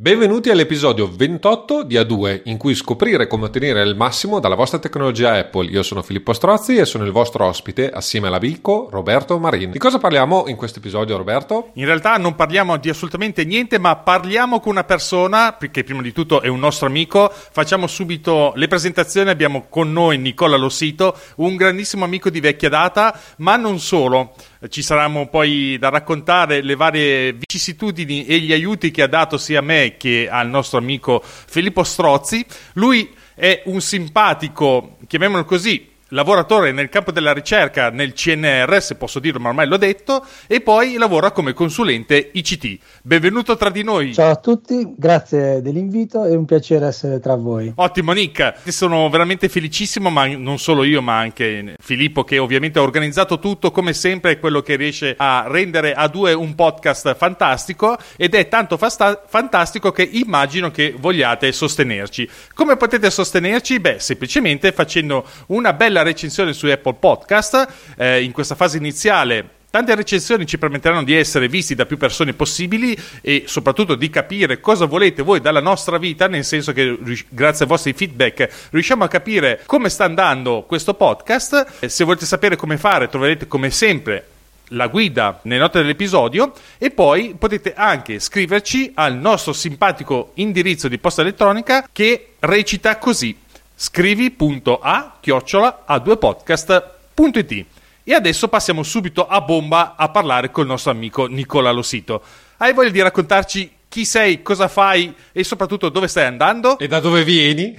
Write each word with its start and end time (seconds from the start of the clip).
Benvenuti 0.00 0.48
all'episodio 0.48 1.10
28 1.10 1.82
di 1.82 1.96
A2 1.96 2.42
in 2.44 2.56
cui 2.56 2.76
scoprire 2.76 3.26
come 3.26 3.46
ottenere 3.46 3.82
il 3.82 3.96
massimo 3.96 4.38
dalla 4.38 4.54
vostra 4.54 4.78
tecnologia 4.78 5.32
Apple. 5.32 5.68
Io 5.70 5.82
sono 5.82 6.04
Filippo 6.04 6.32
Strozzi 6.32 6.76
e 6.76 6.84
sono 6.84 7.04
il 7.04 7.10
vostro 7.10 7.44
ospite 7.44 7.90
assieme 7.90 8.28
all'amico 8.28 8.86
Roberto 8.92 9.36
Marin. 9.40 9.72
Di 9.72 9.78
cosa 9.80 9.98
parliamo 9.98 10.44
in 10.46 10.54
questo 10.54 10.78
episodio 10.78 11.16
Roberto? 11.16 11.70
In 11.72 11.84
realtà 11.84 12.16
non 12.16 12.36
parliamo 12.36 12.76
di 12.76 12.88
assolutamente 12.88 13.44
niente 13.44 13.80
ma 13.80 13.96
parliamo 13.96 14.60
con 14.60 14.70
una 14.70 14.84
persona 14.84 15.56
che 15.58 15.82
prima 15.82 16.00
di 16.00 16.12
tutto 16.12 16.42
è 16.42 16.46
un 16.46 16.60
nostro 16.60 16.86
amico. 16.86 17.28
Facciamo 17.32 17.88
subito 17.88 18.52
le 18.54 18.68
presentazioni, 18.68 19.30
abbiamo 19.30 19.66
con 19.68 19.90
noi 19.90 20.16
Nicola 20.16 20.56
Lossito, 20.56 21.18
un 21.38 21.56
grandissimo 21.56 22.04
amico 22.04 22.30
di 22.30 22.38
vecchia 22.38 22.68
data 22.68 23.18
ma 23.38 23.56
non 23.56 23.80
solo 23.80 24.34
ci 24.68 24.82
saranno 24.82 25.28
poi 25.28 25.76
da 25.78 25.88
raccontare 25.88 26.62
le 26.62 26.74
varie 26.74 27.32
vicissitudini 27.32 28.26
e 28.26 28.38
gli 28.40 28.52
aiuti 28.52 28.90
che 28.90 29.02
ha 29.02 29.06
dato 29.06 29.38
sia 29.38 29.60
a 29.60 29.62
me 29.62 29.96
che 29.96 30.28
al 30.30 30.48
nostro 30.48 30.78
amico 30.78 31.22
Filippo 31.22 31.84
Strozzi. 31.84 32.44
Lui 32.74 33.14
è 33.34 33.62
un 33.66 33.80
simpatico, 33.80 34.96
chiamiamolo 35.06 35.44
così, 35.44 35.88
lavoratore 36.08 36.72
nel 36.72 36.88
campo 36.88 37.12
della 37.12 37.32
ricerca 37.32 37.90
nel 37.90 38.12
CNR, 38.12 38.80
se 38.80 38.94
posso 38.94 39.18
dirlo, 39.18 39.40
ma 39.40 39.48
ormai 39.48 39.66
l'ho 39.66 39.76
detto, 39.76 40.24
e 40.46 40.60
poi 40.60 40.96
lavora 40.96 41.32
come 41.32 41.52
consulente 41.52 42.30
ICT. 42.32 42.78
Benvenuto 43.02 43.56
tra 43.56 43.70
di 43.70 43.82
noi. 43.82 44.14
Ciao 44.14 44.30
a 44.30 44.36
tutti, 44.36 44.94
grazie 44.96 45.60
dell'invito, 45.60 46.24
è 46.24 46.34
un 46.34 46.44
piacere 46.44 46.86
essere 46.86 47.20
tra 47.20 47.34
voi. 47.34 47.72
Ottimo 47.74 48.12
Nick, 48.12 48.54
sono 48.68 49.08
veramente 49.10 49.48
felicissimo, 49.48 50.10
ma 50.10 50.26
non 50.26 50.58
solo 50.58 50.84
io, 50.84 51.02
ma 51.02 51.18
anche 51.18 51.74
Filippo 51.78 52.24
che 52.24 52.38
ovviamente 52.38 52.78
ha 52.78 52.82
organizzato 52.82 53.38
tutto, 53.38 53.70
come 53.70 53.92
sempre 53.92 54.32
è 54.32 54.38
quello 54.38 54.62
che 54.62 54.76
riesce 54.76 55.14
a 55.16 55.44
rendere 55.48 55.92
a 55.92 56.08
due 56.08 56.32
un 56.32 56.54
podcast 56.54 57.14
fantastico 57.16 57.98
ed 58.16 58.34
è 58.34 58.48
tanto 58.48 58.76
fasta- 58.76 59.22
fantastico 59.26 59.90
che 59.90 60.08
immagino 60.10 60.70
che 60.70 60.94
vogliate 60.98 61.52
sostenerci. 61.52 62.28
Come 62.54 62.76
potete 62.76 63.10
sostenerci? 63.10 63.80
Beh, 63.80 63.98
semplicemente 63.98 64.72
facendo 64.72 65.24
una 65.48 65.72
bella 65.72 65.97
bella 65.98 66.02
recensione 66.02 66.52
su 66.52 66.66
Apple 66.66 66.94
Podcast. 66.94 67.68
Eh, 67.96 68.22
in 68.22 68.32
questa 68.32 68.54
fase 68.54 68.76
iniziale 68.76 69.56
Tante 69.70 69.94
recensioni 69.94 70.46
ci 70.46 70.56
permetteranno 70.56 71.04
di 71.04 71.14
essere 71.14 71.46
visti 71.46 71.74
da 71.74 71.84
più 71.84 71.98
persone 71.98 72.32
possibili 72.32 72.98
e 73.20 73.44
soprattutto 73.46 73.96
di 73.96 74.08
capire 74.08 74.60
cosa 74.60 74.86
volete 74.86 75.20
voi 75.20 75.42
dalla 75.42 75.60
nostra 75.60 75.98
vita, 75.98 76.26
nel 76.26 76.46
senso 76.46 76.72
che 76.72 76.98
grazie 77.28 77.64
ai 77.64 77.70
vostri 77.70 77.92
feedback 77.92 78.48
riusciamo 78.70 79.04
a 79.04 79.08
capire 79.08 79.60
come 79.66 79.90
sta 79.90 80.04
andando 80.04 80.64
questo 80.66 80.94
podcast. 80.94 81.84
Se 81.86 82.04
volete 82.04 82.24
sapere 82.24 82.56
come 82.56 82.78
fare, 82.78 83.10
troverete 83.10 83.46
come 83.46 83.68
sempre 83.68 84.26
la 84.68 84.86
guida 84.86 85.40
nelle 85.42 85.60
note 85.60 85.80
dell'episodio 85.80 86.54
e 86.78 86.90
poi 86.90 87.34
potete 87.38 87.74
anche 87.74 88.20
scriverci 88.20 88.92
al 88.94 89.16
nostro 89.16 89.52
simpatico 89.52 90.30
indirizzo 90.36 90.88
di 90.88 90.96
posta 90.96 91.20
elettronica 91.20 91.86
che 91.92 92.32
recita 92.40 92.96
così 92.96 93.36
scrivi.a 93.80 95.18
chiocciola 95.20 95.84
a2podcast.it 95.86 97.66
e 98.02 98.12
adesso 98.12 98.48
passiamo 98.48 98.82
subito 98.82 99.24
a 99.28 99.40
bomba 99.40 99.94
a 99.94 100.08
parlare 100.08 100.50
col 100.50 100.66
nostro 100.66 100.90
amico 100.90 101.26
Nicola 101.26 101.70
Losito. 101.70 102.20
Hai 102.56 102.74
voglia 102.74 102.90
di 102.90 103.00
raccontarci 103.02 103.72
chi 103.86 104.04
sei, 104.04 104.42
cosa 104.42 104.66
fai 104.66 105.14
e 105.30 105.44
soprattutto 105.44 105.90
dove 105.90 106.08
stai 106.08 106.26
andando? 106.26 106.76
E 106.76 106.88
da 106.88 106.98
dove 106.98 107.22
vieni? 107.22 107.72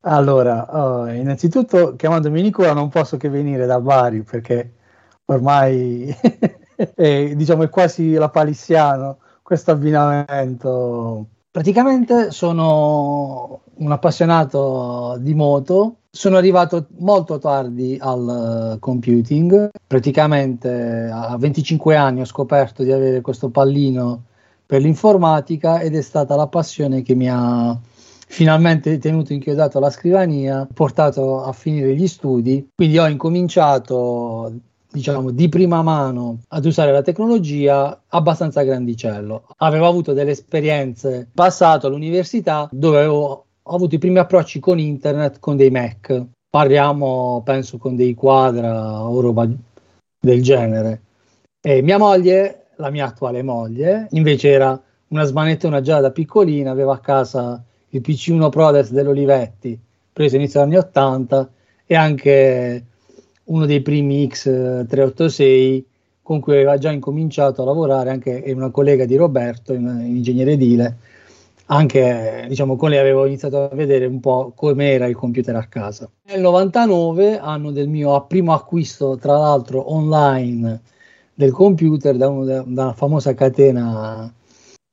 allora, 0.00 0.66
oh, 0.72 1.08
innanzitutto 1.08 1.96
chiamandomi 1.96 2.42
Nicola 2.42 2.74
non 2.74 2.90
posso 2.90 3.16
che 3.16 3.30
venire 3.30 3.64
da 3.64 3.80
Bari 3.80 4.22
perché 4.22 4.72
ormai 5.24 6.14
è, 6.94 7.32
diciamo, 7.34 7.62
è 7.62 7.70
quasi 7.70 8.12
la 8.12 8.28
palissiano 8.28 9.16
questo 9.40 9.70
abbinamento 9.70 11.28
Praticamente 11.56 12.32
sono 12.32 13.62
un 13.76 13.90
appassionato 13.90 15.16
di 15.20 15.32
moto, 15.32 16.00
sono 16.10 16.36
arrivato 16.36 16.88
molto 16.98 17.38
tardi 17.38 17.96
al 17.98 18.74
eh, 18.74 18.78
computing, 18.78 19.70
praticamente 19.86 21.08
a 21.10 21.34
25 21.38 21.96
anni 21.96 22.20
ho 22.20 22.26
scoperto 22.26 22.82
di 22.82 22.92
avere 22.92 23.22
questo 23.22 23.48
pallino 23.48 24.24
per 24.66 24.82
l'informatica 24.82 25.80
ed 25.80 25.96
è 25.96 26.02
stata 26.02 26.36
la 26.36 26.46
passione 26.46 27.00
che 27.00 27.14
mi 27.14 27.30
ha 27.30 27.74
finalmente 28.28 28.98
tenuto 28.98 29.32
inchiodato 29.32 29.78
alla 29.78 29.88
scrivania, 29.88 30.68
portato 30.70 31.42
a 31.42 31.52
finire 31.52 31.94
gli 31.94 32.06
studi, 32.06 32.68
quindi 32.74 32.98
ho 32.98 33.08
incominciato 33.08 34.52
diciamo, 34.90 35.30
di 35.30 35.48
prima 35.48 35.82
mano 35.82 36.40
ad 36.48 36.64
usare 36.64 36.92
la 36.92 37.02
tecnologia 37.02 38.02
abbastanza 38.08 38.62
grandicello. 38.62 39.48
Avevo 39.58 39.86
avuto 39.86 40.12
delle 40.12 40.30
esperienze 40.30 41.28
passato 41.32 41.86
all'università 41.86 42.68
dove 42.70 42.98
avevo 42.98 43.44
avuto 43.64 43.94
i 43.94 43.98
primi 43.98 44.18
approcci 44.18 44.60
con 44.60 44.78
internet 44.78 45.38
con 45.38 45.56
dei 45.56 45.70
Mac. 45.70 46.24
Parliamo, 46.48 47.42
penso, 47.44 47.78
con 47.78 47.96
dei 47.96 48.14
quadra 48.14 49.02
o 49.02 49.20
roba 49.20 49.48
del 50.20 50.42
genere. 50.42 51.02
E 51.60 51.82
mia 51.82 51.98
moglie, 51.98 52.68
la 52.76 52.90
mia 52.90 53.06
attuale 53.06 53.42
moglie, 53.42 54.06
invece 54.12 54.50
era 54.50 54.80
una 55.08 55.24
smanettona 55.24 55.80
già 55.80 56.00
da 56.00 56.10
piccolina, 56.10 56.70
aveva 56.70 56.94
a 56.94 56.98
casa 56.98 57.62
il 57.90 58.00
PC1 58.00 58.48
Prodes 58.48 58.90
dell'Olivetti, 58.90 59.78
preso 60.12 60.36
inizio 60.36 60.62
anni 60.62 60.76
80 60.76 61.50
e 61.86 61.94
anche 61.94 62.84
uno 63.46 63.66
dei 63.66 63.82
primi 63.82 64.26
X386 64.26 65.82
con 66.22 66.40
cui 66.40 66.54
aveva 66.54 66.76
già 66.76 66.90
incominciato 66.90 67.62
a 67.62 67.66
lavorare 67.66 68.10
anche 68.10 68.42
una 68.48 68.70
collega 68.70 69.04
di 69.04 69.14
Roberto, 69.14 69.72
in, 69.72 69.86
in 70.04 70.16
ingegnere 70.16 70.52
edile, 70.52 70.96
anche 71.66 72.46
diciamo 72.48 72.76
con 72.76 72.90
lei 72.90 72.98
avevo 72.98 73.26
iniziato 73.26 73.62
a 73.62 73.74
vedere 73.74 74.06
un 74.06 74.18
po' 74.18 74.52
come 74.54 74.90
era 74.90 75.06
il 75.06 75.14
computer 75.14 75.54
a 75.54 75.66
casa. 75.66 76.10
Nel 76.24 76.40
99, 76.40 77.38
anno 77.38 77.70
del 77.70 77.88
mio 77.88 78.24
primo 78.26 78.52
acquisto, 78.52 79.16
tra 79.16 79.38
l'altro 79.38 79.92
online, 79.92 80.80
del 81.32 81.52
computer 81.52 82.16
da, 82.16 82.28
una, 82.28 82.62
da 82.62 82.62
una 82.66 82.92
famosa 82.92 83.34
catena 83.34 84.32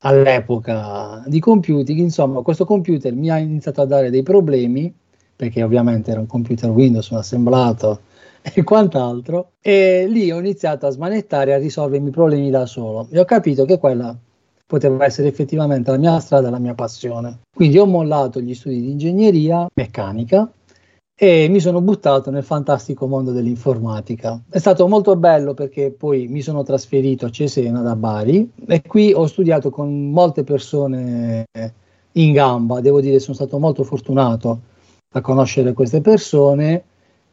all'epoca 0.06 1.24
di 1.26 1.40
computing, 1.40 1.98
insomma 2.00 2.42
questo 2.42 2.66
computer 2.66 3.14
mi 3.14 3.32
ha 3.32 3.38
iniziato 3.38 3.82
a 3.82 3.86
dare 3.86 4.10
dei 4.10 4.22
problemi, 4.22 4.94
perché 5.36 5.64
ovviamente 5.64 6.12
era 6.12 6.20
un 6.20 6.28
computer 6.28 6.70
Windows, 6.70 7.10
un 7.10 7.18
assemblato, 7.18 8.02
e 8.54 8.64
quant'altro. 8.64 9.52
E 9.62 10.06
lì 10.08 10.32
ho 10.32 10.40
iniziato 10.40 10.86
a 10.86 10.90
smanettare 10.90 11.54
a 11.54 11.58
risolvermi 11.58 12.10
i 12.10 12.12
problemi 12.12 12.50
da 12.50 12.66
solo 12.66 13.08
e 13.10 13.20
ho 13.20 13.26
capito 13.26 13.66
che 13.66 13.78
quella 13.78 14.16
poteva 14.66 15.06
essere 15.06 15.28
effettivamente 15.28 15.92
la 15.92 15.98
mia 15.98 16.20
strada, 16.20 16.50
la 16.50 16.60
mia 16.60 16.74
passione. 16.74 17.40
Quindi 17.56 17.78
ho 17.78 17.86
mollato 17.86 18.42
gli 18.42 18.54
studi 18.54 18.82
di 18.82 18.92
ingegneria 18.92 19.68
meccanica 19.74 20.52
e 21.16 21.48
mi 21.48 21.60
sono 21.60 21.80
buttato 21.80 22.32
nel 22.32 22.44
fantastico 22.44 23.08
mondo 23.08 23.32
dell'informatica. 23.32 24.42
È 24.50 24.58
stato 24.58 24.88
molto 24.88 25.16
bello 25.16 25.54
perché 25.54 25.92
poi 25.92 26.28
mi 26.28 26.42
sono 26.42 26.64
trasferito 26.64 27.28
a 27.28 27.30
Cesena 27.30 27.82
da 27.82 27.96
Bari 27.96 28.52
e 28.68 28.82
qui 28.82 29.14
ho 29.14 29.28
studiato 29.28 29.70
con 29.70 30.10
molte 30.10 30.44
persone 30.44 31.46
in 32.14 32.32
gamba. 32.32 32.82
Devo 32.82 33.00
dire 33.00 33.20
sono 33.20 33.36
stato 33.36 33.60
molto 33.60 33.84
fortunato 33.84 34.60
a 35.16 35.22
conoscere 35.22 35.74
queste 35.74 36.02
persone 36.02 36.84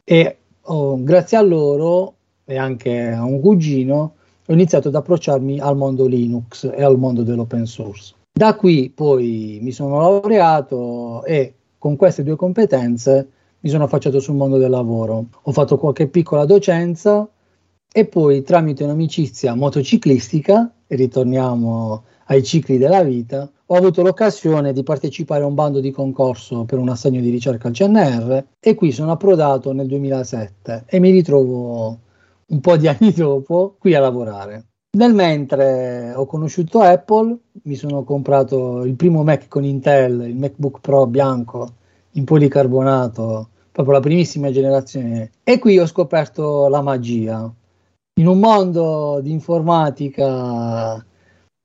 e 0.05 0.37
oh, 0.63 1.03
grazie 1.03 1.37
a 1.37 1.43
loro 1.43 2.15
e 2.45 2.57
anche 2.57 3.11
a 3.11 3.25
un 3.25 3.41
cugino 3.41 4.15
ho 4.47 4.53
iniziato 4.53 4.89
ad 4.89 4.97
approcciarmi 4.97 5.61
al 5.61 5.77
mondo 5.77 6.07
Linux 6.07 6.65
e 6.75 6.83
al 6.83 6.99
mondo 6.99 7.23
dell'open 7.23 7.67
source. 7.67 8.15
Da 8.33 8.55
qui 8.57 8.91
poi 8.95 9.59
mi 9.63 9.71
sono 9.71 10.01
laureato 10.01 11.25
e 11.25 11.55
con 11.79 11.97
queste 11.97 12.23
due 12.23 12.37
competenze 12.37 13.29
mi 13.61 13.71
sono 13.71 13.85
affacciato 13.85 14.19
sul 14.21 14.35
mondo 14.35 14.59
del 14.59 14.71
lavoro. 14.71 15.27
Ho 15.43 15.53
fatto 15.53 15.79
qualche 15.79 16.09
piccola 16.09 16.45
docenza 16.45 17.29
e 17.93 18.05
poi 18.07 18.43
tramite 18.43 18.85
un'amicizia 18.85 19.55
motociclistica, 19.55 20.73
e 20.87 20.97
ritorniamo 20.97 22.03
ai 22.27 22.43
cicli 22.43 22.79
della 22.79 23.03
vita, 23.03 23.51
ho 23.73 23.77
avuto 23.77 24.03
l'occasione 24.03 24.73
di 24.73 24.83
partecipare 24.83 25.45
a 25.45 25.47
un 25.47 25.55
bando 25.55 25.79
di 25.79 25.93
concorso 25.93 26.65
per 26.65 26.79
un 26.79 26.89
assegno 26.89 27.21
di 27.21 27.31
ricerca 27.31 27.69
al 27.69 27.75
CNR 27.75 28.45
e 28.59 28.75
qui 28.75 28.91
sono 28.91 29.13
approdato 29.13 29.73
nel 29.73 29.87
2007 29.87 30.85
e 30.87 30.99
mi 30.99 31.11
ritrovo 31.11 31.99
un 32.47 32.61
po' 32.61 32.77
di 32.77 32.89
anni 32.89 33.13
dopo 33.13 33.77
qui 33.79 33.95
a 33.95 34.01
lavorare. 34.01 34.65
Nel 34.99 35.15
mentre 35.15 36.13
ho 36.17 36.27
conosciuto 36.27 36.81
Apple, 36.81 37.37
mi 37.63 37.77
sono 37.77 38.03
comprato 38.03 38.83
il 38.83 38.97
primo 38.97 39.23
Mac 39.23 39.47
con 39.47 39.63
Intel, 39.63 40.29
il 40.29 40.37
MacBook 40.37 40.81
Pro 40.81 41.07
bianco 41.07 41.75
in 42.15 42.25
policarbonato, 42.25 43.51
proprio 43.71 43.95
la 43.95 44.01
primissima 44.01 44.51
generazione, 44.51 45.31
e 45.45 45.61
qui 45.61 45.79
ho 45.79 45.87
scoperto 45.87 46.67
la 46.67 46.83
magia. 46.83 47.49
In 48.19 48.27
un 48.27 48.41
mondo 48.41 49.21
di 49.23 49.31
informatica 49.31 51.05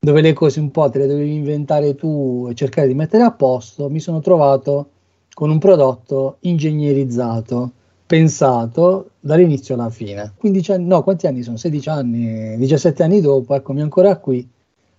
dove 0.06 0.22
le 0.22 0.34
cose 0.34 0.60
un 0.60 0.70
po' 0.70 0.88
te 0.92 1.00
le 1.00 1.08
dovevi 1.08 1.34
inventare 1.34 1.96
tu 1.96 2.48
e 2.48 2.54
cercare 2.54 2.88
di 2.88 2.94
mettere 2.94 3.24
a 3.24 3.32
posto, 3.32 3.90
mi 3.90 4.00
sono 4.00 4.22
trovato 4.22 4.90
con 5.34 5.50
un 5.50 5.58
prodotto 5.58 6.38
ingegnerizzato, 6.42 7.72
pensato 8.06 9.10
dall'inizio 9.20 9.74
alla 9.74 9.90
fine. 9.90 10.34
15 10.38 10.72
anni, 10.74 10.86
no, 10.86 11.02
quanti 11.02 11.26
anni 11.26 11.42
sono? 11.42 11.58
16 11.58 11.90
anni, 11.90 12.56
17 12.58 13.02
anni 13.02 13.20
dopo, 13.20 13.56
eccomi 13.56 13.82
ancora 13.82 14.16
qui 14.18 14.48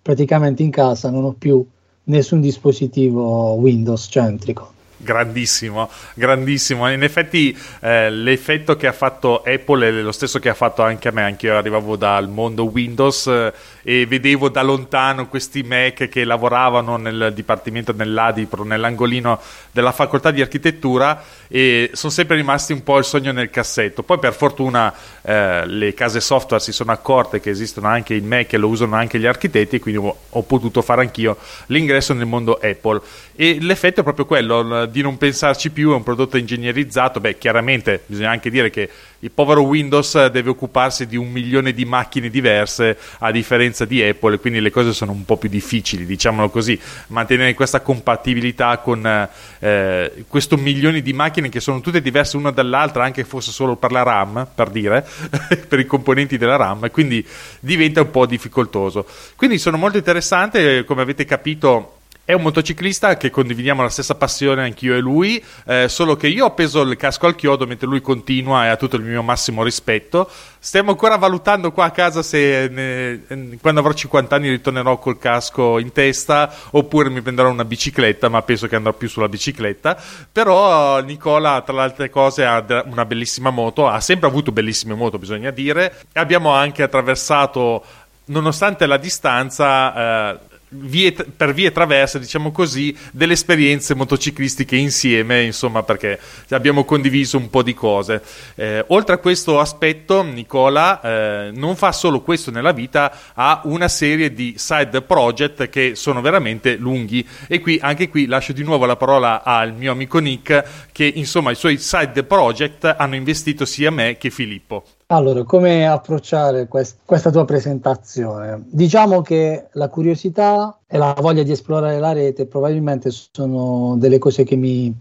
praticamente 0.02 0.64
in 0.64 0.70
casa 0.70 1.08
non 1.08 1.22
ho 1.22 1.32
più 1.32 1.64
nessun 2.04 2.40
dispositivo 2.40 3.52
Windows 3.52 4.08
centrico. 4.10 4.74
Grandissimo, 4.98 5.90
grandissimo. 6.14 6.90
In 6.90 7.02
effetti 7.02 7.56
eh, 7.80 8.10
l'effetto 8.10 8.76
che 8.76 8.86
ha 8.86 8.92
fatto 8.92 9.42
Apple 9.42 9.88
è 9.88 9.90
lo 9.90 10.10
stesso 10.10 10.38
che 10.38 10.48
ha 10.48 10.54
fatto 10.54 10.82
anche 10.82 11.08
a 11.08 11.12
me, 11.12 11.22
anche 11.22 11.46
io 11.46 11.56
arrivavo 11.56 11.96
dal 11.96 12.30
mondo 12.30 12.64
Windows 12.64 13.26
eh, 13.26 13.52
e 13.88 14.04
vedevo 14.04 14.48
da 14.48 14.62
lontano 14.62 15.28
questi 15.28 15.62
Mac 15.62 16.08
che 16.08 16.24
lavoravano 16.24 16.96
nel 16.96 17.30
dipartimento 17.32 17.92
nell'Adipro, 17.92 18.64
nell'angolino 18.64 19.40
della 19.70 19.92
facoltà 19.92 20.32
di 20.32 20.40
architettura 20.40 21.22
e 21.46 21.90
sono 21.92 22.10
sempre 22.10 22.34
rimasti 22.34 22.72
un 22.72 22.82
po' 22.82 22.98
il 22.98 23.04
sogno 23.04 23.30
nel 23.30 23.48
cassetto. 23.48 24.02
Poi 24.02 24.18
per 24.18 24.34
fortuna 24.34 24.92
eh, 25.22 25.64
le 25.68 25.94
case 25.94 26.20
software 26.20 26.60
si 26.60 26.72
sono 26.72 26.90
accorte 26.90 27.38
che 27.38 27.50
esistono 27.50 27.86
anche 27.86 28.14
i 28.14 28.20
Mac 28.22 28.52
e 28.54 28.56
lo 28.56 28.66
usano 28.66 28.96
anche 28.96 29.20
gli 29.20 29.26
architetti, 29.26 29.78
quindi 29.78 30.04
ho, 30.04 30.16
ho 30.30 30.42
potuto 30.42 30.82
fare 30.82 31.02
anch'io 31.02 31.36
l'ingresso 31.66 32.12
nel 32.12 32.26
mondo 32.26 32.58
Apple. 32.60 33.00
E 33.36 33.58
l'effetto 33.60 34.00
è 34.00 34.02
proprio 34.02 34.26
quello 34.26 34.86
di 34.86 35.00
non 35.00 35.16
pensarci 35.16 35.70
più, 35.70 35.92
è 35.92 35.94
un 35.94 36.02
prodotto 36.02 36.36
ingegnerizzato. 36.36 37.20
Beh, 37.20 37.38
chiaramente 37.38 38.02
bisogna 38.06 38.30
anche 38.30 38.50
dire 38.50 38.68
che 38.68 38.90
il 39.20 39.30
povero 39.30 39.62
Windows 39.62 40.26
deve 40.26 40.50
occuparsi 40.50 41.06
di 41.06 41.16
un 41.16 41.30
milione 41.30 41.72
di 41.72 41.84
macchine 41.84 42.28
diverse 42.28 42.98
a 43.18 43.30
differenza 43.30 43.84
di 43.84 44.02
Apple, 44.02 44.38
quindi 44.38 44.60
le 44.60 44.70
cose 44.70 44.92
sono 44.92 45.12
un 45.12 45.24
po' 45.24 45.38
più 45.38 45.48
difficili, 45.48 46.04
diciamolo 46.04 46.50
così. 46.50 46.78
Mantenere 47.08 47.54
questa 47.54 47.80
compatibilità 47.80 48.78
con 48.78 49.28
eh, 49.58 50.24
questo 50.28 50.56
milione 50.56 51.00
di 51.00 51.12
macchine 51.14 51.48
che 51.48 51.60
sono 51.60 51.80
tutte 51.80 52.02
diverse 52.02 52.36
una 52.36 52.50
dall'altra, 52.50 53.04
anche 53.04 53.24
fosse 53.24 53.52
solo 53.52 53.76
per 53.76 53.90
la 53.90 54.02
RAM, 54.02 54.46
per 54.54 54.68
dire, 54.68 55.06
per 55.66 55.78
i 55.78 55.86
componenti 55.86 56.36
della 56.36 56.56
RAM, 56.56 56.90
quindi 56.90 57.26
diventa 57.60 58.02
un 58.02 58.10
po' 58.10 58.26
difficoltoso. 58.26 59.06
Quindi 59.34 59.58
sono 59.58 59.78
molto 59.78 59.96
interessante, 59.96 60.84
come 60.84 61.02
avete 61.02 61.24
capito 61.24 61.95
è 62.26 62.32
un 62.32 62.42
motociclista 62.42 63.16
che 63.16 63.30
condividiamo 63.30 63.82
la 63.82 63.88
stessa 63.88 64.16
passione 64.16 64.64
anch'io 64.64 64.96
e 64.96 64.98
lui, 64.98 65.42
eh, 65.64 65.88
solo 65.88 66.16
che 66.16 66.26
io 66.26 66.42
ho 66.42 66.48
appeso 66.48 66.80
il 66.80 66.96
casco 66.96 67.26
al 67.26 67.36
chiodo 67.36 67.68
mentre 67.68 67.86
lui 67.86 68.00
continua 68.00 68.64
e 68.64 68.68
ha 68.68 68.76
tutto 68.76 68.96
il 68.96 69.04
mio 69.04 69.22
massimo 69.22 69.62
rispetto. 69.62 70.28
Stiamo 70.58 70.90
ancora 70.90 71.16
valutando 71.18 71.70
qua 71.70 71.84
a 71.84 71.90
casa 71.92 72.24
se 72.24 72.66
ne, 72.68 73.58
quando 73.60 73.78
avrò 73.78 73.92
50 73.92 74.34
anni 74.34 74.48
ritornerò 74.48 74.98
col 74.98 75.20
casco 75.20 75.78
in 75.78 75.92
testa 75.92 76.52
oppure 76.70 77.10
mi 77.10 77.22
prenderò 77.22 77.48
una 77.48 77.64
bicicletta, 77.64 78.28
ma 78.28 78.42
penso 78.42 78.66
che 78.66 78.74
andrò 78.74 78.92
più 78.92 79.08
sulla 79.08 79.28
bicicletta. 79.28 79.96
Però 80.32 80.98
Nicola, 81.02 81.60
tra 81.60 81.76
le 81.76 81.82
altre 81.82 82.10
cose, 82.10 82.44
ha 82.44 82.82
una 82.86 83.04
bellissima 83.04 83.50
moto, 83.50 83.86
ha 83.86 84.00
sempre 84.00 84.26
avuto 84.26 84.50
bellissime 84.50 84.94
moto, 84.94 85.16
bisogna 85.16 85.52
dire. 85.52 85.94
Abbiamo 86.14 86.50
anche 86.50 86.82
attraversato, 86.82 87.84
nonostante 88.24 88.84
la 88.86 88.96
distanza... 88.96 90.32
Eh, 90.32 90.54
vie, 90.78 91.12
per 91.12 91.52
vie 91.52 91.72
traverse, 91.72 92.18
diciamo 92.18 92.52
così, 92.52 92.96
delle 93.12 93.34
esperienze 93.34 93.94
motociclistiche 93.94 94.76
insieme, 94.76 95.42
insomma, 95.42 95.82
perché 95.82 96.18
abbiamo 96.50 96.84
condiviso 96.84 97.36
un 97.36 97.50
po' 97.50 97.62
di 97.62 97.74
cose. 97.74 98.22
Eh, 98.54 98.84
oltre 98.88 99.14
a 99.14 99.18
questo 99.18 99.60
aspetto, 99.60 100.22
Nicola 100.22 101.00
eh, 101.00 101.50
non 101.52 101.76
fa 101.76 101.92
solo 101.92 102.20
questo 102.20 102.50
nella 102.50 102.72
vita, 102.72 103.12
ha 103.34 103.60
una 103.64 103.88
serie 103.88 104.32
di 104.32 104.54
side 104.56 105.02
project 105.02 105.68
che 105.68 105.94
sono 105.94 106.20
veramente 106.20 106.76
lunghi 106.76 107.26
e 107.46 107.60
qui, 107.60 107.78
anche 107.80 108.08
qui 108.08 108.26
lascio 108.26 108.52
di 108.52 108.62
nuovo 108.62 108.86
la 108.86 108.96
parola 108.96 109.42
al 109.42 109.74
mio 109.74 109.92
amico 109.92 110.18
Nick 110.18 110.88
che 110.92 111.10
insomma 111.14 111.50
i 111.50 111.56
suoi 111.56 111.78
side 111.78 112.24
project 112.24 112.94
hanno 112.96 113.14
investito 113.14 113.64
sia 113.64 113.90
me 113.90 114.16
che 114.16 114.30
Filippo. 114.30 114.84
Allora, 115.08 115.44
come 115.44 115.86
approcciare 115.86 116.66
quest- 116.66 116.98
questa 117.04 117.30
tua 117.30 117.44
presentazione? 117.44 118.64
Diciamo 118.66 119.22
che 119.22 119.68
la 119.74 119.88
curiosità 119.88 120.80
e 120.84 120.98
la 120.98 121.14
voglia 121.20 121.44
di 121.44 121.52
esplorare 121.52 122.00
la 122.00 122.12
rete 122.12 122.46
probabilmente 122.46 123.10
sono 123.12 123.94
delle 123.98 124.18
cose 124.18 124.42
che 124.42 124.56
mi 124.56 124.92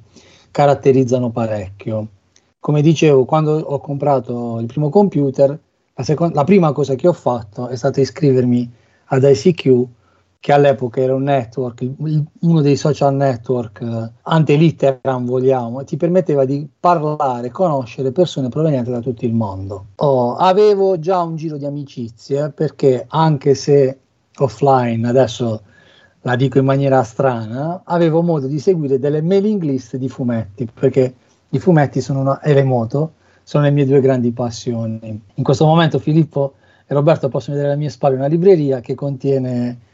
caratterizzano 0.52 1.32
parecchio. 1.32 2.08
Come 2.60 2.84
dicevo, 2.84 3.26
quando 3.26 3.58
ho 3.58 3.80
comprato 3.80 4.60
il 4.60 4.68
primo 4.68 4.90
computer, 4.90 5.60
la, 5.96 6.04
seconda, 6.04 6.36
la 6.36 6.44
prima 6.44 6.72
cosa 6.72 6.94
che 6.94 7.08
ho 7.08 7.14
fatto 7.14 7.68
è 7.68 7.76
stata 7.76 8.00
iscrivermi 8.00 8.72
ad 9.06 9.24
ICQ 9.24 9.88
che 10.46 10.54
all'epoca 10.54 11.02
era 11.02 11.16
un 11.16 11.24
network, 11.24 11.90
uno 12.42 12.62
dei 12.62 12.76
social 12.76 13.16
network 13.16 13.82
eh, 13.82 14.12
ante 14.22 14.54
litteram 14.54 15.26
vogliamo, 15.26 15.84
ti 15.84 15.98
permetteva 15.98 16.46
di 16.46 16.70
parlare, 16.80 17.50
conoscere 17.50 18.12
persone 18.12 18.50
provenienti 18.50 18.92
da 18.92 19.00
tutto 19.00 19.26
il 19.26 19.34
mondo. 19.34 19.88
Oh, 19.96 20.36
avevo 20.36 21.00
già 21.00 21.24
un 21.24 21.36
giro 21.36 21.58
di 21.58 21.66
amicizie 21.66 22.52
perché 22.52 23.06
anche 23.08 23.56
se 23.56 23.98
offline, 24.38 25.08
adesso 25.08 25.64
la 26.22 26.36
dico 26.36 26.60
in 26.60 26.66
maniera 26.66 27.02
strana, 27.02 27.82
avevo 27.84 28.22
modo 28.22 28.46
di 28.46 28.60
seguire 28.60 29.00
delle 29.00 29.24
mailing 29.24 29.64
list 29.64 29.96
di 29.96 30.10
fumetti 30.10 30.70
perché 30.72 31.16
i 31.50 31.58
fumetti 31.58 32.02
sono 32.02 32.20
una, 32.20 32.40
e 32.42 32.54
le 32.54 32.64
moto 32.64 33.14
sono 33.42 33.64
le 33.64 33.72
mie 33.72 33.88
due 33.88 34.00
grandi 34.00 34.32
passioni. 34.32 35.00
In 35.34 35.44
questo 35.44 35.66
momento 35.66 35.98
Filippo 35.98 36.54
e 36.86 36.94
Roberto 36.94 37.30
possono 37.30 37.56
vedere 37.56 37.74
alle 37.74 37.82
mie 37.82 37.90
spalle 37.90 38.18
una 38.18 38.28
libreria 38.28 38.80
che 38.80 38.94
contiene 38.94 39.94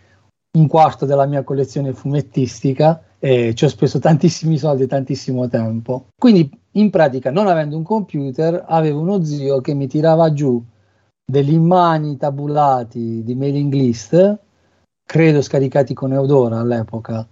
un 0.57 0.67
quarto 0.67 1.05
della 1.05 1.25
mia 1.25 1.43
collezione 1.43 1.93
fumettistica 1.93 3.03
e 3.19 3.53
ci 3.55 3.65
ho 3.65 3.69
speso 3.69 3.99
tantissimi 3.99 4.57
soldi 4.57 4.83
e 4.83 4.87
tantissimo 4.87 5.47
tempo. 5.47 6.07
Quindi 6.17 6.49
in 6.71 6.89
pratica, 6.89 7.31
non 7.31 7.47
avendo 7.47 7.77
un 7.77 7.83
computer, 7.83 8.65
avevo 8.67 8.99
uno 8.99 9.23
zio 9.23 9.61
che 9.61 9.73
mi 9.73 9.87
tirava 9.87 10.33
giù 10.33 10.61
degli 11.23 11.53
immani 11.53 12.17
tabulati 12.17 13.23
di 13.23 13.35
mailing 13.35 13.71
list, 13.71 14.39
credo 15.05 15.41
scaricati 15.41 15.93
con 15.93 16.11
Eudora 16.11 16.59
all'epoca, 16.59 17.25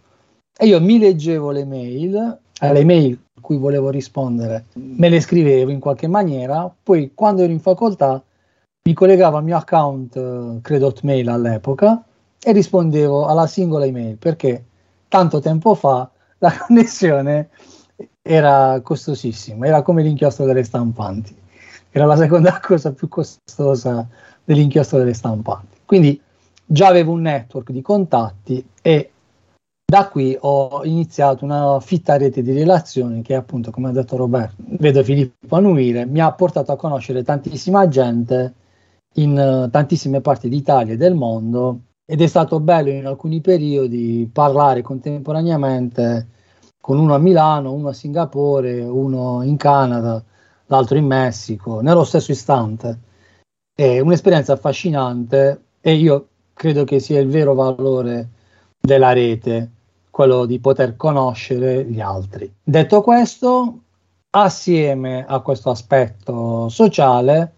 e 0.57 0.65
io 0.65 0.79
mi 0.79 0.97
leggevo 0.99 1.51
le 1.51 1.65
mail, 1.65 2.39
alle 2.59 2.85
mail 2.85 3.19
a 3.35 3.41
cui 3.41 3.57
volevo 3.57 3.89
rispondere, 3.89 4.65
me 4.73 5.09
le 5.09 5.19
scrivevo 5.19 5.71
in 5.71 5.79
qualche 5.79 6.07
maniera, 6.07 6.73
poi 6.81 7.11
quando 7.13 7.41
ero 7.41 7.51
in 7.51 7.59
facoltà 7.59 8.21
mi 8.83 8.93
collegavo 8.93 9.37
al 9.37 9.43
mio 9.43 9.57
account, 9.57 10.61
credo 10.61 10.87
Hotmail 10.87 11.27
all'epoca, 11.27 12.03
e 12.41 12.51
rispondevo 12.51 13.25
alla 13.25 13.47
singola 13.47 13.85
email 13.85 14.17
perché 14.17 14.65
tanto 15.07 15.39
tempo 15.39 15.75
fa 15.75 16.09
la 16.39 16.55
connessione 16.65 17.49
era 18.21 18.79
costosissima, 18.81 19.65
era 19.65 19.81
come 19.81 20.03
l'inchiostro 20.03 20.45
delle 20.45 20.63
stampanti, 20.63 21.35
era 21.89 22.05
la 22.05 22.15
seconda 22.15 22.59
cosa 22.63 22.93
più 22.93 23.07
costosa 23.07 24.07
dell'inchiostro 24.43 24.99
delle 24.99 25.13
stampanti. 25.13 25.77
Quindi 25.85 26.21
già 26.65 26.87
avevo 26.87 27.13
un 27.13 27.21
network 27.21 27.71
di 27.71 27.81
contatti 27.81 28.65
e 28.81 29.11
da 29.89 30.07
qui 30.07 30.37
ho 30.39 30.83
iniziato 30.83 31.43
una 31.43 31.79
fitta 31.79 32.15
rete 32.15 32.43
di 32.43 32.53
relazioni 32.53 33.23
che 33.23 33.33
appunto, 33.33 33.71
come 33.71 33.89
ha 33.89 33.91
detto 33.91 34.15
Roberto, 34.17 34.55
vedo 34.57 35.03
Filippo 35.03 35.55
annuire, 35.55 36.05
mi 36.05 36.21
ha 36.21 36.31
portato 36.31 36.71
a 36.71 36.75
conoscere 36.75 37.23
tantissima 37.23 37.87
gente 37.87 38.53
in 39.15 39.35
uh, 39.35 39.67
tantissime 39.71 40.21
parti 40.21 40.47
d'Italia 40.47 40.93
e 40.93 40.97
del 40.97 41.15
mondo 41.15 41.79
ed 42.11 42.21
è 42.21 42.25
stato 42.25 42.59
bello 42.59 42.89
in 42.89 43.05
alcuni 43.05 43.39
periodi 43.39 44.27
parlare 44.33 44.81
contemporaneamente 44.81 46.27
con 46.81 46.97
uno 46.97 47.13
a 47.13 47.19
Milano, 47.19 47.71
uno 47.71 47.89
a 47.89 47.93
Singapore, 47.93 48.81
uno 48.81 49.43
in 49.43 49.57
Canada, 49.57 50.19
l'altro 50.65 50.97
in 50.97 51.05
Messico, 51.05 51.81
nello 51.81 52.03
stesso 52.03 52.31
istante. 52.31 52.99
È 53.75 53.99
un'esperienza 53.99 54.53
affascinante 54.53 55.65
e 55.79 55.93
io 55.93 56.29
credo 56.51 56.83
che 56.83 56.99
sia 56.99 57.19
il 57.19 57.29
vero 57.29 57.53
valore 57.53 58.29
della 58.79 59.13
rete, 59.13 59.69
quello 60.09 60.47
di 60.47 60.59
poter 60.59 60.95
conoscere 60.95 61.85
gli 61.85 62.01
altri. 62.01 62.51
Detto 62.63 63.03
questo, 63.03 63.81
assieme 64.31 65.27
a 65.27 65.41
questo 65.41 65.69
aspetto 65.69 66.69
sociale, 66.69 67.53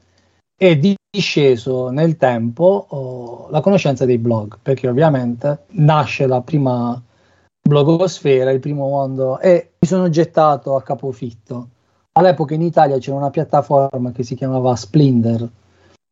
è 0.61 0.77
disceso 0.77 1.89
nel 1.89 2.17
tempo 2.17 2.85
oh, 2.87 3.47
la 3.49 3.61
conoscenza 3.61 4.05
dei 4.05 4.19
blog, 4.19 4.59
perché 4.61 4.87
ovviamente 4.87 5.63
nasce 5.69 6.27
la 6.27 6.41
prima 6.41 7.01
blogosfera, 7.59 8.51
il 8.51 8.59
primo 8.59 8.87
mondo, 8.87 9.39
e 9.39 9.71
mi 9.79 9.87
sono 9.87 10.07
gettato 10.09 10.75
a 10.75 10.83
capofitto. 10.83 11.69
All'epoca 12.11 12.53
in 12.53 12.61
Italia 12.61 12.99
c'era 12.99 13.17
una 13.17 13.31
piattaforma 13.31 14.11
che 14.11 14.21
si 14.21 14.35
chiamava 14.35 14.75
Splendor, 14.75 15.49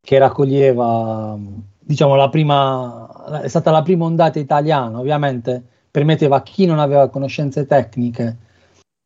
che 0.01 0.17
raccoglieva, 0.17 1.37
diciamo, 1.79 2.15
la 2.15 2.29
prima, 2.29 3.41
è 3.43 3.47
stata 3.47 3.69
la 3.69 3.83
prima 3.83 4.05
ondata 4.05 4.39
italiana, 4.39 4.97
ovviamente 4.97 5.63
permetteva 5.91 6.37
a 6.37 6.41
chi 6.41 6.65
non 6.65 6.79
aveva 6.79 7.07
conoscenze 7.09 7.67
tecniche 7.67 8.37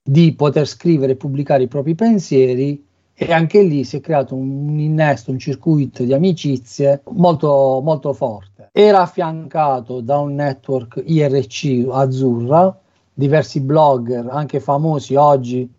di 0.02 0.34
poter 0.36 0.66
scrivere 0.68 1.12
e 1.12 1.18
pubblicare 1.18 1.64
i 1.64 1.68
propri 1.68 1.96
pensieri 1.96 2.92
e 3.16 3.32
anche 3.32 3.62
lì 3.62 3.84
si 3.84 3.98
è 3.98 4.02
creato 4.02 4.36
un 4.36 4.80
innesto, 4.80 5.32
un 5.32 5.38
circuito 5.38 6.04
di 6.04 6.14
amicizie 6.14 7.02
molto, 7.12 7.80
molto 7.84 8.14
forte. 8.14 8.70
Era 8.72 9.02
affiancato 9.02 10.02
da 10.02 10.18
un 10.18 10.34
network 10.36 11.02
IRC 11.06 11.88
azzurra, 11.92 12.76
diversi 13.14 13.62
blogger, 13.62 14.28
anche 14.30 14.60
famosi 14.60 15.16
oggi, 15.16 15.72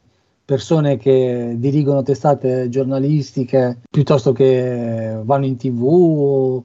persone 0.44 0.96
che 0.96 1.54
dirigono 1.56 2.02
testate 2.02 2.68
giornalistiche 2.68 3.80
piuttosto 3.90 4.32
che 4.32 5.18
vanno 5.22 5.46
in 5.46 5.56
tv, 5.56 6.62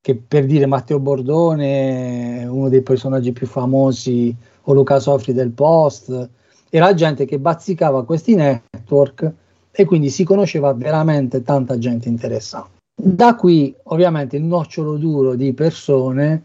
che 0.00 0.14
per 0.16 0.46
dire 0.46 0.66
Matteo 0.66 1.00
Bordone, 1.00 2.46
uno 2.46 2.68
dei 2.68 2.82
personaggi 2.82 3.32
più 3.32 3.46
famosi, 3.46 4.34
o 4.68 4.72
Luca 4.72 4.98
Sofri 4.98 5.32
del 5.32 5.50
Post, 5.50 6.30
era 6.70 6.94
gente 6.94 7.24
che 7.24 7.38
bazzicava 7.38 8.04
questi 8.04 8.34
network 8.34 9.32
e 9.78 9.84
quindi 9.84 10.08
si 10.08 10.24
conosceva 10.24 10.72
veramente 10.72 11.42
tanta 11.42 11.76
gente 11.76 12.08
interessata. 12.08 12.70
Da 12.98 13.34
qui 13.34 13.74
ovviamente 13.84 14.36
il 14.36 14.42
nocciolo 14.42 14.96
duro 14.96 15.34
di 15.34 15.52
persone 15.52 16.44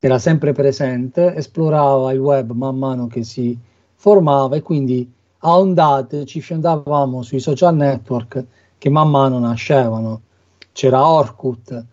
era 0.00 0.18
sempre 0.18 0.52
presente, 0.52 1.32
esplorava 1.36 2.12
il 2.12 2.18
web 2.18 2.50
man 2.50 2.76
mano 2.76 3.06
che 3.06 3.22
si 3.22 3.56
formava 3.94 4.56
e 4.56 4.62
quindi 4.62 5.08
a 5.44 5.56
ondate 5.56 6.24
ci 6.24 6.40
fiondavamo 6.40 7.22
sui 7.22 7.38
social 7.38 7.76
network 7.76 8.44
che 8.78 8.90
man 8.90 9.08
mano 9.10 9.38
nascevano. 9.38 10.22
C'era 10.72 11.06
Orkut, 11.06 11.84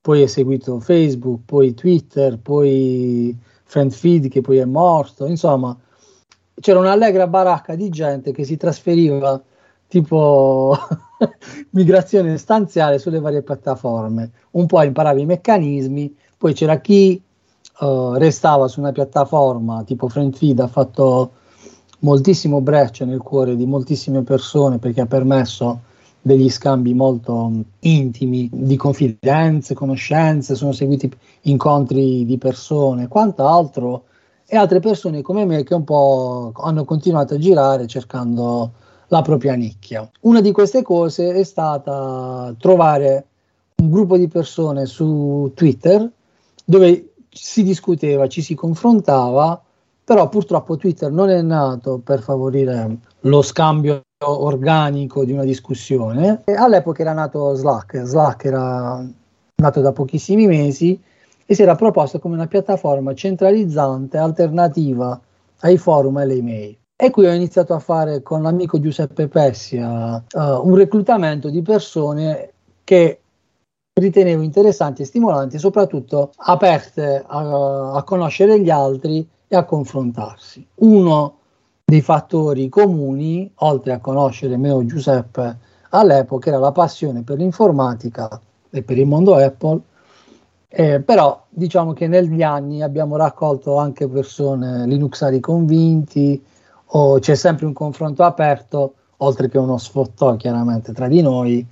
poi 0.00 0.22
è 0.22 0.26
seguito 0.26 0.80
Facebook, 0.80 1.40
poi 1.44 1.74
Twitter, 1.74 2.38
poi 2.38 3.36
FriendFeed 3.64 4.28
che 4.28 4.40
poi 4.40 4.56
è 4.56 4.64
morto, 4.64 5.26
insomma 5.26 5.76
c'era 6.58 6.78
un'allegra 6.78 7.26
baracca 7.26 7.74
di 7.74 7.90
gente 7.90 8.32
che 8.32 8.44
si 8.44 8.56
trasferiva 8.56 9.40
tipo 9.88 10.76
migrazione 11.70 12.36
stanziale 12.36 12.98
sulle 12.98 13.20
varie 13.20 13.42
piattaforme, 13.42 14.30
un 14.52 14.66
po' 14.66 14.82
imparava 14.82 15.18
i 15.18 15.26
meccanismi, 15.26 16.14
poi 16.36 16.52
c'era 16.52 16.78
chi 16.80 17.20
uh, 17.80 18.12
restava 18.12 18.68
su 18.68 18.80
una 18.80 18.92
piattaforma 18.92 19.82
tipo 19.82 20.08
FriendFeed, 20.08 20.60
ha 20.60 20.68
fatto 20.68 21.32
moltissimo 22.00 22.60
breccia 22.60 23.04
nel 23.04 23.18
cuore 23.18 23.56
di 23.56 23.66
moltissime 23.66 24.22
persone 24.22 24.78
perché 24.78 25.00
ha 25.00 25.06
permesso 25.06 25.80
degli 26.20 26.50
scambi 26.50 26.94
molto 26.94 27.50
intimi 27.80 28.48
di 28.52 28.76
confidenze, 28.76 29.74
conoscenze, 29.74 30.54
sono 30.54 30.72
seguiti 30.72 31.10
incontri 31.42 32.26
di 32.26 32.36
persone, 32.36 33.08
quant'altro, 33.08 34.04
e 34.46 34.56
altre 34.56 34.80
persone 34.80 35.22
come 35.22 35.44
me 35.44 35.62
che 35.62 35.74
un 35.74 35.84
po' 35.84 36.52
hanno 36.54 36.84
continuato 36.84 37.34
a 37.34 37.38
girare 37.38 37.86
cercando 37.86 38.72
la 39.08 39.22
propria 39.22 39.54
nicchia. 39.54 40.08
Una 40.20 40.40
di 40.40 40.52
queste 40.52 40.82
cose 40.82 41.32
è 41.32 41.44
stata 41.44 42.54
trovare 42.58 43.26
un 43.76 43.90
gruppo 43.90 44.16
di 44.16 44.28
persone 44.28 44.86
su 44.86 45.50
Twitter 45.54 46.10
dove 46.64 47.12
si 47.30 47.62
discuteva, 47.62 48.26
ci 48.26 48.42
si 48.42 48.54
confrontava, 48.54 49.62
però 50.04 50.28
purtroppo 50.28 50.76
Twitter 50.76 51.10
non 51.10 51.28
è 51.28 51.40
nato 51.42 52.00
per 52.02 52.20
favorire 52.20 52.98
lo 53.20 53.42
scambio 53.42 54.02
organico 54.24 55.24
di 55.24 55.32
una 55.32 55.44
discussione. 55.44 56.42
All'epoca 56.56 57.02
era 57.02 57.12
nato 57.12 57.54
Slack, 57.54 58.02
Slack 58.02 58.44
era 58.44 59.06
nato 59.56 59.80
da 59.80 59.92
pochissimi 59.92 60.46
mesi 60.46 61.00
e 61.46 61.54
si 61.54 61.62
era 61.62 61.74
proposto 61.74 62.18
come 62.18 62.34
una 62.34 62.46
piattaforma 62.46 63.14
centralizzante 63.14 64.18
alternativa 64.18 65.18
ai 65.60 65.78
forum 65.78 66.18
e 66.18 66.22
alle 66.22 66.34
email. 66.34 66.77
E 67.00 67.10
qui 67.10 67.26
ho 67.26 67.32
iniziato 67.32 67.74
a 67.74 67.78
fare 67.78 68.22
con 68.22 68.42
l'amico 68.42 68.80
Giuseppe 68.80 69.28
Pessia 69.28 70.16
uh, 70.16 70.40
un 70.40 70.74
reclutamento 70.74 71.48
di 71.48 71.62
persone 71.62 72.54
che 72.82 73.20
ritenevo 74.00 74.42
interessanti 74.42 75.02
e 75.02 75.04
stimolanti, 75.04 75.60
soprattutto 75.60 76.32
aperte 76.36 77.22
a, 77.24 77.92
a 77.92 78.02
conoscere 78.02 78.60
gli 78.60 78.68
altri 78.68 79.24
e 79.46 79.54
a 79.54 79.62
confrontarsi. 79.62 80.66
Uno 80.80 81.36
dei 81.84 82.00
fattori 82.00 82.68
comuni, 82.68 83.48
oltre 83.58 83.92
a 83.92 84.00
conoscere 84.00 84.56
me 84.56 84.70
o 84.70 84.84
Giuseppe 84.84 85.56
all'epoca, 85.90 86.48
era 86.48 86.58
la 86.58 86.72
passione 86.72 87.22
per 87.22 87.38
l'informatica 87.38 88.40
e 88.70 88.82
per 88.82 88.98
il 88.98 89.06
mondo 89.06 89.36
Apple, 89.36 89.80
eh, 90.66 91.00
però 91.00 91.44
diciamo 91.48 91.92
che 91.92 92.08
negli 92.08 92.42
anni 92.42 92.82
abbiamo 92.82 93.14
raccolto 93.14 93.76
anche 93.76 94.08
persone 94.08 94.84
linuxari 94.84 95.38
convinti, 95.38 96.44
o 96.90 97.18
c'è 97.18 97.34
sempre 97.34 97.66
un 97.66 97.72
confronto 97.72 98.22
aperto, 98.22 98.94
oltre 99.18 99.48
che 99.48 99.58
uno 99.58 99.78
sfottò 99.78 100.36
chiaramente 100.36 100.92
tra 100.92 101.08
di 101.08 101.20
noi, 101.20 101.66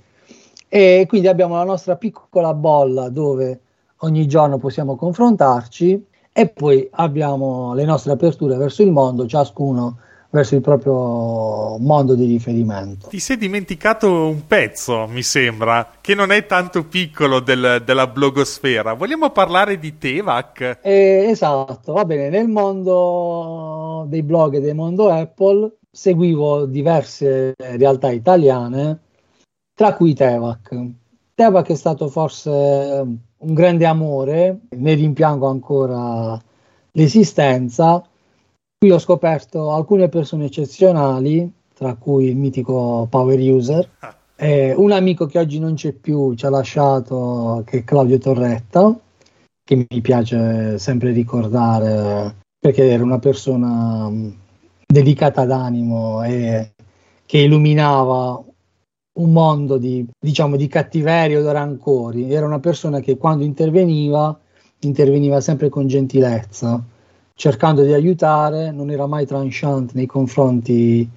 e 0.67 1.05
quindi 1.07 1.27
abbiamo 1.27 1.55
la 1.55 1.63
nostra 1.63 1.95
piccola 1.95 2.53
bolla 2.53 3.09
dove 3.09 3.61
ogni 4.01 4.27
giorno 4.27 4.57
possiamo 4.57 4.95
confrontarci 4.95 6.05
e 6.33 6.47
poi 6.49 6.87
abbiamo 6.91 7.73
le 7.73 7.85
nostre 7.85 8.11
aperture 8.11 8.57
verso 8.57 8.83
il 8.83 8.91
mondo, 8.91 9.25
ciascuno 9.25 9.97
verso 10.29 10.55
il 10.55 10.61
proprio 10.61 11.77
mondo 11.77 12.15
di 12.15 12.25
riferimento. 12.25 13.07
Ti 13.07 13.19
sei 13.19 13.37
dimenticato 13.37 14.27
un 14.27 14.45
pezzo, 14.45 15.07
mi 15.07 15.23
sembra, 15.23 15.89
che 16.01 16.13
non 16.15 16.31
è 16.31 16.45
tanto 16.45 16.85
piccolo 16.85 17.39
del, 17.39 17.81
della 17.85 18.07
blogosfera. 18.07 18.93
Vogliamo 18.93 19.29
parlare 19.31 19.79
di 19.79 19.97
Tevac? 19.97 20.79
Eh, 20.81 21.27
esatto, 21.29 21.93
va 21.93 22.05
bene. 22.05 22.29
Nel 22.29 22.47
mondo 22.47 24.05
dei 24.07 24.23
blog 24.23 24.55
e 24.55 24.61
del 24.61 24.75
mondo 24.75 25.09
Apple 25.09 25.77
seguivo 25.89 26.65
diverse 26.65 27.53
realtà 27.57 28.11
italiane, 28.11 28.99
tra 29.73 29.93
cui 29.93 30.13
Tevac. 30.13 30.75
Tevac 31.33 31.69
è 31.69 31.75
stato 31.75 32.09
forse 32.09 32.51
un 33.39 33.53
grande 33.53 33.85
amore, 33.85 34.61
ne 34.69 34.93
rimpiango 34.93 35.47
ancora 35.47 36.39
l'esistenza 36.91 38.03
Qui 38.79 38.91
ho 38.91 38.99
scoperto 38.99 39.71
alcune 39.71 40.07
persone 40.07 40.45
eccezionali, 40.45 41.51
tra 41.73 41.95
cui 41.95 42.25
il 42.25 42.35
mitico 42.35 43.07
Power 43.09 43.39
User, 43.39 43.89
eh, 44.35 44.75
un 44.77 44.91
amico 44.91 45.25
che 45.25 45.39
oggi 45.39 45.57
non 45.57 45.73
c'è 45.73 45.93
più, 45.93 46.35
ci 46.35 46.45
ha 46.45 46.51
lasciato, 46.51 47.63
che 47.65 47.79
è 47.79 47.83
Claudio 47.83 48.19
Torretta, 48.19 48.95
che 49.63 49.87
mi 49.89 50.01
piace 50.01 50.77
sempre 50.77 51.09
ricordare 51.09 52.35
perché 52.59 52.87
era 52.87 53.01
una 53.01 53.17
persona 53.17 54.11
delicata 54.85 55.43
d'animo 55.43 56.21
e 56.23 56.73
che 57.25 57.39
illuminava 57.39 58.43
un 59.13 59.31
mondo 59.31 59.77
di, 59.79 60.05
diciamo, 60.19 60.55
di 60.55 60.67
cattiverio 60.67 61.39
e 61.39 61.51
rancori. 61.51 62.31
Era 62.31 62.45
una 62.45 62.59
persona 62.59 62.99
che 62.99 63.17
quando 63.17 63.43
interveniva, 63.43 64.39
interveniva 64.81 65.41
sempre 65.41 65.69
con 65.69 65.87
gentilezza 65.87 66.95
cercando 67.37 67.83
di 67.83 67.93
aiutare, 67.93 68.71
non 68.71 68.89
era 68.89 69.05
mai 69.05 69.27
tranchant 69.27 69.93
nei 69.93 70.07
confronti 70.07 71.07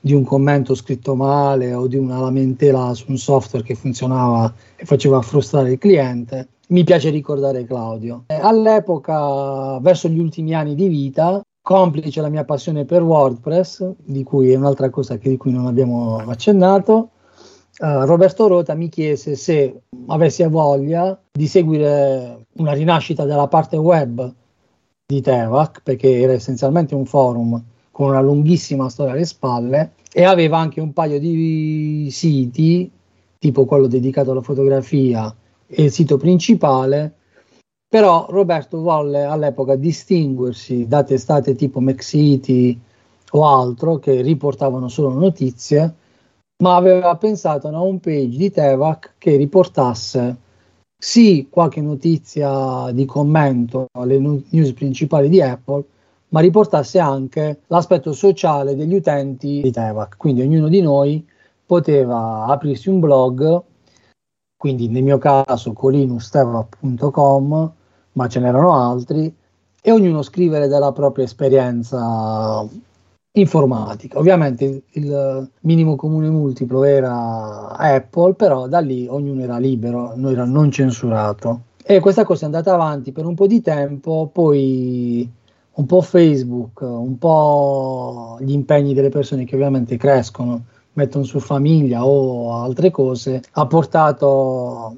di 0.00 0.14
un 0.14 0.24
commento 0.24 0.74
scritto 0.74 1.14
male 1.14 1.74
o 1.74 1.86
di 1.86 1.96
una 1.96 2.18
lamentela 2.18 2.94
su 2.94 3.04
un 3.08 3.18
software 3.18 3.62
che 3.62 3.74
funzionava 3.74 4.52
e 4.74 4.86
faceva 4.86 5.20
frustrare 5.20 5.72
il 5.72 5.78
cliente. 5.78 6.48
Mi 6.68 6.82
piace 6.82 7.10
ricordare 7.10 7.66
Claudio. 7.66 8.24
E 8.28 8.38
all'epoca, 8.40 9.78
verso 9.80 10.08
gli 10.08 10.18
ultimi 10.18 10.54
anni 10.54 10.74
di 10.74 10.88
vita, 10.88 11.42
complice 11.60 12.22
la 12.22 12.30
mia 12.30 12.44
passione 12.44 12.86
per 12.86 13.02
WordPress, 13.02 13.86
di 14.02 14.22
cui 14.22 14.52
è 14.52 14.56
un'altra 14.56 14.88
cosa 14.88 15.18
che, 15.18 15.28
di 15.28 15.36
cui 15.36 15.52
non 15.52 15.66
abbiamo 15.66 16.16
accennato, 16.16 17.10
uh, 17.80 18.04
Roberto 18.06 18.46
Rota 18.46 18.72
mi 18.72 18.88
chiese 18.88 19.36
se 19.36 19.82
avessi 20.06 20.42
voglia 20.44 21.20
di 21.32 21.46
seguire 21.46 22.46
una 22.54 22.72
rinascita 22.72 23.26
della 23.26 23.48
parte 23.48 23.76
web 23.76 24.32
di 25.08 25.20
Tevac, 25.20 25.82
perché 25.84 26.18
era 26.20 26.32
essenzialmente 26.32 26.96
un 26.96 27.06
forum 27.06 27.62
con 27.92 28.08
una 28.08 28.20
lunghissima 28.20 28.88
storia 28.88 29.12
alle 29.12 29.24
spalle 29.24 29.92
e 30.12 30.24
aveva 30.24 30.58
anche 30.58 30.80
un 30.80 30.92
paio 30.92 31.20
di 31.20 32.08
siti, 32.10 32.90
tipo 33.38 33.64
quello 33.66 33.86
dedicato 33.86 34.32
alla 34.32 34.42
fotografia 34.42 35.32
e 35.68 35.84
il 35.84 35.92
sito 35.92 36.16
principale, 36.16 37.14
però 37.88 38.26
Roberto 38.28 38.80
volle 38.80 39.22
all'epoca 39.22 39.76
distinguersi 39.76 40.88
da 40.88 41.04
testate 41.04 41.54
tipo 41.54 41.78
MacCity 41.78 42.78
o 43.30 43.46
altro 43.46 43.98
che 43.98 44.22
riportavano 44.22 44.88
solo 44.88 45.10
notizie, 45.10 45.94
ma 46.64 46.74
aveva 46.74 47.14
pensato 47.16 47.68
a 47.68 47.70
una 47.70 47.82
home 47.82 48.00
page 48.00 48.36
di 48.36 48.50
Tevac 48.50 49.14
che 49.18 49.36
riportasse 49.36 50.36
sì 51.06 51.46
qualche 51.48 51.80
notizia 51.80 52.90
di 52.90 53.04
commento 53.04 53.86
alle 53.92 54.18
news 54.18 54.72
principali 54.72 55.28
di 55.28 55.40
Apple, 55.40 55.84
ma 56.30 56.40
riportasse 56.40 56.98
anche 56.98 57.60
l'aspetto 57.68 58.12
sociale 58.12 58.74
degli 58.74 58.96
utenti 58.96 59.60
di 59.62 59.70
Tevac. 59.70 60.16
Quindi 60.16 60.42
ognuno 60.42 60.66
di 60.66 60.80
noi 60.80 61.24
poteva 61.64 62.46
aprirsi 62.46 62.88
un 62.88 62.98
blog, 62.98 63.62
quindi 64.56 64.88
nel 64.88 65.04
mio 65.04 65.18
caso 65.18 65.72
colinustevac.com, 65.72 67.72
ma 68.12 68.28
ce 68.28 68.40
n'erano 68.40 68.74
altri, 68.74 69.32
e 69.80 69.92
ognuno 69.92 70.22
scrivere 70.22 70.66
della 70.66 70.90
propria 70.90 71.24
esperienza 71.24 72.66
informatica. 73.36 74.18
Ovviamente 74.18 74.82
il 74.90 75.50
minimo 75.60 75.96
comune 75.96 76.28
multiplo 76.28 76.84
era 76.84 77.76
Apple, 77.76 78.34
però 78.34 78.66
da 78.66 78.80
lì 78.80 79.06
ognuno 79.08 79.42
era 79.42 79.58
libero, 79.58 80.12
non 80.16 80.32
era 80.32 80.44
non 80.44 80.70
censurato. 80.70 81.62
E 81.82 82.00
questa 82.00 82.24
cosa 82.24 82.42
è 82.42 82.46
andata 82.46 82.74
avanti 82.74 83.12
per 83.12 83.26
un 83.26 83.34
po' 83.34 83.46
di 83.46 83.60
tempo, 83.60 84.28
poi 84.32 85.30
un 85.72 85.86
po' 85.86 86.00
Facebook, 86.00 86.80
un 86.80 87.18
po' 87.18 88.38
gli 88.40 88.52
impegni 88.52 88.94
delle 88.94 89.10
persone 89.10 89.44
che 89.44 89.54
ovviamente 89.54 89.96
crescono, 89.96 90.64
mettono 90.94 91.24
su 91.24 91.38
famiglia 91.38 92.04
o 92.04 92.54
altre 92.54 92.90
cose, 92.90 93.42
ha 93.52 93.66
portato 93.66 94.96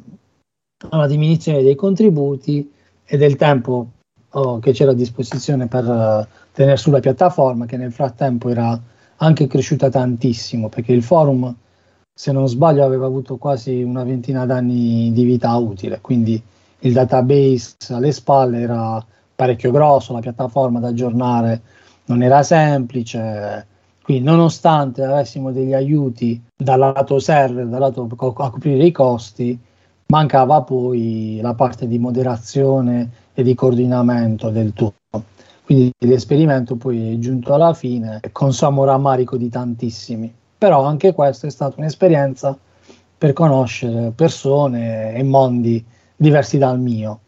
alla 0.90 1.08
diminuzione 1.08 1.62
dei 1.62 1.74
contributi 1.74 2.72
e 3.04 3.16
del 3.16 3.36
tempo 3.36 3.88
oh, 4.30 4.58
che 4.60 4.72
c'era 4.72 4.92
a 4.92 4.94
disposizione 4.94 5.66
per 5.66 6.28
tenere 6.58 6.76
sulla 6.76 6.98
piattaforma, 6.98 7.66
che 7.66 7.76
nel 7.76 7.92
frattempo 7.92 8.48
era 8.48 8.76
anche 9.18 9.46
cresciuta 9.46 9.88
tantissimo, 9.88 10.68
perché 10.68 10.92
il 10.92 11.04
forum, 11.04 11.54
se 12.12 12.32
non 12.32 12.48
sbaglio, 12.48 12.84
aveva 12.84 13.06
avuto 13.06 13.36
quasi 13.36 13.80
una 13.80 14.02
ventina 14.02 14.44
d'anni 14.44 15.12
di 15.12 15.22
vita 15.22 15.54
utile, 15.54 16.00
quindi 16.00 16.42
il 16.80 16.92
database 16.92 17.76
alle 17.90 18.10
spalle 18.10 18.58
era 18.58 19.04
parecchio 19.36 19.70
grosso, 19.70 20.12
la 20.12 20.18
piattaforma 20.18 20.80
da 20.80 20.88
aggiornare 20.88 21.60
non 22.06 22.24
era 22.24 22.42
semplice, 22.42 23.64
quindi 24.02 24.24
nonostante 24.24 25.04
avessimo 25.04 25.52
degli 25.52 25.74
aiuti 25.74 26.42
dal 26.56 26.80
lato 26.80 27.20
server, 27.20 27.66
dal 27.66 27.78
lato 27.78 28.08
a 28.10 28.50
coprire 28.50 28.84
i 28.84 28.90
costi, 28.90 29.56
mancava 30.06 30.62
poi 30.62 31.38
la 31.40 31.54
parte 31.54 31.86
di 31.86 32.00
moderazione 32.00 33.10
e 33.32 33.44
di 33.44 33.54
coordinamento 33.54 34.50
del 34.50 34.72
tutto. 34.72 35.36
Quindi 35.68 35.92
l'esperimento 35.98 36.76
poi 36.76 37.12
è 37.12 37.18
giunto 37.18 37.52
alla 37.52 37.74
fine 37.74 38.20
con 38.32 38.54
sommo 38.54 38.84
rammarico 38.84 39.36
di 39.36 39.50
tantissimi. 39.50 40.32
Però 40.56 40.82
anche 40.82 41.12
questa 41.12 41.46
è 41.46 41.50
stata 41.50 41.74
un'esperienza 41.76 42.56
per 43.18 43.34
conoscere 43.34 44.10
persone 44.16 45.12
e 45.14 45.22
mondi 45.22 45.84
diversi 46.16 46.56
dal 46.56 46.80
mio 46.80 47.20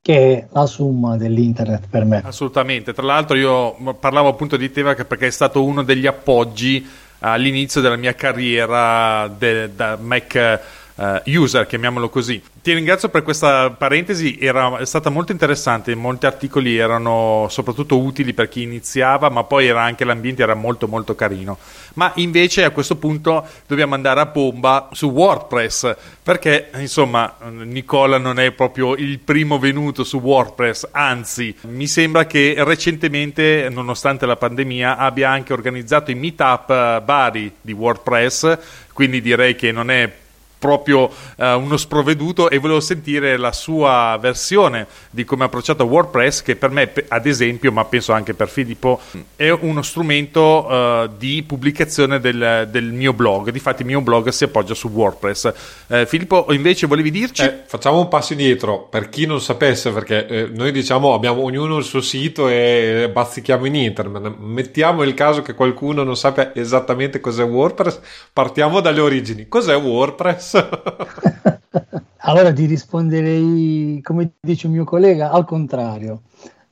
che 0.00 0.38
è 0.38 0.46
la 0.52 0.64
summa 0.64 1.18
dell'internet 1.18 1.88
per 1.90 2.06
me. 2.06 2.22
Assolutamente, 2.24 2.94
tra 2.94 3.04
l'altro 3.04 3.36
io 3.36 3.76
parlavo 4.00 4.28
appunto 4.28 4.56
di 4.56 4.72
te 4.72 4.82
perché 4.82 5.26
è 5.26 5.30
stato 5.30 5.62
uno 5.62 5.82
degli 5.82 6.06
appoggi 6.06 6.88
all'inizio 7.18 7.82
della 7.82 7.96
mia 7.96 8.14
carriera 8.14 9.28
de, 9.28 9.74
da 9.74 9.98
Mac 10.00 10.60
uh, 10.94 11.20
user, 11.26 11.66
chiamiamolo 11.66 12.08
così. 12.08 12.42
Ti 12.68 12.74
ringrazio 12.74 13.08
per 13.08 13.22
questa 13.22 13.70
parentesi, 13.70 14.36
era, 14.38 14.84
stata 14.84 15.08
molto 15.08 15.32
interessante, 15.32 15.94
molti 15.94 16.26
articoli 16.26 16.76
erano 16.76 17.46
soprattutto 17.48 17.98
utili 17.98 18.34
per 18.34 18.50
chi 18.50 18.60
iniziava, 18.60 19.30
ma 19.30 19.42
poi 19.44 19.68
era 19.68 19.80
anche 19.80 20.04
l'ambiente 20.04 20.42
era 20.42 20.52
molto 20.52 20.86
molto 20.86 21.14
carino. 21.14 21.56
Ma 21.94 22.12
invece 22.16 22.64
a 22.64 22.70
questo 22.70 22.96
punto 22.96 23.42
dobbiamo 23.66 23.94
andare 23.94 24.20
a 24.20 24.26
bomba 24.26 24.90
su 24.92 25.06
WordPress, 25.06 25.96
perché 26.22 26.68
insomma 26.74 27.36
Nicola 27.48 28.18
non 28.18 28.38
è 28.38 28.50
proprio 28.50 28.94
il 28.96 29.18
primo 29.18 29.58
venuto 29.58 30.04
su 30.04 30.18
WordPress, 30.18 30.88
anzi 30.90 31.56
mi 31.62 31.86
sembra 31.86 32.26
che 32.26 32.54
recentemente, 32.58 33.70
nonostante 33.70 34.26
la 34.26 34.36
pandemia, 34.36 34.98
abbia 34.98 35.30
anche 35.30 35.54
organizzato 35.54 36.10
i 36.10 36.14
meetup 36.16 36.68
eh, 36.68 37.02
vari 37.02 37.50
di 37.62 37.72
WordPress, 37.72 38.58
quindi 38.92 39.22
direi 39.22 39.56
che 39.56 39.72
non 39.72 39.90
è 39.90 40.26
proprio 40.58 41.10
eh, 41.36 41.52
uno 41.54 41.76
sprovveduto 41.76 42.50
e 42.50 42.58
volevo 42.58 42.80
sentire 42.80 43.36
la 43.36 43.52
sua 43.52 44.18
versione 44.20 44.86
di 45.10 45.24
come 45.24 45.44
ha 45.44 45.46
approcciato 45.46 45.84
WordPress 45.84 46.42
che 46.42 46.56
per 46.56 46.70
me 46.70 46.92
ad 47.08 47.26
esempio 47.26 47.72
ma 47.72 47.84
penso 47.84 48.12
anche 48.12 48.34
per 48.34 48.48
Filippo 48.48 49.00
è 49.36 49.50
uno 49.50 49.82
strumento 49.82 50.68
eh, 50.68 51.10
di 51.16 51.42
pubblicazione 51.46 52.20
del, 52.20 52.68
del, 52.70 52.84
mio 52.92 53.12
blog. 53.12 53.50
Difatti 53.50 53.82
il 53.82 53.88
mio 53.88 54.00
blog 54.00 54.28
si 54.28 54.44
appoggia 54.44 54.74
su 54.74 54.88
WordPress. 54.88 55.52
Eh, 55.88 56.06
Filippo 56.06 56.46
invece 56.50 56.86
volevi 56.86 57.10
dirci? 57.10 57.42
Eh, 57.42 57.62
facciamo 57.66 58.00
un 58.00 58.08
passo 58.08 58.32
indietro 58.32 58.86
per 58.90 59.08
chi 59.08 59.26
non 59.26 59.40
sapesse 59.40 59.90
perché 59.90 60.26
eh, 60.26 60.50
noi 60.52 60.72
diciamo 60.72 61.14
abbiamo 61.14 61.42
ognuno 61.42 61.78
il 61.78 61.84
suo 61.84 62.00
sito 62.00 62.48
e 62.48 63.08
bazzichiamo 63.12 63.66
in 63.66 63.74
internet. 63.74 64.36
Mettiamo 64.38 65.02
il 65.02 65.14
caso 65.14 65.42
che 65.42 65.54
qualcuno 65.54 66.02
non 66.02 66.16
sappia 66.16 66.54
esattamente 66.54 67.20
cos'è 67.20 67.44
WordPress 67.44 68.00
partiamo 68.32 68.80
dalle 68.80 69.00
origini. 69.00 69.48
Cos'è 69.48 69.76
WordPress 69.76 70.47
allora 72.18 72.52
ti 72.52 72.66
risponderei, 72.66 74.00
come 74.02 74.32
dice 74.40 74.66
un 74.66 74.72
mio 74.72 74.84
collega, 74.84 75.30
al 75.30 75.44
contrario. 75.44 76.22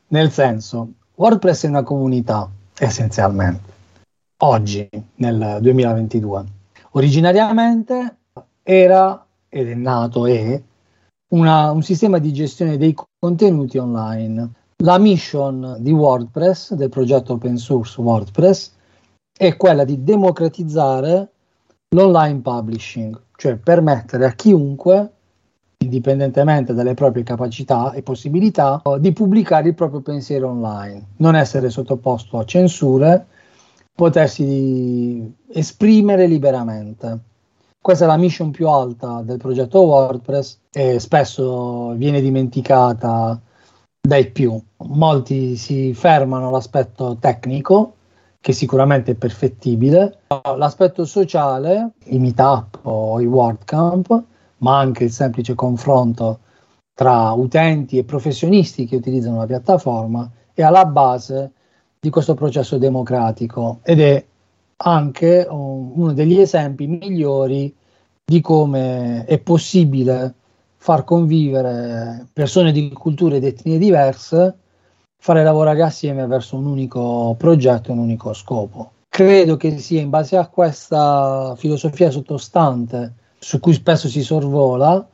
Nel 0.09 0.30
senso, 0.30 0.92
WordPress 1.14 1.64
è 1.64 1.68
una 1.68 1.83
comunità, 1.83 2.49
essenzialmente, 2.78 3.73
oggi, 4.38 4.89
nel 5.17 5.58
2022. 5.60 6.45
Originariamente 6.93 8.17
era, 8.62 9.26
ed 9.49 9.69
è 9.69 9.75
nato, 9.75 10.26
è 10.26 10.62
una, 11.28 11.71
un 11.71 11.82
sistema 11.82 12.19
di 12.19 12.32
gestione 12.32 12.76
dei 12.76 12.95
contenuti 13.19 13.78
online. 13.78 14.50
La 14.84 14.99
mission 14.99 15.76
di 15.80 15.91
WordPress, 15.91 16.75
del 16.75 16.91
progetto 16.91 17.34
open 17.34 17.56
source 17.56 18.00
WordPress, 18.00 18.73
è 19.36 19.56
quella 19.56 19.84
di 19.84 20.02
democratizzare 20.02 21.30
l'online 21.95 22.41
publishing, 22.41 23.21
cioè 23.37 23.57
permettere 23.57 24.25
a 24.27 24.33
chiunque, 24.33 25.13
indipendentemente 25.79 26.75
dalle 26.75 26.95
proprie 26.95 27.23
capacità 27.23 27.93
e 27.93 28.03
possibilità, 28.03 28.83
di 28.99 29.13
pubblicare 29.13 29.69
il 29.69 29.75
proprio 29.75 30.01
pensiero 30.01 30.49
online, 30.49 31.09
non 31.19 31.37
essere 31.37 31.71
sottoposto 31.71 32.39
a 32.39 32.45
censure, 32.45 33.27
potersi 33.95 35.35
esprimere 35.49 36.27
liberamente. 36.27 37.19
Questa 37.81 38.05
è 38.05 38.09
la 38.09 38.17
mission 38.17 38.51
più 38.51 38.69
alta 38.69 39.23
del 39.23 39.39
progetto 39.39 39.83
WordPress 39.83 40.59
e 40.73 40.99
spesso 40.99 41.93
viene 41.93 42.21
dimenticata 42.21 43.41
dai 44.01 44.31
più. 44.31 44.61
Molti 44.79 45.57
si 45.57 45.95
fermano 45.95 46.49
all'aspetto 46.49 47.17
tecnico, 47.21 47.96
che 48.47 48.52
sicuramente 48.52 49.11
è 49.11 49.15
perfettibile. 49.17 50.19
L'aspetto 50.56 51.04
sociale, 51.04 51.95
i 52.04 52.21
meetup 52.21 52.78
o 52.82 53.21
i 53.21 53.26
WordCamp, 53.26 54.23
ma 54.59 54.78
anche 54.78 55.02
il 55.02 55.11
semplice 55.11 55.56
confronto 55.56 56.39
tra 56.95 57.32
utenti 57.32 57.99
e 57.99 58.04
professionisti 58.04 58.87
che 58.87 58.95
utilizzano 58.95 59.39
la 59.39 59.47
piattaforma, 59.47 60.30
è 60.54 60.63
alla 60.63 60.85
base 60.85 61.50
di 61.99 62.09
questo 62.09 62.35
processo 62.35 62.78
democratico 62.78 63.80
ed 63.82 64.00
è 64.00 64.25
anche 64.76 65.45
uno 65.50 66.13
degli 66.13 66.39
esempi 66.39 66.87
migliori 66.87 67.75
di 68.25 68.41
come 68.41 69.25
è 69.25 69.39
possibile 69.41 70.35
far 70.76 71.02
convivere 71.02 72.28
persone 72.32 72.71
di 72.71 72.93
culture 72.93 73.39
ed 73.39 73.45
etnie 73.45 73.76
diverse 73.76 74.56
fare 75.26 75.43
lavorare 75.43 75.82
assieme 75.82 76.25
verso 76.28 76.54
un 76.54 76.67
unico 76.67 77.34
progetto, 77.36 77.91
un 77.91 77.99
unico 77.99 78.32
scopo. 78.32 78.93
Credo 79.08 79.56
che 79.56 79.76
sia 79.78 80.00
in 80.00 80.08
base 80.08 80.36
a 80.36 80.47
questa 80.47 81.52
filosofia 81.56 82.12
sottostante, 82.12 83.15
su 83.36 83.58
cui 83.58 83.73
spesso 83.73 84.06
si 84.06 84.23
sorvola, 84.23 85.04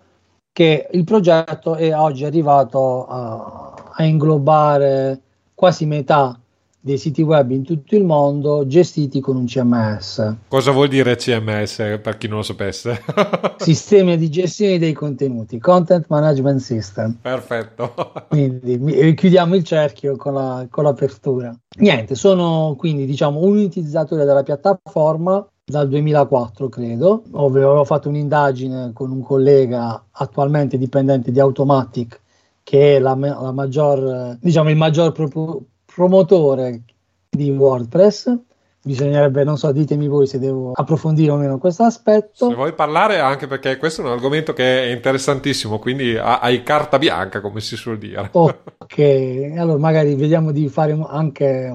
che 0.52 0.86
il 0.92 1.04
progetto 1.04 1.76
è 1.76 1.96
oggi 1.96 2.26
arrivato 2.26 3.06
a, 3.06 3.72
a 3.90 4.04
inglobare 4.04 5.18
quasi 5.54 5.86
metà 5.86 6.38
dei 6.84 6.98
siti 6.98 7.22
web 7.22 7.52
in 7.52 7.62
tutto 7.62 7.94
il 7.94 8.04
mondo 8.04 8.66
gestiti 8.66 9.20
con 9.20 9.36
un 9.36 9.46
CMS. 9.46 10.34
Cosa 10.48 10.72
vuol 10.72 10.88
dire 10.88 11.14
CMS 11.14 11.76
per 12.02 12.18
chi 12.18 12.26
non 12.26 12.38
lo 12.38 12.42
sapesse? 12.42 13.00
Sistema 13.56 14.16
di 14.16 14.28
gestione 14.28 14.78
dei 14.78 14.92
contenuti, 14.92 15.60
Content 15.60 16.06
Management 16.08 16.58
System. 16.58 17.18
Perfetto. 17.22 17.94
Quindi 18.28 19.14
chiudiamo 19.14 19.54
il 19.54 19.62
cerchio 19.62 20.16
con, 20.16 20.34
la, 20.34 20.66
con 20.68 20.82
l'apertura. 20.82 21.56
Niente, 21.78 22.16
sono 22.16 22.74
quindi 22.76 23.06
diciamo 23.06 23.38
un 23.38 23.58
utilizzatore 23.58 24.24
della 24.24 24.42
piattaforma 24.42 25.46
dal 25.64 25.88
2004 25.88 26.68
credo, 26.68 27.22
avevo 27.32 27.84
fatto 27.84 28.08
un'indagine 28.08 28.90
con 28.92 29.12
un 29.12 29.22
collega 29.22 30.04
attualmente 30.10 30.76
dipendente 30.76 31.30
di 31.30 31.38
Automatic 31.38 32.20
che 32.64 32.96
è 32.96 32.98
la, 32.98 33.14
la 33.14 33.52
maggior, 33.52 34.36
diciamo 34.40 34.70
il 34.70 34.76
maggior 34.76 35.12
pro- 35.12 35.62
promotore 35.94 36.82
di 37.28 37.50
WordPress. 37.50 38.36
Bisognerebbe, 38.84 39.44
non 39.44 39.56
so, 39.56 39.70
ditemi 39.70 40.08
voi 40.08 40.26
se 40.26 40.40
devo 40.40 40.72
approfondire 40.74 41.30
o 41.30 41.36
meno 41.36 41.58
questo 41.58 41.84
aspetto. 41.84 42.48
Se 42.48 42.54
vuoi 42.54 42.72
parlare, 42.72 43.20
anche 43.20 43.46
perché 43.46 43.76
questo 43.76 44.02
è 44.02 44.04
un 44.04 44.10
argomento 44.10 44.52
che 44.52 44.82
è 44.82 44.92
interessantissimo, 44.92 45.78
quindi 45.78 46.16
hai 46.16 46.64
carta 46.64 46.98
bianca, 46.98 47.40
come 47.40 47.60
si 47.60 47.76
suol 47.76 47.98
dire. 47.98 48.30
Ok, 48.82 49.54
allora 49.56 49.78
magari 49.78 50.16
vediamo 50.16 50.50
di 50.50 50.68
fare 50.68 50.98
anche 51.08 51.72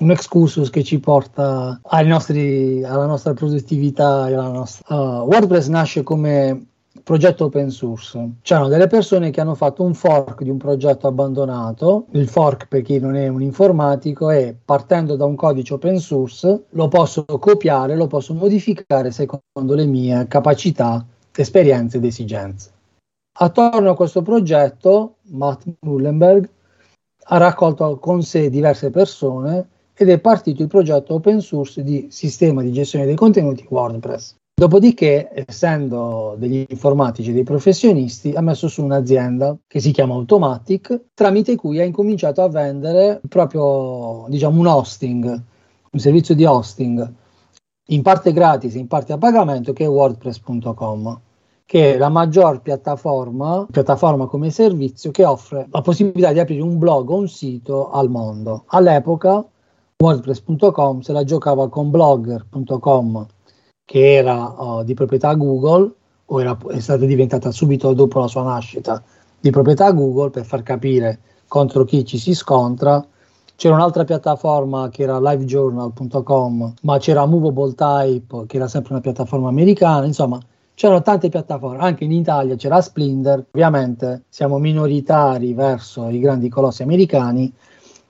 un 0.00 0.10
excursus 0.10 0.68
che 0.68 0.82
ci 0.82 0.98
porta 0.98 1.80
nostri, 2.04 2.84
alla 2.84 3.06
nostra 3.06 3.32
produttività. 3.32 4.24
Alla 4.24 4.50
nostra... 4.50 4.94
Uh, 4.94 5.26
WordPress 5.26 5.68
nasce 5.68 6.02
come 6.02 6.67
progetto 7.08 7.46
open 7.46 7.70
source. 7.70 8.32
C'erano 8.42 8.68
delle 8.68 8.86
persone 8.86 9.30
che 9.30 9.40
hanno 9.40 9.54
fatto 9.54 9.82
un 9.82 9.94
fork 9.94 10.42
di 10.42 10.50
un 10.50 10.58
progetto 10.58 11.06
abbandonato. 11.06 12.04
Il 12.10 12.28
fork, 12.28 12.68
per 12.68 12.82
chi 12.82 12.98
non 12.98 13.16
è 13.16 13.28
un 13.28 13.40
informatico, 13.40 14.28
è 14.28 14.54
partendo 14.62 15.16
da 15.16 15.24
un 15.24 15.34
codice 15.34 15.72
open 15.72 16.00
source, 16.00 16.64
lo 16.68 16.88
posso 16.88 17.24
copiare, 17.24 17.96
lo 17.96 18.08
posso 18.08 18.34
modificare 18.34 19.10
secondo 19.10 19.74
le 19.74 19.86
mie 19.86 20.26
capacità, 20.28 21.02
esperienze 21.34 21.96
ed 21.96 22.04
esigenze. 22.04 22.72
Attorno 23.38 23.88
a 23.88 23.96
questo 23.96 24.20
progetto, 24.20 25.14
Matt 25.30 25.62
Mullenberg 25.80 26.46
ha 27.30 27.36
raccolto 27.38 27.96
con 27.98 28.20
sé 28.20 28.50
diverse 28.50 28.90
persone 28.90 29.66
ed 29.94 30.10
è 30.10 30.18
partito 30.18 30.60
il 30.60 30.68
progetto 30.68 31.14
open 31.14 31.40
source 31.40 31.82
di 31.82 32.08
sistema 32.10 32.60
di 32.60 32.70
gestione 32.70 33.06
dei 33.06 33.14
contenuti 33.14 33.66
WordPress. 33.66 34.36
Dopodiché, 34.58 35.30
essendo 35.46 36.34
degli 36.36 36.66
informatici, 36.68 37.32
dei 37.32 37.44
professionisti, 37.44 38.32
ha 38.32 38.40
messo 38.40 38.66
su 38.66 38.82
un'azienda 38.82 39.56
che 39.68 39.78
si 39.78 39.92
chiama 39.92 40.14
Automatic, 40.14 41.00
tramite 41.14 41.54
cui 41.54 41.78
ha 41.78 41.84
incominciato 41.84 42.42
a 42.42 42.48
vendere 42.48 43.20
proprio, 43.28 44.26
diciamo, 44.28 44.58
un 44.58 44.66
hosting, 44.66 45.42
un 45.92 46.00
servizio 46.00 46.34
di 46.34 46.44
hosting, 46.44 47.12
in 47.90 48.02
parte 48.02 48.32
gratis, 48.32 48.74
in 48.74 48.88
parte 48.88 49.12
a 49.12 49.18
pagamento, 49.18 49.72
che 49.72 49.84
è 49.84 49.88
WordPress.com 49.88 51.20
che 51.64 51.94
è 51.94 51.96
la 51.96 52.08
maggior 52.08 52.60
piattaforma, 52.60 53.64
piattaforma 53.70 54.26
come 54.26 54.50
servizio 54.50 55.12
che 55.12 55.24
offre 55.24 55.68
la 55.70 55.82
possibilità 55.82 56.32
di 56.32 56.40
aprire 56.40 56.62
un 56.62 56.78
blog 56.78 57.10
o 57.10 57.16
un 57.16 57.28
sito 57.28 57.90
al 57.90 58.10
mondo. 58.10 58.64
All'epoca 58.68 59.46
WordPress.com 59.98 61.00
se 61.00 61.12
la 61.12 61.22
giocava 61.22 61.68
con 61.68 61.90
blogger.com 61.90 63.26
che 63.88 64.16
era 64.16 64.48
uh, 64.48 64.84
di 64.84 64.92
proprietà 64.92 65.32
Google 65.32 65.90
o 66.26 66.40
era, 66.42 66.54
è 66.68 66.78
stata 66.78 67.06
diventata 67.06 67.50
subito 67.50 67.94
dopo 67.94 68.20
la 68.20 68.26
sua 68.26 68.42
nascita 68.42 69.02
di 69.40 69.48
proprietà 69.48 69.92
Google 69.92 70.28
per 70.28 70.44
far 70.44 70.62
capire 70.62 71.20
contro 71.48 71.84
chi 71.84 72.04
ci 72.04 72.18
si 72.18 72.34
scontra. 72.34 73.02
C'era 73.56 73.74
un'altra 73.76 74.04
piattaforma 74.04 74.90
che 74.90 75.04
era 75.04 75.18
livejournal.com, 75.18 76.74
ma 76.82 76.98
c'era 76.98 77.24
Movable 77.24 77.72
Type 77.72 78.44
che 78.46 78.56
era 78.56 78.68
sempre 78.68 78.92
una 78.92 79.00
piattaforma 79.00 79.48
americana, 79.48 80.04
insomma 80.04 80.38
c'erano 80.74 81.00
tante 81.00 81.30
piattaforme, 81.30 81.78
anche 81.78 82.04
in 82.04 82.12
Italia 82.12 82.56
c'era 82.56 82.82
Splinter, 82.82 83.46
ovviamente 83.52 84.24
siamo 84.28 84.58
minoritari 84.58 85.54
verso 85.54 86.10
i 86.10 86.18
grandi 86.18 86.50
colossi 86.50 86.82
americani 86.82 87.50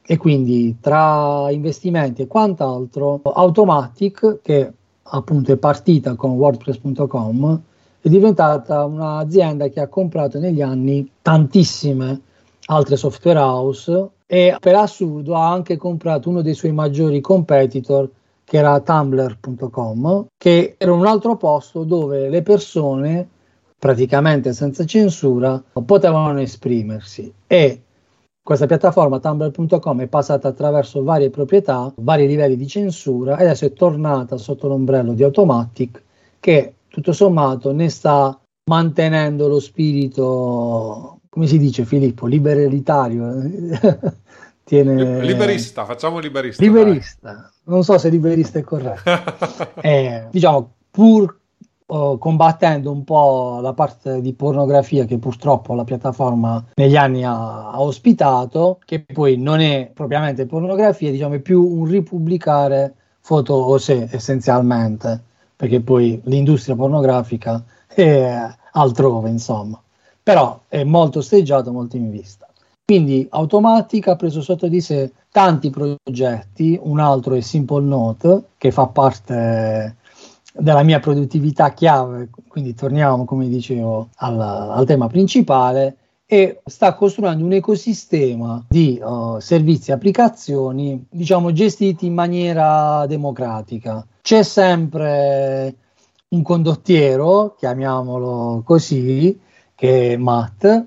e 0.04 0.16
quindi 0.16 0.76
tra 0.80 1.46
investimenti 1.52 2.22
e 2.22 2.26
quant'altro 2.26 3.20
Automatic 3.22 4.40
che 4.42 4.72
appunto 5.10 5.52
è 5.52 5.56
partita 5.56 6.14
con 6.14 6.32
WordPress.com 6.32 7.60
è 8.00 8.08
diventata 8.08 8.84
un'azienda 8.84 9.68
che 9.68 9.80
ha 9.80 9.88
comprato 9.88 10.38
negli 10.38 10.62
anni 10.62 11.10
tantissime 11.20 12.20
altre 12.66 12.96
software 12.96 13.38
house 13.38 14.08
e 14.26 14.56
per 14.60 14.74
assurdo 14.76 15.34
ha 15.34 15.50
anche 15.50 15.76
comprato 15.76 16.28
uno 16.28 16.42
dei 16.42 16.54
suoi 16.54 16.72
maggiori 16.72 17.20
competitor 17.20 18.08
che 18.44 18.56
era 18.56 18.80
tumblr.com, 18.80 20.26
che 20.36 20.74
era 20.78 20.92
un 20.92 21.06
altro 21.06 21.36
posto 21.36 21.84
dove 21.84 22.28
le 22.28 22.42
persone, 22.42 23.28
praticamente 23.78 24.52
senza 24.52 24.86
censura, 24.86 25.62
potevano 25.84 26.40
esprimersi. 26.40 27.30
E 27.46 27.82
questa 28.48 28.64
piattaforma 28.64 29.18
tumblr.com 29.18 30.00
è 30.00 30.06
passata 30.06 30.48
attraverso 30.48 31.02
varie 31.02 31.28
proprietà, 31.28 31.92
vari 31.96 32.26
livelli 32.26 32.56
di 32.56 32.66
censura 32.66 33.36
e 33.36 33.42
adesso 33.42 33.66
è 33.66 33.74
tornata 33.74 34.38
sotto 34.38 34.68
l'ombrello 34.68 35.12
di 35.12 35.22
Automatic 35.22 36.02
che 36.40 36.76
tutto 36.88 37.12
sommato 37.12 37.72
ne 37.72 37.90
sta 37.90 38.40
mantenendo 38.70 39.48
lo 39.48 39.60
spirito, 39.60 41.20
come 41.28 41.46
si 41.46 41.58
dice 41.58 41.84
Filippo, 41.84 42.24
liberitario. 42.24 43.34
Tiene... 44.64 45.20
Liberista, 45.20 45.84
facciamo 45.84 46.18
liberista. 46.18 46.62
Liberista. 46.62 47.30
Dai 47.30 47.50
non 47.64 47.84
so 47.84 47.98
se 47.98 48.08
liberista 48.08 48.58
è 48.58 48.62
corretto, 48.62 49.10
eh, 49.82 50.26
diciamo 50.30 50.72
pur 50.90 51.37
uh, 51.88 52.18
combattendo 52.18 52.90
un 52.90 53.04
po' 53.04 53.60
la 53.60 53.72
parte 53.72 54.20
di 54.20 54.32
pornografia 54.32 55.04
che 55.04 55.18
purtroppo 55.18 55.74
la 55.74 55.84
piattaforma 55.84 56.64
negli 56.74 56.96
anni 56.96 57.24
ha, 57.24 57.70
ha, 57.70 57.80
ospitato, 57.80 58.78
che 58.84 59.00
poi 59.00 59.36
non 59.36 59.60
è 59.60 59.90
propriamente 59.92 60.46
pornografia, 60.46 61.10
diciamo 61.10 61.34
è 61.34 61.40
più 61.40 61.62
un 61.62 61.86
ripubblicare 61.86 62.94
foto 63.20 63.54
o 63.54 63.78
se 63.78 64.08
essenzialmente, 64.10 65.20
perché 65.56 65.80
poi 65.80 66.20
l'industria 66.24 66.76
pornografica 66.76 67.62
è 67.86 68.48
altrove, 68.72 69.28
insomma, 69.28 69.80
però 70.22 70.60
è 70.68 70.84
molto 70.84 71.20
steggiato, 71.20 71.72
molto 71.72 71.96
in 71.96 72.10
vista. 72.10 72.46
Quindi 72.84 73.26
Automatica 73.30 74.12
ha 74.12 74.16
preso 74.16 74.40
sotto 74.40 74.66
di 74.66 74.80
sé 74.80 75.12
tanti 75.30 75.68
progetti, 75.68 76.78
un 76.82 77.00
altro 77.00 77.34
è 77.34 77.40
Simple 77.40 77.84
Note 77.84 78.44
che 78.56 78.70
fa 78.70 78.86
parte 78.86 79.96
della 80.58 80.82
mia 80.82 80.98
produttività 80.98 81.72
chiave, 81.72 82.30
quindi 82.48 82.74
torniamo 82.74 83.24
come 83.24 83.48
dicevo 83.48 84.08
al, 84.16 84.40
al 84.40 84.84
tema 84.86 85.06
principale 85.06 85.96
e 86.26 86.60
sta 86.66 86.94
costruendo 86.94 87.44
un 87.44 87.52
ecosistema 87.52 88.62
di 88.68 89.00
uh, 89.02 89.38
servizi 89.38 89.90
e 89.90 89.94
applicazioni 89.94 91.06
diciamo 91.08 91.52
gestiti 91.52 92.06
in 92.06 92.14
maniera 92.14 93.06
democratica. 93.06 94.04
C'è 94.20 94.42
sempre 94.42 95.74
un 96.28 96.42
condottiero, 96.42 97.54
chiamiamolo 97.56 98.62
così, 98.64 99.40
che 99.74 100.12
è 100.12 100.16
Matt, 100.16 100.86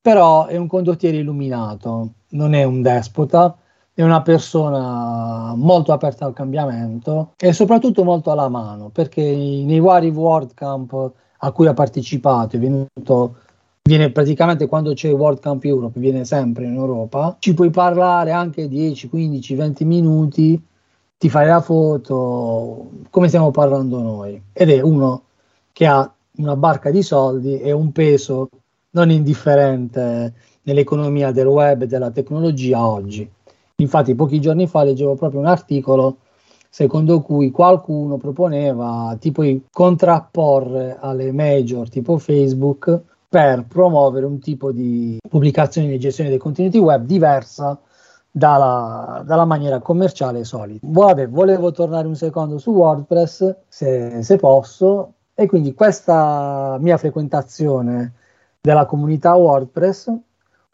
però 0.00 0.46
è 0.46 0.56
un 0.56 0.66
condottiero 0.66 1.16
illuminato, 1.16 2.10
non 2.30 2.52
è 2.54 2.64
un 2.64 2.82
despota, 2.82 3.56
è 3.94 4.02
una 4.02 4.22
persona 4.22 5.54
molto 5.54 5.92
aperta 5.92 6.24
al 6.24 6.32
cambiamento 6.32 7.32
e 7.36 7.52
soprattutto 7.52 8.04
molto 8.04 8.30
alla 8.30 8.48
mano, 8.48 8.88
perché 8.88 9.22
nei 9.22 9.80
vari 9.80 10.08
World 10.08 10.54
Camp 10.54 11.12
a 11.38 11.50
cui 11.52 11.66
ha 11.66 11.74
partecipato, 11.74 12.56
è 12.56 12.58
venuto 12.58 13.36
viene 13.82 14.10
praticamente 14.12 14.66
quando 14.66 14.94
c'è 14.94 15.12
World 15.12 15.40
Camp 15.40 15.64
Europe, 15.64 15.98
viene 15.98 16.24
sempre 16.24 16.66
in 16.66 16.74
Europa, 16.74 17.36
ci 17.38 17.52
puoi 17.52 17.70
parlare 17.70 18.30
anche 18.30 18.68
10, 18.68 19.08
15, 19.08 19.54
20 19.54 19.84
minuti, 19.84 20.66
ti 21.18 21.28
fai 21.28 21.46
la 21.46 21.60
foto, 21.60 22.90
come 23.10 23.28
stiamo 23.28 23.50
parlando 23.50 24.00
noi. 24.00 24.40
Ed 24.52 24.70
è 24.70 24.80
uno 24.80 25.24
che 25.72 25.86
ha 25.86 26.10
una 26.36 26.56
barca 26.56 26.90
di 26.90 27.02
soldi 27.02 27.60
e 27.60 27.72
un 27.72 27.92
peso 27.92 28.48
non 28.90 29.10
indifferente 29.10 30.32
nell'economia 30.62 31.32
del 31.32 31.46
web 31.46 31.82
e 31.82 31.86
della 31.86 32.10
tecnologia 32.10 32.86
oggi. 32.86 33.28
Infatti 33.82 34.14
pochi 34.14 34.40
giorni 34.40 34.66
fa 34.66 34.84
leggevo 34.84 35.14
proprio 35.14 35.40
un 35.40 35.46
articolo 35.46 36.18
secondo 36.68 37.20
cui 37.20 37.50
qualcuno 37.50 38.16
proponeva 38.16 39.14
tipo 39.20 39.42
di 39.42 39.62
contrapporre 39.70 40.96
alle 40.98 41.30
major 41.32 41.90
tipo 41.90 42.16
Facebook 42.16 43.00
per 43.28 43.66
promuovere 43.66 44.24
un 44.24 44.38
tipo 44.38 44.72
di 44.72 45.18
pubblicazione 45.28 45.92
e 45.92 45.98
gestione 45.98 46.30
dei 46.30 46.38
contenuti 46.38 46.78
web 46.78 47.04
diversa 47.04 47.78
dalla, 48.30 49.22
dalla 49.26 49.44
maniera 49.44 49.80
commerciale 49.80 50.44
solita. 50.44 50.86
Vabbè, 50.88 51.28
volevo 51.28 51.72
tornare 51.72 52.06
un 52.06 52.14
secondo 52.14 52.58
su 52.58 52.70
WordPress 52.70 53.56
se, 53.68 54.22
se 54.22 54.36
posso 54.36 55.12
e 55.34 55.46
quindi 55.46 55.74
questa 55.74 56.76
mia 56.80 56.96
frequentazione 56.96 58.14
della 58.60 58.86
comunità 58.86 59.34
WordPress, 59.34 60.12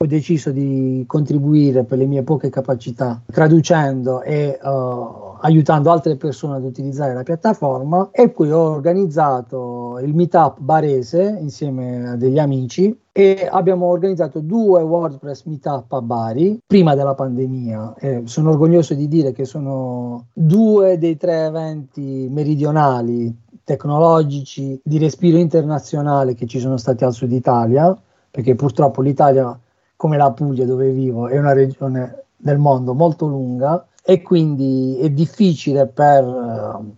ho 0.01 0.07
deciso 0.07 0.53
di 0.53 1.03
contribuire 1.09 1.83
per 1.83 1.99
le 1.99 2.07
mie 2.07 2.23
poche 2.23 2.51
capacità 2.51 3.21
traducendo 3.27 4.23
e 4.23 4.57
uh, 4.63 5.35
aiutando 5.41 5.91
altre 5.91 6.15
persone 6.15 6.55
ad 6.55 6.63
utilizzare 6.63 7.15
la 7.15 7.25
piattaforma. 7.25 8.11
E 8.13 8.29
poi 8.29 8.53
ho 8.53 8.61
organizzato 8.61 9.99
il 9.99 10.15
meetup 10.15 10.61
barese 10.61 11.37
insieme 11.41 12.11
a 12.11 12.15
degli 12.15 12.39
amici 12.39 12.97
e 13.11 13.49
abbiamo 13.51 13.87
organizzato 13.87 14.39
due 14.39 14.83
WordPress 14.83 15.43
meetup 15.47 15.93
a 15.93 16.01
Bari 16.01 16.61
prima 16.65 16.95
della 16.95 17.17
pandemia. 17.17 17.95
E 17.99 18.23
sono 18.27 18.51
orgoglioso 18.51 18.95
di 18.95 19.09
dire 19.09 19.33
che 19.33 19.45
sono 19.45 20.27
due 20.33 20.97
dei 20.99 21.17
tre 21.17 21.47
eventi 21.47 22.29
meridionali 22.31 23.37
tecnologici 23.65 24.81
di 24.81 24.99
respiro 24.99 25.39
internazionale 25.39 26.35
che 26.35 26.47
ci 26.47 26.61
sono 26.61 26.77
stati 26.77 27.03
al 27.03 27.13
sud 27.13 27.33
Italia, 27.33 28.01
perché 28.31 28.55
purtroppo 28.55 29.03
l'Italia, 29.03 29.59
come 29.99 30.17
la 30.17 30.31
Puglia 30.31 30.65
dove 30.65 30.93
vivo, 30.93 31.27
è 31.27 31.37
una 31.39 31.53
regione 31.53 32.27
del 32.37 32.57
mondo 32.57 32.95
molto 32.95 33.27
lunga 33.27 33.85
e 34.01 34.23
quindi 34.23 34.97
è 35.01 35.11
difficile 35.11 35.89
per 35.89 36.25
uh, 36.25 36.95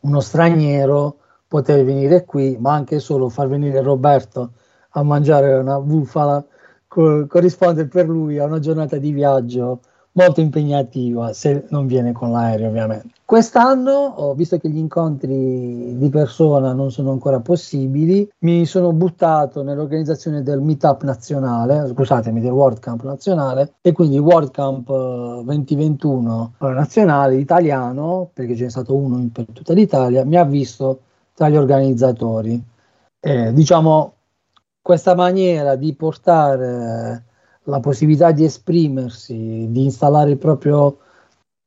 uno 0.00 0.20
straniero 0.20 1.18
poter 1.46 1.84
venire 1.84 2.24
qui, 2.24 2.56
ma 2.58 2.72
anche 2.72 2.98
solo 2.98 3.28
far 3.28 3.46
venire 3.46 3.80
Roberto 3.82 4.54
a 4.90 5.02
mangiare 5.04 5.54
una 5.54 5.78
bufala 5.78 6.44
co- 6.88 7.24
corrisponde 7.28 7.86
per 7.86 8.08
lui 8.08 8.38
a 8.38 8.46
una 8.46 8.58
giornata 8.58 8.96
di 8.96 9.12
viaggio 9.12 9.78
molto 10.12 10.40
impegnativa 10.40 11.32
se 11.32 11.66
non 11.68 11.86
viene 11.86 12.10
con 12.10 12.32
l'aereo 12.32 12.68
ovviamente. 12.68 13.17
Quest'anno, 13.28 14.32
visto 14.34 14.56
che 14.56 14.70
gli 14.70 14.78
incontri 14.78 15.98
di 15.98 16.08
persona 16.08 16.72
non 16.72 16.90
sono 16.90 17.10
ancora 17.10 17.40
possibili, 17.40 18.26
mi 18.38 18.64
sono 18.64 18.90
buttato 18.94 19.62
nell'organizzazione 19.62 20.42
del 20.42 20.62
meetup 20.62 21.02
nazionale, 21.02 21.86
scusatemi, 21.88 22.40
del 22.40 22.52
World 22.52 22.78
Camp 22.78 23.02
nazionale 23.02 23.74
e 23.82 23.92
quindi 23.92 24.18
World 24.18 24.50
Camp 24.50 24.86
2021 25.42 26.54
eh, 26.58 26.68
nazionale 26.68 27.36
italiano, 27.36 28.30
perché 28.32 28.56
ce 28.56 28.64
n'è 28.64 28.70
stato 28.70 28.96
uno 28.96 29.28
per 29.30 29.44
tutta 29.52 29.74
l'Italia, 29.74 30.24
mi 30.24 30.36
ha 30.36 30.44
visto 30.44 31.00
tra 31.34 31.50
gli 31.50 31.56
organizzatori. 31.56 32.58
Eh, 33.20 33.52
diciamo, 33.52 34.14
questa 34.80 35.14
maniera 35.14 35.76
di 35.76 35.94
portare 35.94 37.24
la 37.64 37.80
possibilità 37.80 38.32
di 38.32 38.44
esprimersi, 38.44 39.66
di 39.68 39.84
installare 39.84 40.30
il 40.30 40.38
proprio 40.38 41.00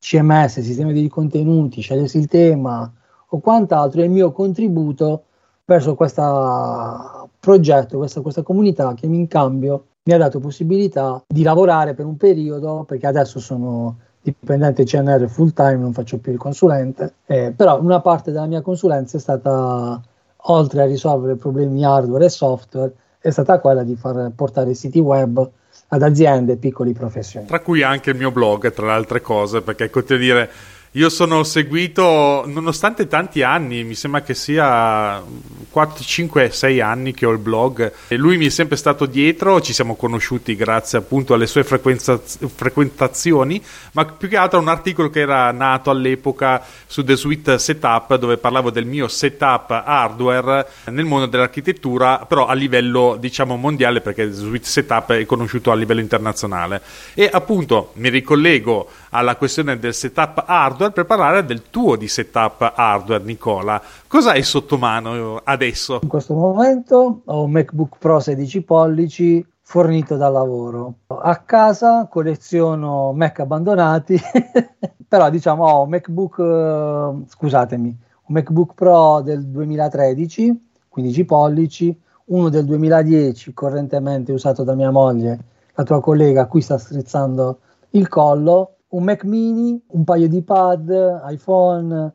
CMS, 0.01 0.61
sistema 0.61 0.91
di 0.91 1.07
contenuti, 1.07 1.81
scegliersi 1.81 2.17
il 2.17 2.27
tema, 2.27 2.91
o 3.27 3.39
quant'altro 3.39 4.01
è 4.01 4.05
il 4.05 4.09
mio 4.09 4.31
contributo 4.31 5.25
verso 5.63 5.93
questo 5.93 7.29
progetto, 7.39 7.99
questa, 7.99 8.21
questa 8.21 8.41
comunità 8.41 8.93
che 8.95 9.05
in 9.05 9.27
cambio 9.27 9.85
mi 10.03 10.13
ha 10.13 10.17
dato 10.17 10.39
possibilità 10.39 11.23
di 11.27 11.43
lavorare 11.43 11.93
per 11.93 12.05
un 12.05 12.17
periodo, 12.17 12.83
perché 12.83 13.05
adesso 13.05 13.39
sono 13.39 13.97
dipendente 14.23 14.85
CNR 14.85 15.29
full 15.29 15.53
time, 15.53 15.77
non 15.77 15.93
faccio 15.93 16.17
più 16.17 16.31
il 16.31 16.39
consulente, 16.39 17.13
eh, 17.27 17.53
però 17.55 17.79
una 17.79 18.01
parte 18.01 18.31
della 18.31 18.47
mia 18.47 18.61
consulenza 18.61 19.17
è 19.17 19.19
stata, 19.19 20.01
oltre 20.35 20.81
a 20.81 20.85
risolvere 20.85 21.35
problemi 21.35 21.85
hardware 21.85 22.25
e 22.25 22.29
software, 22.29 22.93
è 23.19 23.29
stata 23.29 23.59
quella 23.59 23.83
di 23.83 23.95
far 23.95 24.31
portare 24.35 24.73
siti 24.73 24.99
web 24.99 25.47
ad 25.93 26.03
aziende 26.03 26.53
e 26.53 26.57
piccoli 26.57 26.93
professionisti. 26.93 27.53
Tra 27.53 27.61
cui 27.61 27.83
anche 27.83 28.11
il 28.11 28.15
mio 28.15 28.31
blog, 28.31 28.71
tra 28.71 28.85
le 28.85 28.91
altre 28.93 29.21
cose, 29.21 29.61
perché 29.61 29.89
dire 30.17 30.49
io 30.95 31.07
sono 31.07 31.43
seguito, 31.43 32.43
nonostante 32.45 33.07
tanti 33.07 33.43
anni, 33.43 33.85
mi 33.85 33.95
sembra 33.95 34.23
che 34.23 34.33
sia 34.33 35.23
4, 35.69 36.03
5, 36.03 36.51
6 36.51 36.81
anni 36.81 37.13
che 37.13 37.25
ho 37.25 37.31
il 37.31 37.37
blog 37.37 37.93
e 38.09 38.17
lui 38.17 38.35
mi 38.35 38.47
è 38.47 38.49
sempre 38.49 38.75
stato 38.75 39.05
dietro, 39.05 39.61
ci 39.61 39.71
siamo 39.71 39.95
conosciuti 39.95 40.53
grazie 40.53 40.97
appunto 40.97 41.33
alle 41.33 41.47
sue 41.47 41.63
frequentazioni, 41.63 43.63
ma 43.93 44.03
più 44.03 44.27
che 44.27 44.35
altro 44.35 44.59
a 44.59 44.63
un 44.63 44.67
articolo 44.67 45.09
che 45.09 45.21
era 45.21 45.49
nato 45.51 45.91
all'epoca 45.91 46.61
su 46.85 47.05
The 47.05 47.15
Suite 47.15 47.57
Setup 47.57 48.15
dove 48.15 48.35
parlavo 48.35 48.69
del 48.69 48.85
mio 48.85 49.07
setup 49.07 49.71
hardware 49.71 50.67
nel 50.87 51.05
mondo 51.05 51.27
dell'architettura, 51.27 52.25
però 52.27 52.47
a 52.47 52.53
livello 52.53 53.15
diciamo 53.17 53.55
mondiale 53.55 54.01
perché 54.01 54.29
The 54.29 54.35
Suite 54.35 54.67
Setup 54.67 55.13
è 55.13 55.25
conosciuto 55.25 55.71
a 55.71 55.75
livello 55.75 56.01
internazionale. 56.01 56.81
E 57.13 57.29
appunto 57.31 57.91
mi 57.93 58.09
ricollego 58.09 58.89
alla 59.11 59.37
questione 59.37 59.79
del 59.79 59.93
setup 59.93 60.43
hardware 60.45 60.79
per 60.89 61.05
parlare 61.05 61.45
del 61.45 61.69
tuo 61.69 61.95
di 61.95 62.07
setup 62.07 62.73
hardware, 62.75 63.23
Nicola. 63.23 63.79
Cosa 64.07 64.31
hai 64.31 64.41
sotto 64.41 64.77
mano 64.77 65.39
adesso? 65.43 65.99
In 66.01 66.07
questo 66.07 66.33
momento 66.33 67.21
ho 67.23 67.43
un 67.43 67.51
MacBook 67.51 67.97
Pro 67.99 68.19
16 68.19 68.63
pollici 68.63 69.45
fornito 69.61 70.17
dal 70.17 70.33
lavoro. 70.33 70.95
A 71.07 71.37
casa 71.37 72.07
colleziono 72.09 73.13
Mac 73.13 73.39
abbandonati, 73.39 74.19
però 75.07 75.29
diciamo 75.29 75.65
ho 75.65 75.83
un 75.83 75.89
MacBook, 75.89 76.39
eh, 76.39 77.29
scusatemi, 77.29 77.87
un 77.87 78.33
MacBook 78.33 78.73
Pro 78.73 79.21
del 79.21 79.45
2013, 79.45 80.69
15 80.89 81.25
pollici, 81.25 82.01
uno 82.25 82.49
del 82.49 82.65
2010 82.65 83.53
correntemente 83.53 84.31
usato 84.31 84.63
da 84.63 84.73
mia 84.73 84.89
moglie, 84.89 85.39
la 85.73 85.83
tua 85.83 86.01
collega 86.01 86.41
a 86.41 86.47
cui 86.47 86.61
sta 86.61 86.77
strizzando 86.77 87.59
il 87.91 88.07
collo, 88.07 88.77
un 88.91 89.03
Mac 89.03 89.23
mini, 89.23 89.81
un 89.87 90.03
paio 90.03 90.27
di 90.27 90.41
pad, 90.41 91.21
iPhone, 91.29 92.13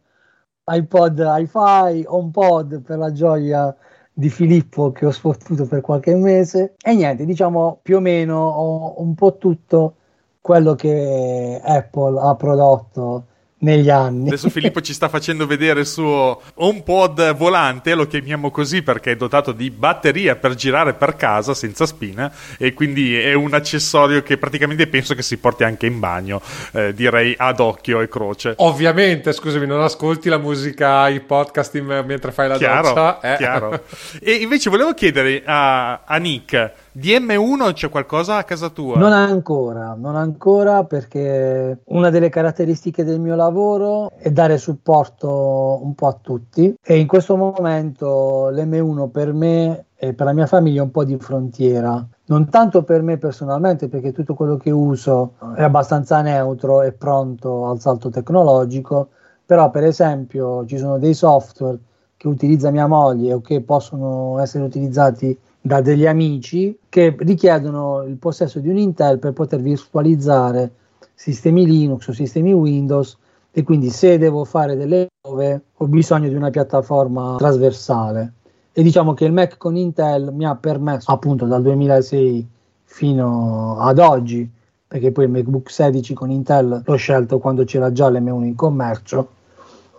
iPod, 0.64 1.18
iFi, 1.18 2.04
HomePod 2.06 2.80
per 2.82 2.98
la 2.98 3.12
gioia 3.12 3.74
di 4.12 4.28
Filippo 4.28 4.92
che 4.92 5.06
ho 5.06 5.10
sfottuto 5.10 5.66
per 5.66 5.80
qualche 5.80 6.14
mese. 6.14 6.74
E 6.82 6.94
niente, 6.94 7.24
diciamo 7.24 7.78
più 7.82 7.96
o 7.96 8.00
meno 8.00 8.36
ho 8.36 9.00
un 9.02 9.14
po' 9.14 9.36
tutto 9.36 9.96
quello 10.40 10.74
che 10.74 11.60
Apple 11.62 12.18
ha 12.20 12.34
prodotto 12.34 13.26
negli 13.66 13.90
anni. 13.90 14.28
Adesso 14.28 14.48
Filippo 14.48 14.80
ci 14.80 14.92
sta 14.92 15.08
facendo 15.08 15.46
vedere 15.46 15.80
il 15.80 15.86
suo 15.86 16.40
HomePod 16.54 17.34
volante, 17.34 17.94
lo 17.94 18.06
chiamiamo 18.06 18.52
così 18.52 18.82
perché 18.82 19.12
è 19.12 19.16
dotato 19.16 19.50
di 19.50 19.70
batteria 19.70 20.36
per 20.36 20.54
girare 20.54 20.94
per 20.94 21.16
casa 21.16 21.52
senza 21.52 21.84
spina 21.84 22.32
e 22.58 22.72
quindi 22.72 23.18
è 23.18 23.34
un 23.34 23.52
accessorio 23.52 24.22
che 24.22 24.38
praticamente 24.38 24.86
penso 24.86 25.14
che 25.14 25.22
si 25.22 25.36
porti 25.38 25.64
anche 25.64 25.86
in 25.86 25.98
bagno, 25.98 26.40
eh, 26.72 26.94
direi 26.94 27.34
ad 27.36 27.58
occhio 27.58 28.00
e 28.00 28.08
croce. 28.08 28.54
Ovviamente, 28.58 29.32
scusami, 29.32 29.66
non 29.66 29.82
ascolti 29.82 30.28
la 30.28 30.38
musica, 30.38 31.08
i 31.08 31.20
podcast 31.20 31.74
in, 31.74 32.04
mentre 32.06 32.30
fai 32.30 32.48
la 32.48 32.56
chiaro, 32.58 32.88
doccia. 32.88 33.20
Eh. 33.20 33.36
Chiaro. 33.36 33.82
e 34.22 34.32
invece 34.34 34.70
volevo 34.70 34.94
chiedere 34.94 35.42
a, 35.44 36.04
a 36.04 36.16
Nick 36.18 36.84
di 36.96 37.14
M1 37.14 37.74
c'è 37.74 37.90
qualcosa 37.90 38.36
a 38.36 38.44
casa 38.44 38.70
tua? 38.70 38.96
Non 38.96 39.12
ancora, 39.12 39.94
non 39.98 40.16
ancora 40.16 40.84
perché 40.84 41.80
una 41.88 42.08
delle 42.08 42.30
caratteristiche 42.30 43.04
del 43.04 43.20
mio 43.20 43.34
lavoro 43.34 44.12
è 44.16 44.30
dare 44.30 44.56
supporto 44.56 45.78
un 45.82 45.94
po' 45.94 46.06
a 46.06 46.16
tutti 46.18 46.74
e 46.82 46.96
in 46.96 47.06
questo 47.06 47.36
momento 47.36 48.48
l'M1 48.50 49.10
per 49.10 49.34
me 49.34 49.84
e 49.94 50.14
per 50.14 50.24
la 50.24 50.32
mia 50.32 50.46
famiglia 50.46 50.80
è 50.80 50.84
un 50.84 50.90
po' 50.90 51.04
di 51.04 51.18
frontiera. 51.18 52.02
Non 52.28 52.48
tanto 52.48 52.82
per 52.82 53.02
me 53.02 53.18
personalmente 53.18 53.88
perché 53.88 54.12
tutto 54.12 54.32
quello 54.32 54.56
che 54.56 54.70
uso 54.70 55.34
è 55.54 55.62
abbastanza 55.62 56.22
neutro 56.22 56.80
e 56.80 56.92
pronto 56.92 57.68
al 57.68 57.78
salto 57.78 58.08
tecnologico, 58.08 59.08
però 59.44 59.68
per 59.68 59.84
esempio 59.84 60.64
ci 60.64 60.78
sono 60.78 60.96
dei 60.96 61.12
software 61.12 61.78
che 62.16 62.26
utilizza 62.26 62.70
mia 62.70 62.86
moglie 62.86 63.34
o 63.34 63.42
che 63.42 63.60
possono 63.60 64.38
essere 64.38 64.64
utilizzati 64.64 65.38
da 65.66 65.80
degli 65.80 66.06
amici 66.06 66.78
che 66.88 67.14
richiedono 67.18 68.04
il 68.04 68.16
possesso 68.16 68.60
di 68.60 68.68
un 68.68 68.78
Intel 68.78 69.18
per 69.18 69.32
poter 69.32 69.60
virtualizzare 69.60 70.70
sistemi 71.12 71.66
Linux 71.66 72.06
o 72.06 72.12
sistemi 72.12 72.52
Windows 72.52 73.18
e 73.50 73.64
quindi 73.64 73.90
se 73.90 74.16
devo 74.16 74.44
fare 74.44 74.76
delle 74.76 75.08
prove 75.20 75.62
ho 75.74 75.86
bisogno 75.88 76.28
di 76.28 76.34
una 76.36 76.50
piattaforma 76.50 77.34
trasversale. 77.36 78.32
E 78.72 78.82
diciamo 78.82 79.12
che 79.14 79.24
il 79.24 79.32
Mac 79.32 79.56
con 79.56 79.76
Intel 79.76 80.32
mi 80.32 80.44
ha 80.44 80.54
permesso 80.54 81.10
appunto 81.10 81.46
dal 81.46 81.62
2006 81.62 82.48
fino 82.84 83.78
ad 83.80 83.98
oggi 83.98 84.48
perché 84.86 85.10
poi 85.10 85.24
il 85.24 85.30
MacBook 85.30 85.68
16 85.68 86.14
con 86.14 86.30
Intel 86.30 86.82
l'ho 86.84 86.96
scelto 86.96 87.40
quando 87.40 87.64
c'era 87.64 87.90
già 87.90 88.08
l'M1 88.08 88.44
in 88.44 88.54
commercio 88.54 89.28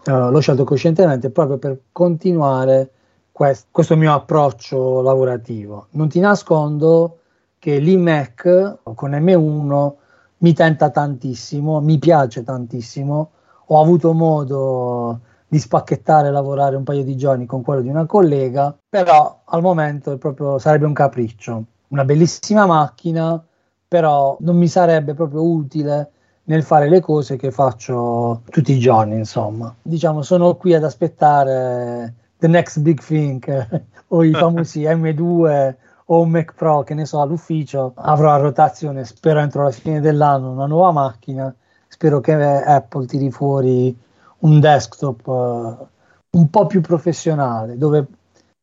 uh, 0.06 0.30
l'ho 0.30 0.40
scelto 0.40 0.64
coscientemente 0.64 1.30
proprio 1.30 1.58
per 1.58 1.78
continuare 1.92 2.92
quest- 3.38 3.68
questo 3.70 3.96
mio 3.96 4.16
approccio 4.16 5.02
lavorativo. 5.02 5.90
Non 5.92 6.10
ti 6.10 6.20
nascondo 6.20 7.20
che 7.60 7.78
l'iMac 7.78 8.80
con 8.96 9.12
M1 9.12 9.94
mi 10.40 10.54
tenta 10.54 10.90
tantissimo, 10.90 11.80
mi 11.80 12.00
piace 12.00 12.44
tantissimo. 12.44 13.30
Ho 13.68 13.80
avuto 13.80 14.14
modo 14.14 15.20
di 15.48 15.60
spacchettare 15.60 16.30
e 16.30 16.32
lavorare 16.32 16.78
un 16.78 16.84
paio 16.84 17.04
di 17.04 17.16
giorni 17.16 17.46
con 17.46 17.62
quello 17.62 17.82
di 17.82 17.90
una 17.90 18.08
collega, 18.08 18.76
però 18.90 19.42
al 19.46 19.62
momento 19.62 20.18
proprio, 20.18 20.58
sarebbe 20.58 20.88
un 20.88 20.94
capriccio. 20.94 21.64
Una 21.90 22.06
bellissima 22.06 22.66
macchina, 22.66 23.42
però 23.88 24.36
non 24.40 24.58
mi 24.58 24.68
sarebbe 24.68 25.14
proprio 25.14 25.44
utile 25.44 26.10
nel 26.46 26.64
fare 26.64 26.90
le 26.90 27.02
cose 27.02 27.36
che 27.36 27.52
faccio 27.52 28.42
tutti 28.50 28.72
i 28.72 28.80
giorni, 28.80 29.16
insomma. 29.16 29.74
Diciamo, 29.80 30.24
sono 30.24 30.56
qui 30.56 30.74
ad 30.74 30.84
aspettare 30.84 32.26
the 32.40 32.48
next 32.48 32.80
big 32.80 33.02
thing 33.02 33.44
o 34.10 34.24
i 34.24 34.32
famosi 34.32 34.82
M2 34.86 35.76
o 36.10 36.22
un 36.22 36.30
Mac 36.30 36.54
Pro 36.54 36.84
che 36.84 36.94
ne 36.94 37.06
so 37.06 37.22
all'ufficio 37.22 37.94
avrò 37.96 38.32
a 38.32 38.38
rotazione 38.38 39.04
spero 39.04 39.40
entro 39.40 39.64
la 39.64 39.72
fine 39.72 40.00
dell'anno 40.00 40.52
una 40.52 40.66
nuova 40.66 40.92
macchina. 40.92 41.54
Spero 41.90 42.20
che 42.20 42.34
Apple 42.34 43.06
tiri 43.06 43.32
fuori 43.32 43.98
un 44.40 44.60
desktop 44.60 45.28
uh, 45.28 45.88
un 46.32 46.50
po' 46.50 46.68
più 46.68 46.82
professionale 46.82 47.78
dove 47.78 48.06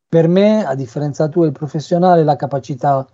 per 0.08 0.28
me 0.28 0.64
a 0.64 0.74
differenza 0.74 1.28
tua 1.28 1.46
il 1.46 1.52
professionale 1.52 2.22
la 2.22 2.36
capacità 2.36 3.06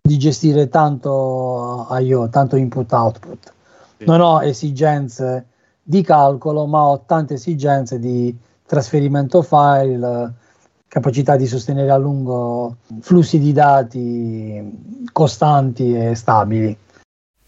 di 0.00 0.18
gestire 0.18 0.68
tanto 0.68 1.86
IO 2.00 2.28
tanto 2.28 2.56
input 2.56 2.92
output. 2.92 3.52
Non 3.98 4.20
ho 4.20 4.42
esigenze 4.42 5.46
di 5.82 6.02
calcolo 6.02 6.66
ma 6.66 6.80
ho 6.80 7.02
tante 7.06 7.34
esigenze 7.34 7.98
di 7.98 8.36
trasferimento 8.68 9.40
file, 9.40 10.34
capacità 10.86 11.36
di 11.36 11.46
sostenere 11.46 11.90
a 11.90 11.96
lungo 11.96 12.76
flussi 13.00 13.38
di 13.38 13.52
dati 13.52 15.06
costanti 15.10 15.96
e 15.96 16.14
stabili. 16.14 16.76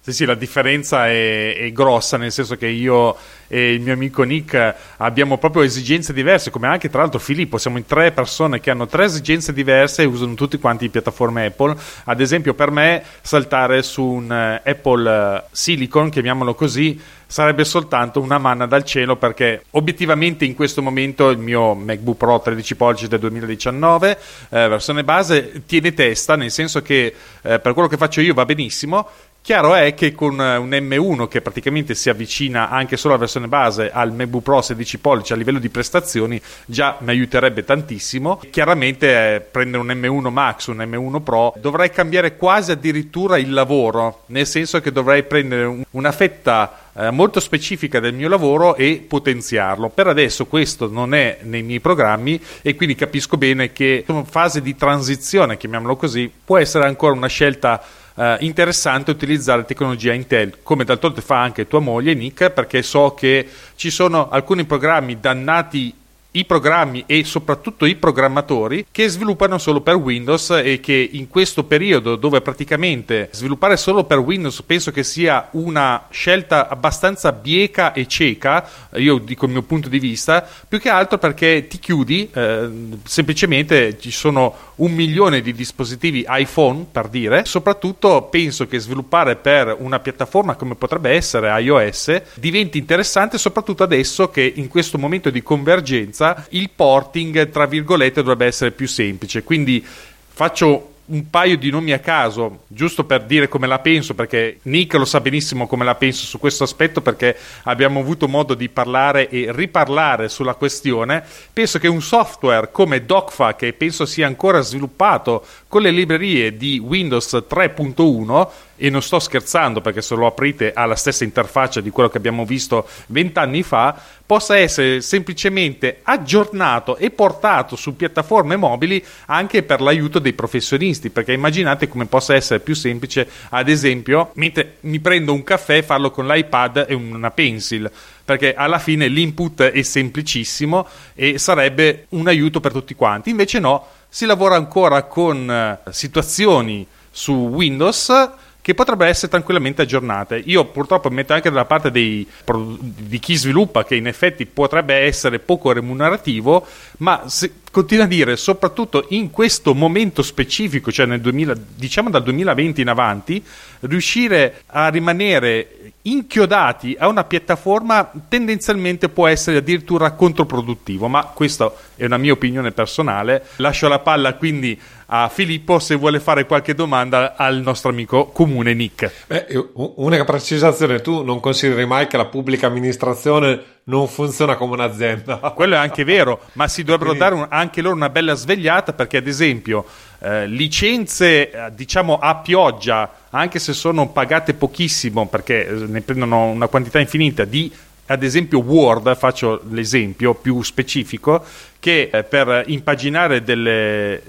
Sì, 0.02 0.12
sì, 0.12 0.24
la 0.24 0.34
differenza 0.34 1.08
è, 1.08 1.56
è, 1.56 1.72
grossa, 1.72 2.16
nel 2.16 2.32
senso 2.32 2.56
che 2.56 2.66
io 2.66 3.14
e 3.48 3.74
il 3.74 3.82
mio 3.82 3.92
amico 3.92 4.22
Nick 4.22 4.74
abbiamo 4.96 5.36
proprio 5.36 5.62
esigenze 5.62 6.14
diverse, 6.14 6.50
come 6.50 6.68
anche 6.68 6.88
tra 6.88 7.00
l'altro 7.02 7.18
Filippo, 7.18 7.58
siamo 7.58 7.76
in 7.76 7.84
tre 7.84 8.10
persone 8.10 8.60
che 8.60 8.70
hanno 8.70 8.86
tre 8.86 9.04
esigenze 9.04 9.52
diverse 9.52 10.00
e 10.00 10.06
usano 10.06 10.32
tutti 10.34 10.56
quanti 10.56 10.88
piattaforme 10.88 11.46
Apple. 11.46 11.76
Ad 12.04 12.20
esempio 12.20 12.54
per 12.54 12.70
me 12.70 13.02
saltare 13.20 13.82
su 13.82 14.02
un 14.02 14.32
eh, 14.32 14.62
Apple 14.64 15.10
eh, 15.10 15.42
Silicon, 15.50 16.08
chiamiamolo 16.08 16.54
così, 16.54 16.98
sarebbe 17.26 17.64
soltanto 17.64 18.20
una 18.20 18.38
manna 18.38 18.66
dal 18.66 18.84
cielo 18.84 19.16
perché 19.16 19.64
obiettivamente 19.70 20.44
in 20.44 20.54
questo 20.54 20.82
momento 20.82 21.28
il 21.28 21.38
mio 21.38 21.74
MacBook 21.74 22.16
Pro 22.16 22.40
13 22.40 22.74
pollici 22.74 23.06
del 23.06 23.20
2019 23.20 24.18
eh, 24.48 24.66
versione 24.66 25.04
base 25.04 25.62
tiene 25.64 25.94
testa 25.94 26.34
nel 26.34 26.50
senso 26.50 26.82
che 26.82 27.14
eh, 27.42 27.60
per 27.60 27.72
quello 27.72 27.86
che 27.86 27.96
faccio 27.96 28.20
io 28.20 28.34
va 28.34 28.44
benissimo 28.44 29.08
Chiaro 29.42 29.74
è 29.74 29.94
che 29.94 30.12
con 30.12 30.34
un 30.34 30.68
M1 30.68 31.26
che 31.26 31.40
praticamente 31.40 31.94
si 31.94 32.10
avvicina 32.10 32.68
anche 32.68 32.98
solo 32.98 33.14
alla 33.14 33.22
versione 33.22 33.48
base 33.48 33.90
al 33.90 34.12
MacBook 34.12 34.42
Pro 34.42 34.60
16 34.60 34.98
pollici 34.98 35.32
a 35.32 35.36
livello 35.36 35.58
di 35.58 35.70
prestazioni 35.70 36.40
già 36.66 36.98
mi 37.00 37.08
aiuterebbe 37.08 37.64
tantissimo. 37.64 38.40
Chiaramente 38.50 39.36
eh, 39.36 39.40
prendere 39.40 39.82
un 39.82 39.88
M1 39.88 40.30
Max, 40.30 40.66
un 40.66 40.76
M1 40.76 41.22
Pro 41.22 41.54
dovrei 41.58 41.90
cambiare 41.90 42.36
quasi 42.36 42.70
addirittura 42.72 43.38
il 43.38 43.50
lavoro, 43.52 44.22
nel 44.26 44.46
senso 44.46 44.80
che 44.80 44.92
dovrei 44.92 45.22
prendere 45.24 45.64
un, 45.64 45.82
una 45.92 46.12
fetta 46.12 46.90
eh, 46.92 47.10
molto 47.10 47.40
specifica 47.40 47.98
del 47.98 48.12
mio 48.12 48.28
lavoro 48.28 48.76
e 48.76 49.04
potenziarlo. 49.08 49.88
Per 49.88 50.06
adesso 50.06 50.46
questo 50.46 50.86
non 50.88 51.14
è 51.14 51.38
nei 51.42 51.62
miei 51.62 51.80
programmi 51.80 52.40
e 52.60 52.74
quindi 52.74 52.94
capisco 52.94 53.38
bene 53.38 53.72
che 53.72 54.04
in 54.06 54.26
fase 54.26 54.60
di 54.60 54.76
transizione, 54.76 55.56
chiamiamolo 55.56 55.96
così, 55.96 56.30
può 56.44 56.58
essere 56.58 56.84
ancora 56.84 57.14
una 57.14 57.26
scelta 57.26 57.82
eh, 58.14 58.36
interessante 58.40 59.10
utilizzare 59.10 59.64
tecnologia 59.64 60.12
Intel, 60.12 60.58
come 60.62 60.84
d'altronde 60.84 61.20
fa 61.20 61.40
anche 61.40 61.66
tua 61.66 61.80
moglie 61.80 62.14
Nick, 62.14 62.50
perché 62.50 62.82
so 62.82 63.14
che 63.14 63.48
ci 63.76 63.90
sono 63.90 64.28
alcuni 64.28 64.64
programmi 64.64 65.18
dannati 65.20 65.94
i 66.32 66.44
programmi 66.44 67.04
e 67.06 67.24
soprattutto 67.24 67.86
i 67.86 67.96
programmatori 67.96 68.86
che 68.90 69.08
sviluppano 69.08 69.58
solo 69.58 69.80
per 69.80 69.96
Windows 69.96 70.50
e 70.50 70.78
che 70.80 71.08
in 71.12 71.28
questo 71.28 71.64
periodo 71.64 72.14
dove 72.14 72.40
praticamente 72.40 73.30
sviluppare 73.32 73.76
solo 73.76 74.04
per 74.04 74.18
Windows 74.18 74.62
penso 74.62 74.92
che 74.92 75.02
sia 75.02 75.48
una 75.52 76.06
scelta 76.10 76.68
abbastanza 76.68 77.32
bieca 77.32 77.92
e 77.92 78.06
cieca, 78.06 78.68
io 78.94 79.18
dico 79.18 79.46
il 79.46 79.52
mio 79.52 79.62
punto 79.62 79.88
di 79.88 79.98
vista, 79.98 80.46
più 80.68 80.78
che 80.78 80.88
altro 80.88 81.18
perché 81.18 81.66
ti 81.66 81.78
chiudi, 81.78 82.30
eh, 82.32 82.68
semplicemente 83.04 83.98
ci 83.98 84.12
sono 84.12 84.68
un 84.80 84.92
milione 84.92 85.40
di 85.40 85.52
dispositivi 85.52 86.24
iPhone 86.28 86.86
per 86.90 87.08
dire, 87.08 87.44
soprattutto 87.44 88.22
penso 88.24 88.66
che 88.66 88.78
sviluppare 88.78 89.36
per 89.36 89.76
una 89.78 90.00
piattaforma 90.00 90.54
come 90.54 90.74
potrebbe 90.74 91.10
essere 91.10 91.58
iOS 91.60 92.22
diventi 92.34 92.78
interessante 92.78 93.38
soprattutto 93.38 93.82
adesso 93.82 94.30
che 94.30 94.52
in 94.54 94.68
questo 94.68 94.98
momento 94.98 95.30
di 95.30 95.42
convergenza 95.42 96.46
il 96.50 96.70
porting, 96.74 97.50
tra 97.50 97.66
virgolette, 97.66 98.22
dovrebbe 98.22 98.46
essere 98.46 98.70
più 98.70 98.86
semplice. 98.88 99.42
Quindi 99.42 99.84
faccio 100.32 100.90
un 101.10 101.28
paio 101.28 101.56
di 101.56 101.70
nomi 101.70 101.92
a 101.92 101.98
caso, 101.98 102.60
giusto 102.68 103.04
per 103.04 103.24
dire 103.24 103.48
come 103.48 103.66
la 103.66 103.78
penso, 103.80 104.14
perché 104.14 104.58
Nick 104.62 104.94
lo 104.94 105.04
sa 105.04 105.20
benissimo 105.20 105.66
come 105.66 105.84
la 105.84 105.94
penso 105.94 106.24
su 106.24 106.38
questo 106.38 106.64
aspetto, 106.64 107.00
perché 107.00 107.36
abbiamo 107.64 108.00
avuto 108.00 108.28
modo 108.28 108.54
di 108.54 108.68
parlare 108.68 109.28
e 109.28 109.50
riparlare 109.50 110.28
sulla 110.28 110.54
questione. 110.54 111.22
Penso 111.52 111.78
che 111.78 111.88
un 111.88 112.02
software 112.02 112.70
come 112.70 113.04
DocFa, 113.04 113.56
che 113.56 113.72
penso 113.72 114.06
sia 114.06 114.26
ancora 114.26 114.60
sviluppato 114.60 115.44
con 115.70 115.82
le 115.82 115.92
librerie 115.92 116.56
di 116.56 116.80
Windows 116.80 117.44
3.1, 117.48 118.48
e 118.76 118.90
non 118.90 119.02
sto 119.02 119.20
scherzando 119.20 119.80
perché 119.80 120.02
se 120.02 120.16
lo 120.16 120.26
aprite 120.26 120.72
ha 120.72 120.84
la 120.84 120.96
stessa 120.96 121.22
interfaccia 121.22 121.80
di 121.80 121.90
quello 121.90 122.08
che 122.08 122.16
abbiamo 122.16 122.44
visto 122.44 122.88
vent'anni 123.06 123.62
fa, 123.62 123.96
possa 124.26 124.56
essere 124.56 125.00
semplicemente 125.00 126.00
aggiornato 126.02 126.96
e 126.96 127.10
portato 127.10 127.76
su 127.76 127.94
piattaforme 127.94 128.56
mobili 128.56 129.04
anche 129.26 129.62
per 129.62 129.80
l'aiuto 129.80 130.18
dei 130.18 130.32
professionisti, 130.32 131.10
perché 131.10 131.34
immaginate 131.34 131.86
come 131.86 132.06
possa 132.06 132.34
essere 132.34 132.58
più 132.58 132.74
semplice, 132.74 133.28
ad 133.50 133.68
esempio, 133.68 134.32
mentre 134.34 134.78
mi 134.80 134.98
prendo 134.98 135.32
un 135.32 135.44
caffè, 135.44 135.82
farlo 135.82 136.10
con 136.10 136.26
l'iPad 136.26 136.86
e 136.88 136.94
una 136.94 137.30
pencil 137.30 137.88
perché 138.30 138.54
alla 138.54 138.78
fine 138.78 139.08
l'input 139.08 139.60
è 139.60 139.82
semplicissimo 139.82 140.86
e 141.16 141.36
sarebbe 141.38 142.06
un 142.10 142.28
aiuto 142.28 142.60
per 142.60 142.70
tutti 142.70 142.94
quanti. 142.94 143.30
Invece 143.30 143.58
no, 143.58 143.84
si 144.10 144.26
lavora 144.26 144.56
ancora 144.56 145.04
con 145.04 145.50
eh, 145.50 145.78
situazioni 145.90 146.86
su 147.10 147.32
Windows 147.32 148.30
che 148.60 148.74
potrebbero 148.74 149.08
essere 149.08 149.28
tranquillamente 149.28 149.82
aggiornate. 149.82 150.42
Io 150.44 150.66
purtroppo 150.66 151.08
metto 151.08 151.32
anche 151.32 151.48
dalla 151.48 151.64
parte 151.64 151.90
dei, 151.90 152.28
di 152.74 153.18
chi 153.18 153.36
sviluppa 153.36 153.84
che 153.84 153.94
in 153.94 154.06
effetti 154.06 154.44
potrebbe 154.46 154.94
essere 154.96 155.38
poco 155.38 155.72
remunerativo, 155.72 156.66
ma 156.98 157.22
se, 157.26 157.54
continua 157.70 158.04
a 158.04 158.08
dire, 158.08 158.36
soprattutto 158.36 159.06
in 159.10 159.30
questo 159.30 159.74
momento 159.74 160.22
specifico, 160.22 160.90
cioè 160.90 161.06
nel 161.06 161.20
2000, 161.20 161.54
diciamo 161.76 162.10
dal 162.10 162.22
2020 162.22 162.80
in 162.80 162.88
avanti, 162.88 163.44
riuscire 163.80 164.62
a 164.66 164.88
rimanere 164.88 165.92
inchiodati 166.02 166.96
a 166.98 167.08
una 167.08 167.24
piattaforma 167.24 168.10
tendenzialmente 168.28 169.08
può 169.08 169.26
essere 169.26 169.58
addirittura 169.58 170.12
controproduttivo, 170.12 171.08
ma 171.08 171.24
questa 171.24 171.72
è 171.94 172.04
una 172.04 172.16
mia 172.16 172.32
opinione 172.32 172.72
personale. 172.72 173.44
Lascio 173.56 173.88
la 173.88 173.98
palla 173.98 174.34
quindi 174.34 174.78
a 175.12 175.28
Filippo 175.28 175.78
se 175.78 175.96
vuole 175.96 176.20
fare 176.20 176.46
qualche 176.46 176.74
domanda 176.74 177.34
al 177.36 177.60
nostro 177.60 177.90
amico 177.90 178.26
comune 178.26 178.74
Nick. 178.74 179.10
Beh, 179.26 179.46
unica 179.74 180.24
precisazione, 180.24 181.00
tu 181.00 181.22
non 181.22 181.40
consideri 181.40 181.84
mai 181.84 182.06
che 182.06 182.16
la 182.16 182.26
pubblica 182.26 182.68
amministrazione 182.68 183.79
non 183.84 184.08
funziona 184.08 184.56
come 184.56 184.74
un'azienda. 184.74 185.38
Quello 185.54 185.74
è 185.74 185.78
anche 185.78 186.04
vero, 186.04 186.40
ma 186.54 186.68
si 186.68 186.82
dovrebbero 186.82 187.14
dare 187.14 187.34
un, 187.34 187.46
anche 187.48 187.80
loro 187.80 187.94
una 187.94 188.10
bella 188.10 188.34
svegliata 188.34 188.92
perché 188.92 189.16
ad 189.18 189.26
esempio 189.26 189.84
eh, 190.20 190.46
licenze 190.46 191.50
eh, 191.50 191.74
diciamo 191.74 192.18
a 192.18 192.36
pioggia, 192.36 193.10
anche 193.30 193.58
se 193.58 193.72
sono 193.72 194.08
pagate 194.08 194.54
pochissimo 194.54 195.26
perché 195.26 195.66
eh, 195.66 195.72
ne 195.72 196.00
prendono 196.02 196.46
una 196.46 196.66
quantità 196.66 196.98
infinita 197.00 197.44
di 197.44 197.72
ad 198.06 198.24
esempio 198.24 198.58
Word, 198.58 199.16
faccio 199.16 199.62
l'esempio 199.70 200.34
più 200.34 200.62
specifico, 200.62 201.44
che 201.78 202.10
eh, 202.12 202.24
per 202.24 202.64
impaginare 202.66 203.44
delle, 203.44 204.20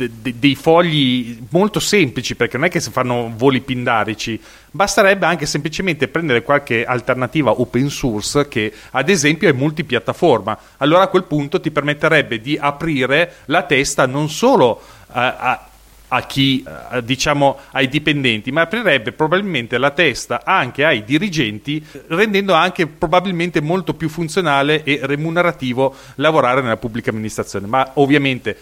de, 0.00 0.10
de, 0.22 0.38
dei 0.38 0.54
fogli 0.54 1.38
molto 1.50 1.78
semplici, 1.80 2.34
perché 2.34 2.56
non 2.56 2.66
è 2.66 2.70
che 2.70 2.80
si 2.80 2.90
fanno 2.90 3.30
voli 3.36 3.60
pindarici, 3.60 4.40
basterebbe 4.70 5.26
anche 5.26 5.44
semplicemente 5.44 6.08
prendere 6.08 6.42
qualche 6.42 6.84
alternativa 6.84 7.60
open 7.60 7.90
source 7.90 8.48
che 8.48 8.72
ad 8.92 9.10
esempio 9.10 9.48
è 9.48 9.52
multipiattaforma. 9.52 10.58
Allora 10.78 11.02
a 11.02 11.08
quel 11.08 11.24
punto 11.24 11.60
ti 11.60 11.70
permetterebbe 11.70 12.40
di 12.40 12.56
aprire 12.58 13.34
la 13.46 13.64
testa 13.64 14.06
non 14.06 14.30
solo 14.30 14.80
a, 15.08 15.36
a 15.36 15.64
a 16.12 16.22
chi, 16.26 16.64
diciamo, 17.04 17.58
ai 17.70 17.88
dipendenti, 17.88 18.50
ma 18.50 18.62
aprirebbe 18.62 19.12
probabilmente 19.12 19.78
la 19.78 19.90
testa 19.90 20.42
anche 20.44 20.84
ai 20.84 21.04
dirigenti, 21.04 21.84
rendendo 22.08 22.52
anche 22.52 22.88
probabilmente 22.88 23.60
molto 23.60 23.94
più 23.94 24.08
funzionale 24.08 24.82
e 24.82 24.98
remunerativo 25.02 25.94
lavorare 26.16 26.62
nella 26.62 26.78
pubblica 26.78 27.10
amministrazione. 27.10 27.68
Ma 27.68 27.92
ovviamente 27.94 28.56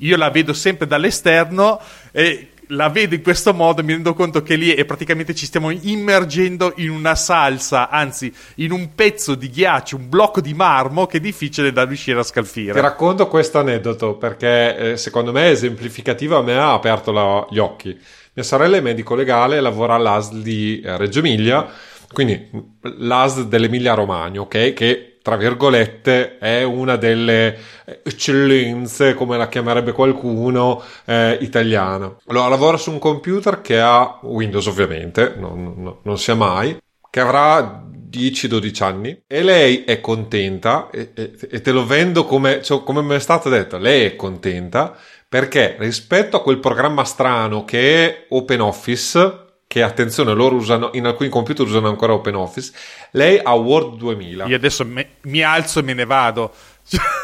io 0.00 0.16
la 0.16 0.30
vedo 0.30 0.52
sempre 0.52 0.86
dall'esterno 0.86 1.80
e 2.12 2.50
la 2.70 2.88
vedo 2.88 3.14
in 3.14 3.22
questo 3.22 3.52
modo 3.52 3.82
mi 3.82 3.92
rendo 3.92 4.14
conto 4.14 4.42
che 4.42 4.56
lì 4.56 4.72
è 4.72 4.84
praticamente 4.84 5.34
ci 5.34 5.46
stiamo 5.46 5.70
immergendo 5.70 6.72
in 6.76 6.90
una 6.90 7.14
salsa, 7.14 7.88
anzi 7.88 8.32
in 8.56 8.72
un 8.72 8.94
pezzo 8.94 9.34
di 9.34 9.50
ghiaccio, 9.50 9.96
un 9.96 10.08
blocco 10.08 10.40
di 10.40 10.54
marmo 10.54 11.06
che 11.06 11.18
è 11.18 11.20
difficile 11.20 11.72
da 11.72 11.84
riuscire 11.84 12.20
a 12.20 12.22
scalfire. 12.22 12.72
Ti 12.72 12.80
racconto 12.80 13.26
questo 13.28 13.58
aneddoto 13.58 14.14
perché 14.14 14.92
eh, 14.92 14.96
secondo 14.96 15.32
me 15.32 15.48
è 15.48 15.50
esemplificativo, 15.50 16.36
a 16.36 16.42
me 16.42 16.56
ha 16.56 16.72
aperto 16.72 17.12
la, 17.12 17.46
gli 17.50 17.58
occhi. 17.58 17.98
Mia 18.32 18.44
sorella 18.44 18.76
è 18.76 18.80
medico 18.80 19.14
legale, 19.14 19.60
lavora 19.60 19.94
all'ASL 19.94 20.40
di 20.40 20.80
eh, 20.80 20.96
Reggio 20.96 21.18
Emilia, 21.18 21.66
quindi 22.12 22.48
l'ASL 22.80 23.48
dell'Emilia 23.48 23.94
Romagna, 23.94 24.40
ok? 24.40 24.72
Che 24.72 25.09
tra 25.22 25.36
virgolette, 25.36 26.38
è 26.38 26.62
una 26.62 26.96
delle 26.96 27.56
eccellenze, 28.02 29.14
come 29.14 29.36
la 29.36 29.48
chiamerebbe 29.48 29.92
qualcuno, 29.92 30.82
eh, 31.04 31.38
italiana. 31.40 32.14
Allora, 32.26 32.48
lavora 32.48 32.76
su 32.76 32.90
un 32.90 32.98
computer 32.98 33.60
che 33.60 33.80
ha 33.80 34.18
Windows, 34.22 34.66
ovviamente, 34.66 35.34
non, 35.36 35.74
non, 35.76 35.96
non 36.02 36.18
sia 36.18 36.34
mai, 36.34 36.76
che 37.10 37.20
avrà 37.20 37.84
10-12 38.10 38.82
anni 38.82 39.22
e 39.26 39.42
lei 39.42 39.84
è 39.84 40.00
contenta 40.00 40.88
e, 40.90 41.12
e, 41.14 41.32
e 41.50 41.60
te 41.60 41.70
lo 41.70 41.86
vendo 41.86 42.24
come, 42.24 42.62
cioè, 42.62 42.82
come 42.82 43.02
mi 43.02 43.14
è 43.14 43.20
stato 43.20 43.48
detto, 43.48 43.78
lei 43.78 44.04
è 44.04 44.16
contenta 44.16 44.96
perché 45.28 45.76
rispetto 45.78 46.36
a 46.36 46.42
quel 46.42 46.58
programma 46.58 47.04
strano 47.04 47.64
che 47.64 48.06
è 48.06 48.26
OpenOffice, 48.30 49.44
che 49.70 49.84
attenzione 49.84 50.34
loro 50.34 50.56
usano 50.56 50.90
in 50.94 51.06
alcuni 51.06 51.28
computer 51.28 51.64
usano 51.64 51.86
ancora 51.86 52.12
OpenOffice 52.12 52.72
lei 53.12 53.38
ha 53.40 53.54
Word 53.54 53.98
2000 53.98 54.46
io 54.46 54.56
adesso 54.56 54.84
me, 54.84 55.10
mi 55.22 55.42
alzo 55.42 55.78
e 55.78 55.82
me 55.82 55.94
ne 55.94 56.04
vado. 56.04 56.52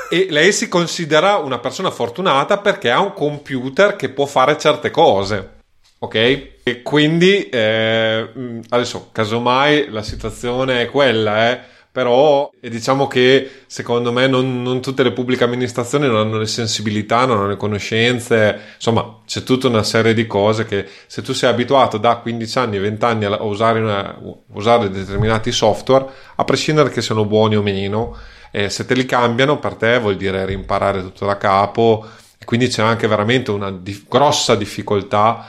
E 0.08 0.28
lei 0.30 0.52
si 0.52 0.68
considera 0.68 1.38
una 1.38 1.58
persona 1.58 1.90
fortunata 1.90 2.58
perché 2.58 2.92
ha 2.92 3.00
un 3.00 3.12
computer 3.12 3.96
che 3.96 4.10
può 4.10 4.24
fare 4.26 4.56
certe 4.56 4.92
cose 4.92 5.54
ok? 5.98 6.14
E 6.62 6.82
quindi 6.82 7.48
eh, 7.48 8.28
adesso 8.68 9.08
casomai 9.10 9.90
la 9.90 10.02
situazione 10.02 10.82
è 10.82 10.88
quella 10.88 11.50
eh 11.50 11.60
però 11.96 12.50
diciamo 12.60 13.06
che 13.06 13.62
secondo 13.64 14.12
me 14.12 14.26
non, 14.26 14.60
non, 14.60 14.82
tutte 14.82 15.02
le 15.02 15.12
pubbliche 15.12 15.44
amministrazioni 15.44 16.06
non 16.06 16.16
hanno 16.16 16.36
le 16.36 16.46
sensibilità, 16.46 17.24
non 17.24 17.38
hanno 17.38 17.48
le 17.48 17.56
conoscenze, 17.56 18.60
insomma 18.74 19.20
c'è 19.24 19.42
tutta 19.42 19.68
una 19.68 19.82
serie 19.82 20.12
di 20.12 20.26
cose 20.26 20.66
che 20.66 20.86
se 21.06 21.22
tu 21.22 21.32
sei 21.32 21.48
abituato 21.48 21.96
da 21.96 22.16
15 22.16 22.58
anni, 22.58 22.78
20 22.78 23.04
anni 23.06 23.24
a 23.24 23.42
usare, 23.42 23.80
una, 23.80 24.14
usare 24.48 24.90
determinati 24.90 25.50
software, 25.52 26.04
a 26.34 26.44
prescindere 26.44 26.90
che 26.90 27.00
siano 27.00 27.24
buoni 27.24 27.56
o 27.56 27.62
meno, 27.62 28.14
eh, 28.50 28.68
se 28.68 28.84
te 28.84 28.92
li 28.92 29.06
cambiano 29.06 29.58
per 29.58 29.76
te 29.76 29.98
vuol 29.98 30.18
dire 30.18 30.44
rimparare 30.44 31.00
tutto 31.00 31.24
da 31.24 31.38
capo 31.38 32.06
quindi 32.44 32.68
c'è 32.68 32.82
anche 32.82 33.06
veramente 33.06 33.50
una 33.50 33.70
di- 33.70 34.04
grossa 34.06 34.54
difficoltà 34.54 35.46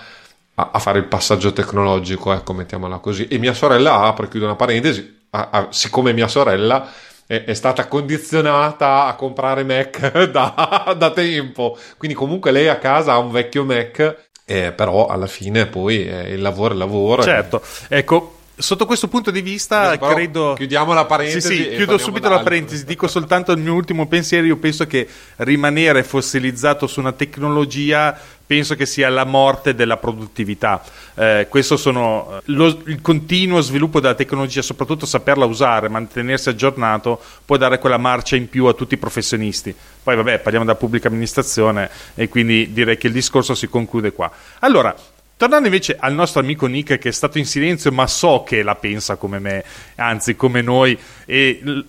a, 0.55 0.69
a 0.71 0.79
fare 0.79 0.99
il 0.99 1.07
passaggio 1.07 1.51
tecnologico, 1.51 2.31
ecco, 2.31 2.53
mettiamola 2.53 2.99
così. 2.99 3.27
E 3.27 3.37
mia 3.37 3.53
sorella, 3.53 3.99
apro 4.03 4.29
chiudo 4.29 4.45
una 4.45 4.55
parentesi, 4.55 5.16
ha, 5.31 5.49
ha, 5.51 5.67
siccome 5.71 6.13
mia 6.13 6.27
sorella 6.27 6.89
è, 7.25 7.43
è, 7.43 7.53
stata 7.53 7.87
condizionata 7.87 9.05
a 9.05 9.15
comprare 9.15 9.63
Mac 9.63 10.25
da, 10.31 10.95
da, 10.97 11.11
tempo, 11.11 11.77
quindi 11.97 12.15
comunque 12.15 12.51
lei 12.51 12.67
a 12.69 12.77
casa 12.77 13.13
ha 13.13 13.17
un 13.17 13.31
vecchio 13.31 13.63
Mac. 13.63 14.25
Eh, 14.49 14.71
però 14.71 15.07
alla 15.07 15.27
fine 15.27 15.65
poi 15.65 16.07
eh, 16.07 16.31
il 16.31 16.41
lavoro 16.41 16.69
è 16.69 16.73
il 16.73 16.79
lavoro. 16.79 17.21
Certo, 17.21 17.61
ecco, 17.89 18.37
sotto 18.57 18.85
questo 18.85 19.07
punto 19.07 19.29
di 19.29 19.41
vista, 19.41 19.91
Adesso, 19.91 20.13
credo. 20.13 20.53
Chiudiamo 20.53 20.93
la 20.93 21.05
parentesi. 21.05 21.55
Sì, 21.55 21.63
sì, 21.63 21.69
chiudo 21.75 21.97
subito 21.97 22.29
la 22.29 22.39
parentesi. 22.39 22.85
Dico 22.85 23.07
soltanto 23.07 23.51
il 23.51 23.59
mio 23.59 23.73
ultimo 23.73 24.07
pensiero. 24.07 24.45
Io 24.45 24.57
penso 24.57 24.87
che 24.87 25.07
rimanere 25.37 26.03
fossilizzato 26.03 26.87
su 26.87 26.99
una 26.99 27.11
tecnologia 27.11 28.17
penso 28.47 28.75
che 28.75 28.85
sia 28.85 29.09
la 29.09 29.25
morte 29.25 29.75
della 29.75 29.97
produttività. 29.97 30.81
Eh, 31.13 31.47
questo 31.49 31.75
sono 31.75 32.41
lo, 32.45 32.81
il 32.85 33.01
continuo 33.01 33.59
sviluppo 33.59 33.99
della 33.99 34.15
tecnologia, 34.15 34.61
soprattutto 34.61 35.05
saperla 35.05 35.45
usare, 35.45 35.89
mantenersi 35.89 36.47
aggiornato, 36.49 37.21
può 37.45 37.57
dare 37.57 37.77
quella 37.77 37.97
marcia 37.97 38.37
in 38.37 38.49
più 38.49 38.65
a 38.65 38.73
tutti 38.73 38.93
i 38.93 38.97
professionisti. 38.97 39.75
Poi, 40.01 40.15
vabbè, 40.15 40.39
parliamo 40.39 40.65
della 40.65 40.77
pubblica 40.77 41.09
amministrazione 41.09 41.89
e 42.15 42.29
quindi 42.29 42.71
direi 42.71 42.97
che 42.97 43.07
il 43.07 43.13
discorso 43.13 43.53
si 43.53 43.67
conclude 43.67 44.13
qua. 44.13 44.31
Allora, 44.59 44.95
Tornando 45.37 45.67
invece 45.67 45.95
al 45.99 46.15
nostro 46.15 46.39
amico 46.39 46.65
Nick 46.65 46.97
che 46.97 47.09
è 47.09 47.11
stato 47.11 47.37
in 47.37 47.45
silenzio 47.45 47.91
ma 47.91 48.07
so 48.07 48.41
che 48.41 48.63
la 48.63 48.73
pensa 48.73 49.17
come 49.17 49.37
me, 49.37 49.63
anzi 49.97 50.35
come 50.35 50.63
noi 50.63 50.97
e... 51.27 51.61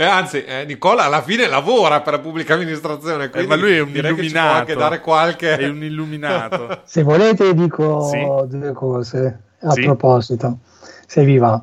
Eh, 0.00 0.04
anzi, 0.04 0.44
eh, 0.44 0.64
Nicola 0.64 1.06
alla 1.06 1.22
fine 1.22 1.48
lavora 1.48 2.02
per 2.02 2.12
la 2.12 2.18
pubblica 2.20 2.54
amministrazione. 2.54 3.32
Eh, 3.34 3.46
ma 3.48 3.56
lui 3.56 3.72
è 3.72 3.80
un 3.80 3.88
illuminato. 3.88 4.58
anche 4.58 4.74
dare 4.76 5.00
qualche... 5.00 5.56
È 5.56 5.68
un 5.68 5.82
illuminato. 5.82 6.82
Se 6.86 7.02
volete, 7.02 7.52
dico 7.52 8.04
sì. 8.04 8.24
due 8.46 8.72
cose 8.74 9.40
a 9.58 9.72
sì. 9.72 9.82
proposito. 9.82 10.58
Se 11.04 11.24
vi 11.24 11.36
va. 11.38 11.60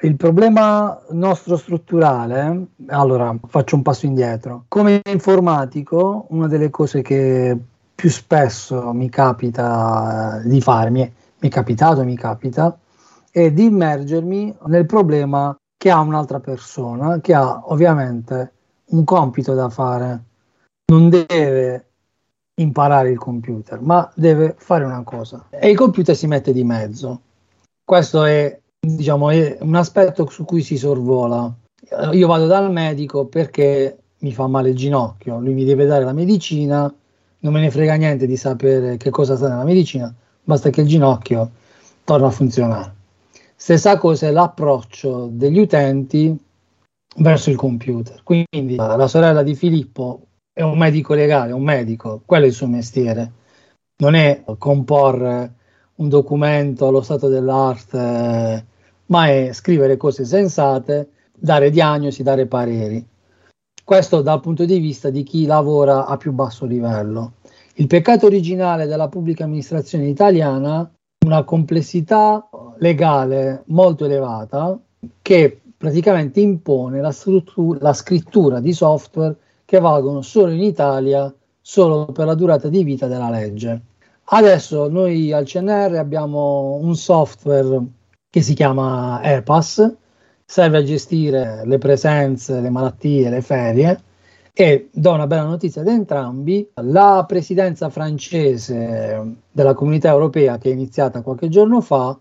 Il 0.00 0.16
problema 0.16 0.98
nostro 1.10 1.58
strutturale, 1.58 2.68
allora 2.86 3.36
faccio 3.46 3.76
un 3.76 3.82
passo 3.82 4.06
indietro. 4.06 4.64
Come 4.68 5.02
informatico, 5.06 6.24
una 6.30 6.46
delle 6.46 6.70
cose 6.70 7.02
che 7.02 7.54
più 7.94 8.08
spesso 8.08 8.94
mi 8.94 9.10
capita 9.10 10.40
di 10.42 10.62
fare, 10.62 10.88
mi 10.88 11.02
è, 11.02 11.10
mi 11.38 11.48
è 11.50 11.52
capitato, 11.52 12.02
mi 12.02 12.16
capita, 12.16 12.78
è 13.30 13.50
di 13.50 13.64
immergermi 13.64 14.56
nel 14.68 14.86
problema 14.86 15.54
che 15.78 15.90
ha 15.90 16.00
un'altra 16.00 16.40
persona, 16.40 17.20
che 17.20 17.32
ha 17.32 17.62
ovviamente 17.66 18.52
un 18.86 19.04
compito 19.04 19.54
da 19.54 19.70
fare. 19.70 20.24
Non 20.86 21.08
deve 21.08 21.86
imparare 22.54 23.10
il 23.10 23.18
computer, 23.18 23.80
ma 23.80 24.10
deve 24.14 24.54
fare 24.58 24.84
una 24.84 25.02
cosa. 25.04 25.46
E 25.50 25.70
il 25.70 25.76
computer 25.76 26.16
si 26.16 26.26
mette 26.26 26.52
di 26.52 26.64
mezzo. 26.64 27.20
Questo 27.84 28.24
è, 28.24 28.58
diciamo, 28.78 29.30
è 29.30 29.58
un 29.60 29.76
aspetto 29.76 30.28
su 30.28 30.44
cui 30.44 30.62
si 30.62 30.76
sorvola. 30.76 31.50
Io 32.12 32.26
vado 32.26 32.46
dal 32.46 32.70
medico 32.72 33.26
perché 33.26 33.96
mi 34.18 34.32
fa 34.32 34.48
male 34.48 34.70
il 34.70 34.76
ginocchio, 34.76 35.38
lui 35.38 35.54
mi 35.54 35.64
deve 35.64 35.86
dare 35.86 36.04
la 36.04 36.12
medicina, 36.12 36.92
non 37.40 37.52
me 37.52 37.60
ne 37.60 37.70
frega 37.70 37.94
niente 37.94 38.26
di 38.26 38.36
sapere 38.36 38.96
che 38.96 39.10
cosa 39.10 39.36
sta 39.36 39.48
nella 39.48 39.64
medicina, 39.64 40.12
basta 40.42 40.70
che 40.70 40.80
il 40.80 40.88
ginocchio 40.88 41.50
torna 42.02 42.26
a 42.26 42.30
funzionare. 42.30 42.96
Stessa 43.60 43.98
cosa 43.98 44.28
è 44.28 44.30
l'approccio 44.30 45.28
degli 45.32 45.58
utenti 45.58 46.32
verso 47.16 47.50
il 47.50 47.56
computer. 47.56 48.22
Quindi 48.22 48.76
la 48.76 49.08
sorella 49.08 49.42
di 49.42 49.56
Filippo 49.56 50.26
è 50.52 50.62
un 50.62 50.78
medico 50.78 51.12
legale, 51.14 51.50
un 51.50 51.64
medico, 51.64 52.22
quello 52.24 52.44
è 52.44 52.46
il 52.46 52.54
suo 52.54 52.68
mestiere. 52.68 53.32
Non 53.96 54.14
è 54.14 54.44
comporre 54.58 55.54
un 55.96 56.08
documento 56.08 56.86
allo 56.86 57.02
stato 57.02 57.26
dell'arte, 57.26 58.66
ma 59.06 59.26
è 59.26 59.52
scrivere 59.52 59.96
cose 59.96 60.24
sensate, 60.24 61.08
dare 61.36 61.70
diagnosi, 61.70 62.22
dare 62.22 62.46
pareri. 62.46 63.04
Questo 63.82 64.22
dal 64.22 64.40
punto 64.40 64.64
di 64.64 64.78
vista 64.78 65.10
di 65.10 65.24
chi 65.24 65.46
lavora 65.46 66.06
a 66.06 66.16
più 66.16 66.30
basso 66.30 66.64
livello. 66.64 67.32
Il 67.74 67.88
peccato 67.88 68.26
originale 68.26 68.86
della 68.86 69.08
pubblica 69.08 69.42
amministrazione 69.42 70.06
italiana 70.06 70.88
una 71.24 71.42
complessità 71.42 72.47
legale 72.78 73.62
molto 73.66 74.04
elevata 74.04 74.78
che 75.22 75.60
praticamente 75.76 76.40
impone 76.40 77.00
la, 77.00 77.14
la, 77.78 77.92
scrittura 77.92 78.60
di 78.60 78.72
software 78.72 79.36
che 79.64 79.78
valgono 79.78 80.22
solo 80.22 80.50
in 80.50 80.62
Italia, 80.62 81.32
solo 81.60 82.06
per 82.06 82.26
la 82.26 82.34
durata 82.34 82.68
di 82.68 82.82
vita 82.82 83.06
della 83.06 83.30
legge. 83.30 83.80
Adesso 84.30 84.88
noi 84.88 85.32
al 85.32 85.44
CNR 85.44 85.94
abbiamo 85.96 86.78
un 86.82 86.94
software 86.96 87.80
che 88.28 88.42
si 88.42 88.54
chiama 88.54 89.20
EPAS, 89.22 89.94
serve 90.44 90.78
a 90.78 90.82
gestire 90.82 91.62
le 91.64 91.78
presenze, 91.78 92.60
le 92.60 92.70
malattie, 92.70 93.30
le 93.30 93.40
ferie 93.40 94.02
e 94.52 94.88
do 94.92 95.12
una 95.12 95.28
bella 95.28 95.44
notizia 95.44 95.82
ad 95.82 95.88
entrambi, 95.88 96.68
la 96.74 97.24
presidenza 97.28 97.88
francese 97.90 99.36
della 99.52 99.74
comunità 99.74 100.08
europea 100.10 100.58
che 100.58 100.70
è 100.70 100.72
iniziata 100.72 101.22
qualche 101.22 101.48
giorno 101.48 101.80
fa 101.80 102.18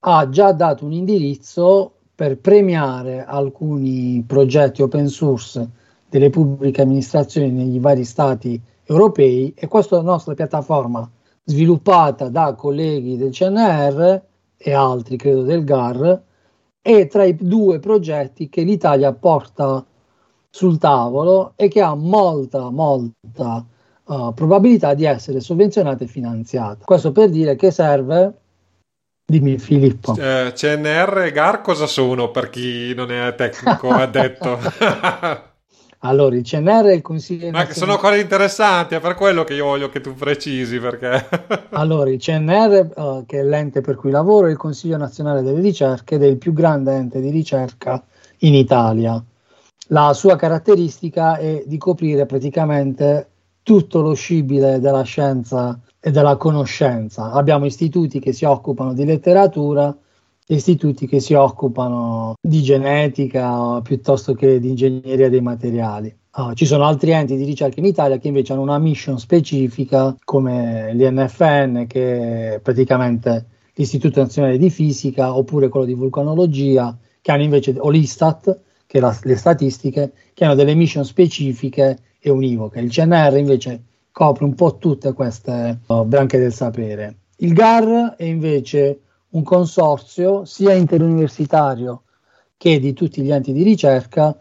ha 0.00 0.28
già 0.28 0.52
dato 0.52 0.84
un 0.84 0.92
indirizzo 0.92 1.92
per 2.14 2.38
premiare 2.38 3.24
alcuni 3.24 4.22
progetti 4.26 4.82
open 4.82 5.08
source 5.08 5.68
delle 6.08 6.30
pubbliche 6.30 6.82
amministrazioni 6.82 7.50
negli 7.50 7.80
vari 7.80 8.04
stati 8.04 8.60
europei 8.84 9.54
e 9.54 9.68
questa 9.68 10.00
nostra 10.00 10.34
piattaforma 10.34 11.08
sviluppata 11.44 12.28
da 12.28 12.54
colleghi 12.54 13.16
del 13.16 13.30
CNR 13.30 14.22
e 14.56 14.72
altri 14.72 15.16
credo 15.16 15.42
del 15.42 15.64
GAR 15.64 16.22
è 16.82 17.06
tra 17.06 17.24
i 17.24 17.36
due 17.36 17.78
progetti 17.78 18.48
che 18.48 18.62
l'Italia 18.62 19.12
porta 19.12 19.84
sul 20.48 20.78
tavolo 20.78 21.52
e 21.56 21.68
che 21.68 21.80
ha 21.80 21.94
molta, 21.94 22.70
molta 22.70 23.64
uh, 24.04 24.34
probabilità 24.34 24.94
di 24.94 25.04
essere 25.04 25.40
sovvenzionata 25.40 26.04
e 26.04 26.08
finanziata. 26.08 26.84
Questo 26.84 27.12
per 27.12 27.30
dire 27.30 27.54
che 27.54 27.70
serve. 27.70 28.38
Dimmi 29.30 29.58
Filippo. 29.58 30.16
Eh, 30.16 30.52
CNR 30.54 31.22
e 31.26 31.32
GAR 31.32 31.60
cosa 31.60 31.86
sono 31.86 32.30
per 32.30 32.50
chi 32.50 32.92
non 32.94 33.12
è 33.12 33.34
tecnico 33.34 33.90
addetto? 33.90 34.58
Allora, 36.02 36.34
il 36.34 36.44
CNR 36.44 36.84
è 36.84 36.94
il 36.94 37.02
Consiglio 37.02 37.50
Ma 37.50 37.70
sono 37.70 37.98
cose 37.98 38.20
interessanti, 38.20 38.94
è 38.94 39.00
per 39.00 39.14
quello 39.14 39.44
che 39.44 39.52
io 39.52 39.66
voglio 39.66 39.90
che 39.90 40.00
tu 40.00 40.14
precisi. 40.14 40.78
Perché... 40.78 41.28
allora, 41.72 42.08
il 42.08 42.18
CNR, 42.18 42.92
uh, 42.96 43.26
che 43.26 43.40
è 43.40 43.42
l'ente 43.42 43.82
per 43.82 43.96
cui 43.96 44.10
lavoro, 44.10 44.46
è 44.46 44.50
il 44.50 44.56
Consiglio 44.56 44.96
Nazionale 44.96 45.42
delle 45.42 45.60
Ricerche 45.60 46.14
ed 46.14 46.22
è 46.22 46.26
il 46.26 46.38
più 46.38 46.54
grande 46.54 46.94
ente 46.94 47.20
di 47.20 47.28
ricerca 47.28 48.02
in 48.38 48.54
Italia 48.54 49.22
la 49.90 50.12
sua 50.12 50.36
caratteristica 50.36 51.36
è 51.36 51.64
di 51.66 51.78
coprire 51.78 52.26
praticamente 52.26 53.28
tutto 53.62 54.00
lo 54.00 54.14
scibile 54.14 54.80
della 54.80 55.02
scienza 55.02 55.78
e 56.00 56.10
della 56.10 56.36
conoscenza. 56.36 57.32
Abbiamo 57.32 57.66
istituti 57.66 58.18
che 58.20 58.32
si 58.32 58.44
occupano 58.44 58.94
di 58.94 59.04
letteratura, 59.04 59.94
istituti 60.46 61.06
che 61.06 61.20
si 61.20 61.34
occupano 61.34 62.34
di 62.40 62.62
genetica 62.62 63.80
piuttosto 63.82 64.34
che 64.34 64.58
di 64.58 64.70
ingegneria 64.70 65.28
dei 65.28 65.42
materiali. 65.42 66.16
Uh, 66.32 66.52
ci 66.54 66.64
sono 66.64 66.84
altri 66.84 67.10
enti 67.10 67.36
di 67.36 67.44
ricerca 67.44 67.80
in 67.80 67.86
Italia 67.86 68.18
che 68.18 68.28
invece 68.28 68.52
hanno 68.52 68.62
una 68.62 68.78
mission 68.78 69.18
specifica 69.18 70.16
come 70.24 70.94
l'INFN 70.94 71.86
che 71.88 72.54
è 72.54 72.60
praticamente 72.60 73.46
l'Istituto 73.74 74.20
Nazionale 74.20 74.56
di 74.56 74.70
Fisica 74.70 75.36
oppure 75.36 75.68
quello 75.68 75.86
di 75.86 75.94
vulcanologia 75.94 76.96
che 77.20 77.32
hanno 77.32 77.42
invece 77.42 77.74
o 77.78 77.90
l'Istat 77.90 78.58
che 78.86 79.00
la, 79.00 79.16
le 79.22 79.36
statistiche, 79.36 80.12
che 80.32 80.44
hanno 80.44 80.54
delle 80.54 80.74
mission 80.74 81.04
specifiche 81.04 81.98
e 82.18 82.30
univoche. 82.30 82.80
Il 82.80 82.90
CNR 82.90 83.36
invece 83.36 83.82
copre 84.12 84.44
un 84.44 84.54
po' 84.54 84.76
tutte 84.78 85.12
queste 85.12 85.80
uh, 85.86 86.04
branche 86.04 86.38
del 86.38 86.52
sapere. 86.52 87.16
Il 87.36 87.52
GAR 87.52 88.14
è 88.16 88.24
invece 88.24 89.00
un 89.30 89.42
consorzio 89.42 90.44
sia 90.44 90.74
interuniversitario 90.74 92.02
che 92.56 92.78
di 92.78 92.92
tutti 92.92 93.22
gli 93.22 93.30
enti 93.30 93.52
di 93.52 93.62
ricerca 93.62 94.38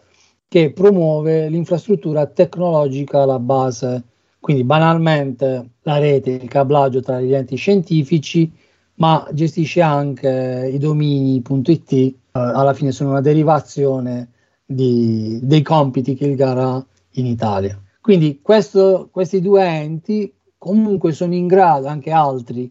che 0.48 0.72
promuove 0.72 1.48
l'infrastruttura 1.48 2.26
tecnologica 2.26 3.22
alla 3.22 3.40
base, 3.40 4.04
quindi 4.40 4.64
banalmente 4.64 5.70
la 5.84 6.00
rete, 6.00 6.32
il 6.32 6.50
cablaggio 6.50 7.02
tra 7.02 7.22
gli 7.22 7.34
enti 7.34 7.56
scientifici, 7.56 8.52
ma 8.96 9.26
gestisce 9.32 9.82
anche 9.82 10.70
i 10.74 10.78
domini.it, 10.80 11.92
eh, 11.92 12.16
alla 12.32 12.74
fine 12.74 12.92
sono 12.92 13.12
una 13.12 13.22
derivazione 13.22 14.32
di, 14.66 15.40
dei 15.42 15.62
compiti 15.62 16.16
che 16.16 16.26
il 16.26 16.36
GAR 16.36 16.58
ha 16.58 16.86
in 17.12 17.26
Italia. 17.28 17.80
Quindi 18.10 18.40
questo, 18.42 19.10
questi 19.12 19.40
due 19.40 19.64
enti 19.64 20.34
comunque 20.58 21.12
sono 21.12 21.36
in 21.36 21.46
grado, 21.46 21.86
anche 21.86 22.10
altri, 22.10 22.68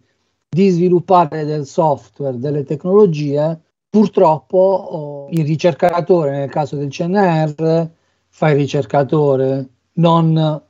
di 0.48 0.68
sviluppare 0.70 1.44
del 1.44 1.64
software, 1.64 2.40
delle 2.40 2.64
tecnologie. 2.64 3.56
Purtroppo 3.88 4.58
oh, 4.58 5.28
il 5.30 5.44
ricercatore, 5.44 6.32
nel 6.32 6.50
caso 6.50 6.74
del 6.74 6.88
CNR, 6.88 7.88
fa 8.30 8.50
il 8.50 8.56
ricercatore, 8.56 9.68
non 9.92 10.60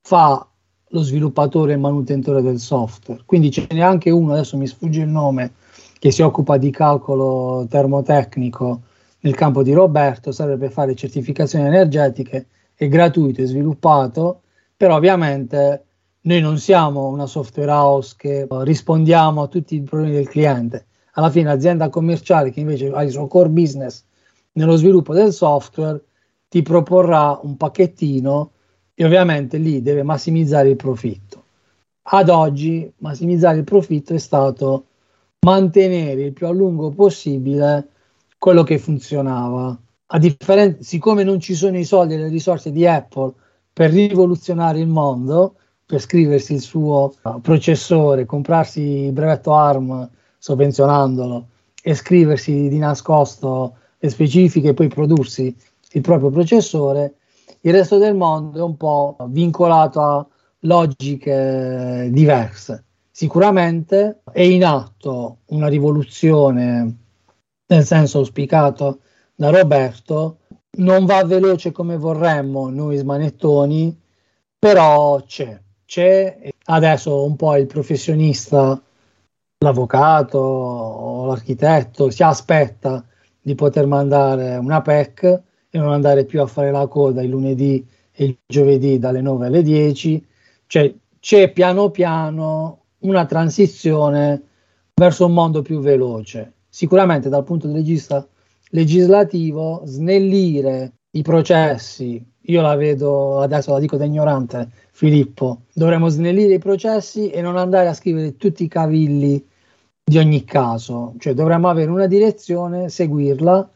fa 0.00 0.48
lo 0.88 1.02
sviluppatore 1.02 1.74
e 1.74 1.76
manutentore 1.76 2.42
del 2.42 2.58
software. 2.58 3.22
Quindi 3.24 3.52
ce 3.52 3.68
n'è 3.70 3.80
anche 3.80 4.10
uno, 4.10 4.32
adesso 4.32 4.56
mi 4.56 4.66
sfugge 4.66 5.02
il 5.02 5.08
nome, 5.08 5.52
che 6.00 6.10
si 6.10 6.22
occupa 6.22 6.56
di 6.56 6.70
calcolo 6.72 7.64
termotecnico 7.70 8.80
nel 9.20 9.36
campo 9.36 9.62
di 9.62 9.72
Roberto, 9.72 10.32
per 10.34 10.72
fare 10.72 10.96
certificazioni 10.96 11.66
energetiche, 11.66 12.46
è 12.80 12.88
gratuito, 12.88 13.42
è 13.42 13.44
sviluppato, 13.44 14.40
però 14.74 14.96
ovviamente 14.96 15.84
noi 16.22 16.40
non 16.40 16.56
siamo 16.56 17.08
una 17.08 17.26
software 17.26 17.70
house 17.70 18.14
che 18.16 18.46
rispondiamo 18.48 19.42
a 19.42 19.48
tutti 19.48 19.74
i 19.74 19.82
problemi 19.82 20.14
del 20.14 20.26
cliente. 20.26 20.86
Alla 21.12 21.28
fine 21.28 21.50
l'azienda 21.50 21.90
commerciale 21.90 22.50
che 22.50 22.60
invece 22.60 22.90
ha 22.90 23.02
il 23.02 23.10
suo 23.10 23.26
core 23.26 23.50
business 23.50 24.02
nello 24.52 24.76
sviluppo 24.76 25.12
del 25.12 25.30
software 25.30 26.02
ti 26.48 26.62
proporrà 26.62 27.38
un 27.42 27.58
pacchettino 27.58 28.52
e 28.94 29.04
ovviamente 29.04 29.58
lì 29.58 29.82
deve 29.82 30.02
massimizzare 30.02 30.70
il 30.70 30.76
profitto. 30.76 31.44
Ad 32.04 32.30
oggi 32.30 32.90
massimizzare 32.96 33.58
il 33.58 33.64
profitto 33.64 34.14
è 34.14 34.18
stato 34.18 34.86
mantenere 35.40 36.22
il 36.22 36.32
più 36.32 36.46
a 36.46 36.50
lungo 36.50 36.88
possibile 36.88 37.88
quello 38.38 38.62
che 38.62 38.78
funzionava. 38.78 39.78
A 40.12 40.18
differenza, 40.18 40.82
siccome 40.82 41.22
non 41.22 41.38
ci 41.38 41.54
sono 41.54 41.78
i 41.78 41.84
soldi 41.84 42.14
e 42.14 42.18
le 42.18 42.28
risorse 42.28 42.72
di 42.72 42.84
Apple 42.84 43.32
per 43.72 43.90
rivoluzionare 43.90 44.80
il 44.80 44.88
mondo, 44.88 45.54
per 45.86 46.00
scriversi 46.00 46.54
il 46.54 46.60
suo 46.60 47.14
processore, 47.40 48.26
comprarsi 48.26 48.80
il 48.80 49.12
brevetto 49.12 49.54
ARM 49.54 50.10
sovvenzionandolo 50.36 51.46
e 51.80 51.94
scriversi 51.94 52.68
di 52.68 52.78
nascosto 52.78 53.76
le 53.98 54.08
specifiche 54.08 54.68
e 54.70 54.74
poi 54.74 54.88
prodursi 54.88 55.54
il 55.92 56.00
proprio 56.00 56.30
processore, 56.30 57.14
il 57.60 57.72
resto 57.72 57.98
del 57.98 58.16
mondo 58.16 58.58
è 58.58 58.62
un 58.62 58.76
po' 58.76 59.16
vincolato 59.28 60.00
a 60.00 60.26
logiche 60.60 62.08
diverse. 62.10 62.84
Sicuramente 63.10 64.22
è 64.32 64.42
in 64.42 64.64
atto 64.64 65.38
una 65.46 65.68
rivoluzione 65.68 66.96
nel 67.66 67.84
senso 67.84 68.18
auspicato 68.18 69.00
da 69.40 69.48
Roberto, 69.48 70.40
non 70.72 71.06
va 71.06 71.24
veloce 71.24 71.72
come 71.72 71.96
vorremmo 71.96 72.68
noi 72.68 72.98
smanettoni, 72.98 73.98
però 74.58 75.22
c'è, 75.22 75.58
c'è 75.86 76.50
adesso 76.64 77.24
un 77.24 77.36
po' 77.36 77.56
il 77.56 77.66
professionista, 77.66 78.78
l'avvocato 79.64 80.38
o 80.38 81.24
l'architetto 81.24 82.10
si 82.10 82.22
aspetta 82.22 83.02
di 83.40 83.54
poter 83.54 83.86
mandare 83.86 84.56
una 84.56 84.82
PEC 84.82 85.22
e 85.70 85.78
non 85.78 85.90
andare 85.90 86.26
più 86.26 86.42
a 86.42 86.46
fare 86.46 86.70
la 86.70 86.86
coda 86.86 87.22
il 87.22 87.30
lunedì 87.30 87.82
e 88.12 88.24
il 88.26 88.36
giovedì 88.46 88.98
dalle 88.98 89.22
9 89.22 89.46
alle 89.46 89.62
10. 89.62 90.26
Cioè 90.66 90.94
c'è 91.18 91.50
piano 91.50 91.88
piano 91.88 92.80
una 92.98 93.24
transizione 93.24 94.42
verso 94.94 95.24
un 95.24 95.32
mondo 95.32 95.62
più 95.62 95.80
veloce. 95.80 96.52
Sicuramente 96.68 97.30
dal 97.30 97.44
punto 97.44 97.68
di 97.68 97.80
vista 97.80 98.28
legislativo, 98.70 99.82
snellire 99.84 100.92
i 101.12 101.22
processi, 101.22 102.24
io 102.42 102.62
la 102.62 102.74
vedo, 102.74 103.40
adesso 103.40 103.72
la 103.72 103.78
dico 103.78 103.96
da 103.96 104.04
ignorante, 104.04 104.70
Filippo, 104.90 105.62
dovremmo 105.72 106.08
snellire 106.08 106.54
i 106.54 106.58
processi 106.58 107.30
e 107.30 107.40
non 107.40 107.56
andare 107.56 107.88
a 107.88 107.94
scrivere 107.94 108.36
tutti 108.36 108.64
i 108.64 108.68
cavilli 108.68 109.44
di 110.02 110.18
ogni 110.18 110.44
caso, 110.44 111.14
cioè 111.18 111.34
dovremmo 111.34 111.68
avere 111.68 111.90
una 111.90 112.06
direzione, 112.06 112.88
seguirla. 112.88 113.70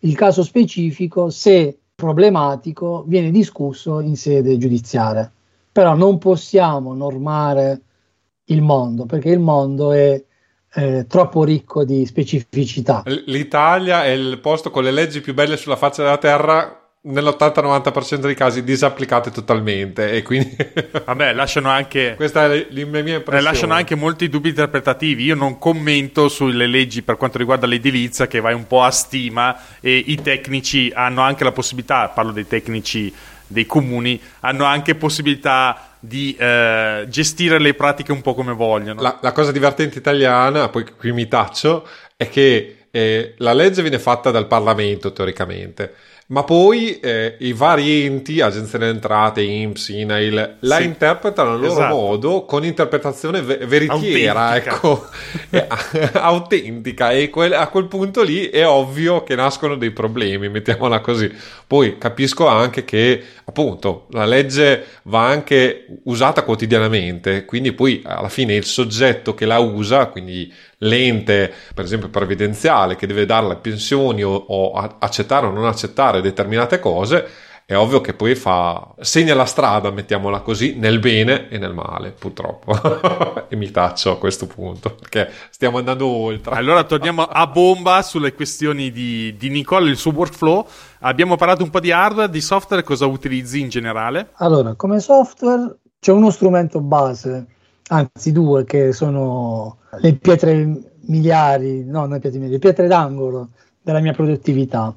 Il 0.00 0.14
caso 0.14 0.42
specifico, 0.42 1.30
se 1.30 1.78
problematico, 1.94 3.04
viene 3.06 3.30
discusso 3.30 4.00
in 4.00 4.16
sede 4.16 4.58
giudiziaria. 4.58 5.30
Però 5.70 5.94
non 5.94 6.18
possiamo 6.18 6.92
normare 6.94 7.82
il 8.46 8.62
mondo, 8.62 9.06
perché 9.06 9.30
il 9.30 9.40
mondo 9.40 9.92
è 9.92 10.22
eh, 10.76 11.06
troppo 11.08 11.42
ricco 11.42 11.84
di 11.84 12.04
specificità. 12.04 13.02
L'Italia 13.06 14.04
è 14.04 14.10
il 14.10 14.38
posto 14.40 14.70
con 14.70 14.84
le 14.84 14.90
leggi 14.90 15.22
più 15.22 15.32
belle 15.32 15.56
sulla 15.56 15.76
faccia 15.76 16.02
della 16.02 16.18
terra 16.18 16.82
nell'80-90% 17.06 18.16
dei 18.16 18.34
casi 18.34 18.64
disapplicate 18.64 19.30
totalmente 19.30 20.10
e 20.10 20.22
quindi 20.22 20.56
vabbè 21.04 21.34
lasciano 21.34 21.68
anche 21.68 22.14
questa 22.16 22.52
è 22.52 22.66
la 22.68 22.84
mia 22.84 22.98
impressione 22.98 23.40
lasciano 23.42 23.74
anche 23.74 23.94
molti 23.94 24.28
dubbi 24.28 24.48
interpretativi 24.48 25.22
io 25.22 25.36
non 25.36 25.56
commento 25.56 26.28
sulle 26.28 26.66
leggi 26.66 27.02
per 27.02 27.16
quanto 27.16 27.38
riguarda 27.38 27.64
l'edilizia 27.66 28.26
che 28.26 28.40
vai 28.40 28.54
un 28.54 28.66
po' 28.66 28.82
a 28.82 28.90
stima 28.90 29.56
e 29.80 29.96
i 30.04 30.20
tecnici 30.20 30.90
hanno 30.92 31.20
anche 31.20 31.44
la 31.44 31.52
possibilità 31.52 32.08
parlo 32.08 32.32
dei 32.32 32.48
tecnici 32.48 33.14
dei 33.46 33.66
comuni 33.66 34.20
hanno 34.40 34.64
anche 34.64 34.96
possibilità 34.96 35.85
di 36.00 36.36
eh, 36.38 37.06
gestire 37.08 37.58
le 37.58 37.74
pratiche 37.74 38.12
un 38.12 38.22
po' 38.22 38.34
come 38.34 38.52
vogliono. 38.52 39.00
La, 39.00 39.18
la 39.20 39.32
cosa 39.32 39.52
divertente 39.52 39.98
italiana 39.98 40.68
poi 40.68 40.84
qui 40.96 41.12
mi 41.12 41.28
taccio 41.28 41.86
è 42.16 42.28
che 42.28 42.86
eh, 42.90 43.34
la 43.38 43.52
legge 43.52 43.82
viene 43.82 43.98
fatta 43.98 44.30
dal 44.30 44.46
Parlamento 44.46 45.12
teoricamente 45.12 45.94
ma 46.28 46.42
poi 46.42 46.98
eh, 46.98 47.36
i 47.40 47.52
vari 47.52 48.04
enti, 48.04 48.40
Agenzia 48.40 48.78
delle 48.78 48.90
Entrate, 48.90 49.42
IMSS, 49.42 49.88
INAIL, 49.90 50.56
la 50.60 50.76
sì, 50.78 50.84
interpretano 50.84 51.52
a 51.52 51.56
loro 51.56 51.72
esatto. 51.72 51.94
modo 51.94 52.44
con 52.44 52.64
interpretazione 52.64 53.42
ve- 53.42 53.58
veritiera, 53.58 54.48
autentica. 54.48 54.74
ecco, 54.74 55.08
autentica 56.18 57.10
e 57.12 57.30
quel- 57.30 57.52
a 57.52 57.68
quel 57.68 57.86
punto 57.86 58.22
lì 58.22 58.48
è 58.48 58.66
ovvio 58.66 59.22
che 59.22 59.36
nascono 59.36 59.76
dei 59.76 59.92
problemi, 59.92 60.48
mettiamola 60.48 61.00
così. 61.00 61.32
Poi 61.64 61.96
capisco 61.98 62.46
anche 62.48 62.84
che 62.84 63.22
appunto 63.44 64.06
la 64.10 64.24
legge 64.24 64.84
va 65.04 65.26
anche 65.26 65.86
usata 66.04 66.42
quotidianamente, 66.42 67.44
quindi 67.44 67.72
poi 67.72 68.02
alla 68.04 68.28
fine 68.28 68.54
il 68.54 68.64
soggetto 68.64 69.34
che 69.34 69.46
la 69.46 69.58
usa, 69.58 70.06
quindi 70.06 70.52
l'ente, 70.78 71.52
per 71.74 71.84
esempio 71.84 72.08
previdenziale, 72.08 72.96
che 72.96 73.06
deve 73.06 73.26
dare 73.26 73.48
le 73.48 73.56
pensioni 73.56 74.22
o, 74.22 74.34
o 74.34 74.72
accettare 74.98 75.46
o 75.46 75.50
non 75.50 75.66
accettare 75.66 76.20
determinate 76.20 76.78
cose, 76.78 77.28
è 77.68 77.74
ovvio 77.76 78.00
che 78.00 78.14
poi 78.14 78.36
fa 78.36 78.94
segna 79.00 79.34
la 79.34 79.44
strada, 79.44 79.90
mettiamola 79.90 80.38
così, 80.38 80.76
nel 80.76 81.00
bene 81.00 81.48
e 81.48 81.58
nel 81.58 81.74
male, 81.74 82.12
purtroppo. 82.12 82.72
e 83.50 83.56
mi 83.56 83.72
taccio 83.72 84.12
a 84.12 84.18
questo 84.18 84.46
punto, 84.46 84.94
perché 84.94 85.28
stiamo 85.50 85.78
andando 85.78 86.06
oltre. 86.06 86.54
Allora 86.54 86.84
torniamo 86.84 87.24
a 87.24 87.44
bomba 87.48 88.02
sulle 88.02 88.34
questioni 88.34 88.92
di, 88.92 89.34
di 89.36 89.48
Nicole 89.48 89.88
e 89.88 89.90
il 89.90 89.96
suo 89.96 90.12
workflow. 90.12 90.64
Abbiamo 91.00 91.34
parlato 91.34 91.64
un 91.64 91.70
po' 91.70 91.80
di 91.80 91.90
hardware, 91.90 92.30
di 92.30 92.40
software, 92.40 92.84
cosa 92.84 93.06
utilizzi 93.06 93.58
in 93.58 93.68
generale? 93.68 94.30
Allora, 94.34 94.76
come 94.76 95.00
software 95.00 95.78
c'è 95.98 96.12
uno 96.12 96.30
strumento 96.30 96.80
base, 96.80 97.46
anzi 97.88 98.32
due, 98.32 98.64
che 98.64 98.92
sono 98.92 99.78
le 100.00 100.14
pietre 100.14 100.94
miliari, 101.06 101.84
no, 101.84 102.00
non 102.00 102.10
le 102.10 102.18
pietre 102.18 102.38
miliari, 102.38 102.52
le 102.52 102.58
pietre 102.58 102.86
d'angolo 102.86 103.48
della 103.82 104.00
mia 104.00 104.12
produttività. 104.12 104.94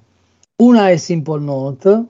Una 0.61 0.89
è 0.89 0.97
Simple 0.97 1.39
Note, 1.39 2.03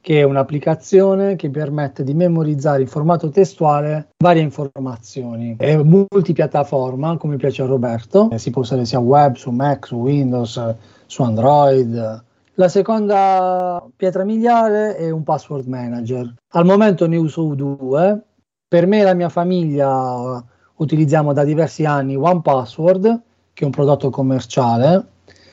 che 0.00 0.20
è 0.20 0.22
un'applicazione 0.22 1.34
che 1.34 1.50
permette 1.50 2.04
di 2.04 2.14
memorizzare 2.14 2.82
in 2.82 2.86
formato 2.86 3.30
testuale 3.30 4.10
varie 4.18 4.42
informazioni. 4.42 5.56
È 5.58 5.76
multipiattaforma, 5.76 7.16
come 7.16 7.36
piace 7.36 7.62
a 7.62 7.66
Roberto, 7.66 8.28
si 8.36 8.50
può 8.50 8.62
usare 8.62 8.84
sia 8.84 9.00
web, 9.00 9.34
su 9.34 9.50
Mac, 9.50 9.86
su 9.86 9.96
Windows, 9.96 10.74
su 11.06 11.22
Android. 11.22 12.24
La 12.54 12.68
seconda 12.68 13.84
pietra 13.96 14.24
miliare 14.24 14.96
è 14.96 15.10
un 15.10 15.22
password 15.24 15.66
manager. 15.66 16.34
Al 16.52 16.64
momento 16.64 17.06
ne 17.06 17.16
uso 17.16 17.54
due. 17.54 18.22
Per 18.68 18.86
me 18.86 19.00
e 19.00 19.02
la 19.04 19.14
mia 19.14 19.28
famiglia 19.28 20.42
utilizziamo 20.74 21.32
da 21.32 21.44
diversi 21.44 21.84
anni 21.84 22.16
OnePassword, 22.16 23.20
che 23.52 23.62
è 23.62 23.64
un 23.64 23.70
prodotto 23.70 24.10
commerciale 24.10 25.06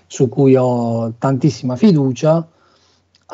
su 0.07 0.29
cui 0.29 0.55
ho 0.55 1.13
tantissima 1.19 1.75
fiducia 1.75 2.47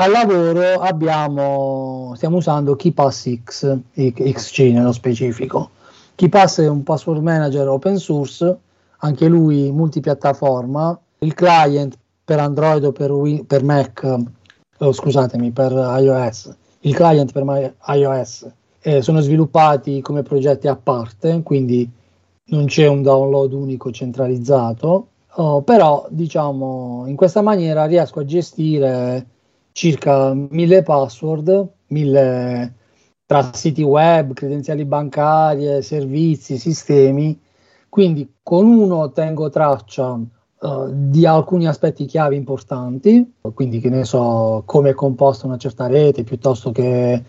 al 0.02 0.12
lavoro 0.12 0.80
abbiamo, 0.80 2.14
stiamo 2.16 2.38
usando 2.38 2.76
KeePass 2.76 3.42
X, 3.44 3.78
XC 3.94 4.60
nello 4.72 4.92
specifico. 4.92 5.72
KeePass 6.16 6.62
è 6.62 6.68
un 6.68 6.84
password 6.84 7.22
manager 7.22 7.68
open 7.68 7.98
source, 7.98 8.58
anche 8.98 9.28
lui 9.28 9.72
multipiattaforma. 9.72 10.98
Il 11.20 11.34
client 11.34 11.98
per 12.24 12.40
Android 12.40 12.84
o 12.86 12.92
per, 12.92 13.12
Wii, 13.12 13.44
per 13.44 13.64
Mac, 13.64 14.18
oh, 14.78 14.92
scusatemi, 14.92 15.52
per 15.52 15.72
iOS, 15.72 16.56
il 16.82 16.96
client 16.96 17.32
per 17.32 17.74
iOS 17.88 18.48
eh, 18.82 19.02
sono 19.02 19.20
sviluppati 19.20 20.02
come 20.02 20.24
progetti 20.24 20.68
a 20.68 20.76
parte, 20.76 21.42
quindi 21.44 21.90
non 22.46 22.66
c'è 22.66 22.88
un 22.88 23.02
download 23.02 23.54
unico 23.54 23.92
centralizzato, 23.92 25.08
oh, 25.34 25.62
però 25.62 26.08
diciamo 26.10 27.04
in 27.08 27.16
questa 27.16 27.42
maniera 27.42 27.86
riesco 27.86 28.20
a 28.20 28.26
gestire 28.26 29.28
circa 29.72 30.34
mille 30.34 30.82
password, 30.84 31.68
mille 31.88 32.74
tra 33.26 33.52
siti 33.54 33.84
web, 33.84 34.34
credenziali 34.34 34.86
bancarie, 34.86 35.84
servizi, 35.84 36.58
sistemi. 36.58 37.40
Quindi 37.88 38.28
con 38.42 38.66
uno 38.66 39.12
tengo 39.12 39.50
traccia 39.50 40.14
uh, 40.14 40.90
di 40.92 41.26
alcuni 41.26 41.68
aspetti 41.68 42.06
chiave 42.06 42.36
importanti, 42.36 43.36
quindi 43.54 43.80
che 43.80 43.90
ne 43.90 44.04
so 44.04 44.64
come 44.66 44.90
è 44.90 44.94
composta 44.94 45.46
una 45.46 45.58
certa 45.58 45.88
rete 45.88 46.24
piuttosto 46.24 46.72
che 46.72 47.24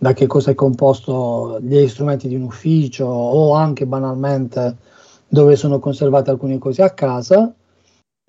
da 0.00 0.14
che 0.14 0.26
cosa 0.26 0.50
è 0.50 0.54
composto 0.54 1.58
gli 1.60 1.86
strumenti 1.86 2.26
di 2.26 2.34
un 2.34 2.44
ufficio 2.44 3.04
o 3.04 3.52
anche 3.52 3.84
banalmente 3.84 4.78
dove 5.28 5.56
sono 5.56 5.78
conservate 5.78 6.30
alcune 6.30 6.56
cose 6.56 6.82
a 6.82 6.94
casa. 6.94 7.54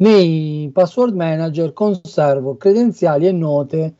Nei 0.01 0.69
password 0.73 1.15
manager 1.15 1.71
conservo 1.71 2.57
credenziali 2.57 3.25
e 3.25 3.31
note 3.31 3.95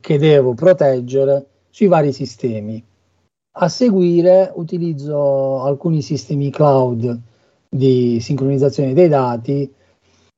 che 0.00 0.18
devo 0.18 0.52
proteggere 0.52 1.46
sui 1.70 1.86
vari 1.86 2.12
sistemi. 2.12 2.84
A 3.60 3.68
seguire 3.70 4.52
utilizzo 4.56 5.62
alcuni 5.62 6.02
sistemi 6.02 6.50
cloud 6.50 7.18
di 7.70 8.20
sincronizzazione 8.20 8.92
dei 8.92 9.08
dati 9.08 9.72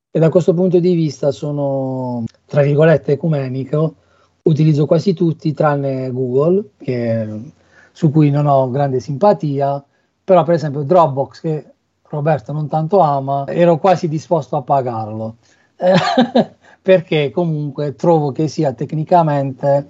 e 0.09 0.19
da 0.19 0.29
questo 0.29 0.53
punto 0.53 0.79
di 0.79 0.93
vista 0.93 1.31
sono 1.31 2.23
tra 2.45 2.61
virgolette 2.61 3.11
ecumenico 3.11 3.95
utilizzo 4.43 4.85
quasi 4.85 5.13
tutti 5.13 5.53
tranne 5.53 6.11
Google 6.11 6.71
che, 6.77 7.41
su 7.91 8.11
cui 8.11 8.29
non 8.29 8.47
ho 8.47 8.69
grande 8.69 8.99
simpatia 8.99 9.83
però 10.23 10.43
per 10.43 10.53
esempio 10.53 10.83
Dropbox 10.83 11.41
che 11.41 11.65
Roberto 12.03 12.53
non 12.53 12.67
tanto 12.67 12.99
ama 12.99 13.45
ero 13.47 13.77
quasi 13.79 14.07
disposto 14.07 14.55
a 14.55 14.61
pagarlo. 14.61 15.35
Perché 16.81 17.31
comunque 17.31 17.95
trovo 17.95 18.31
che 18.31 18.47
sia 18.47 18.73
tecnicamente 18.73 19.89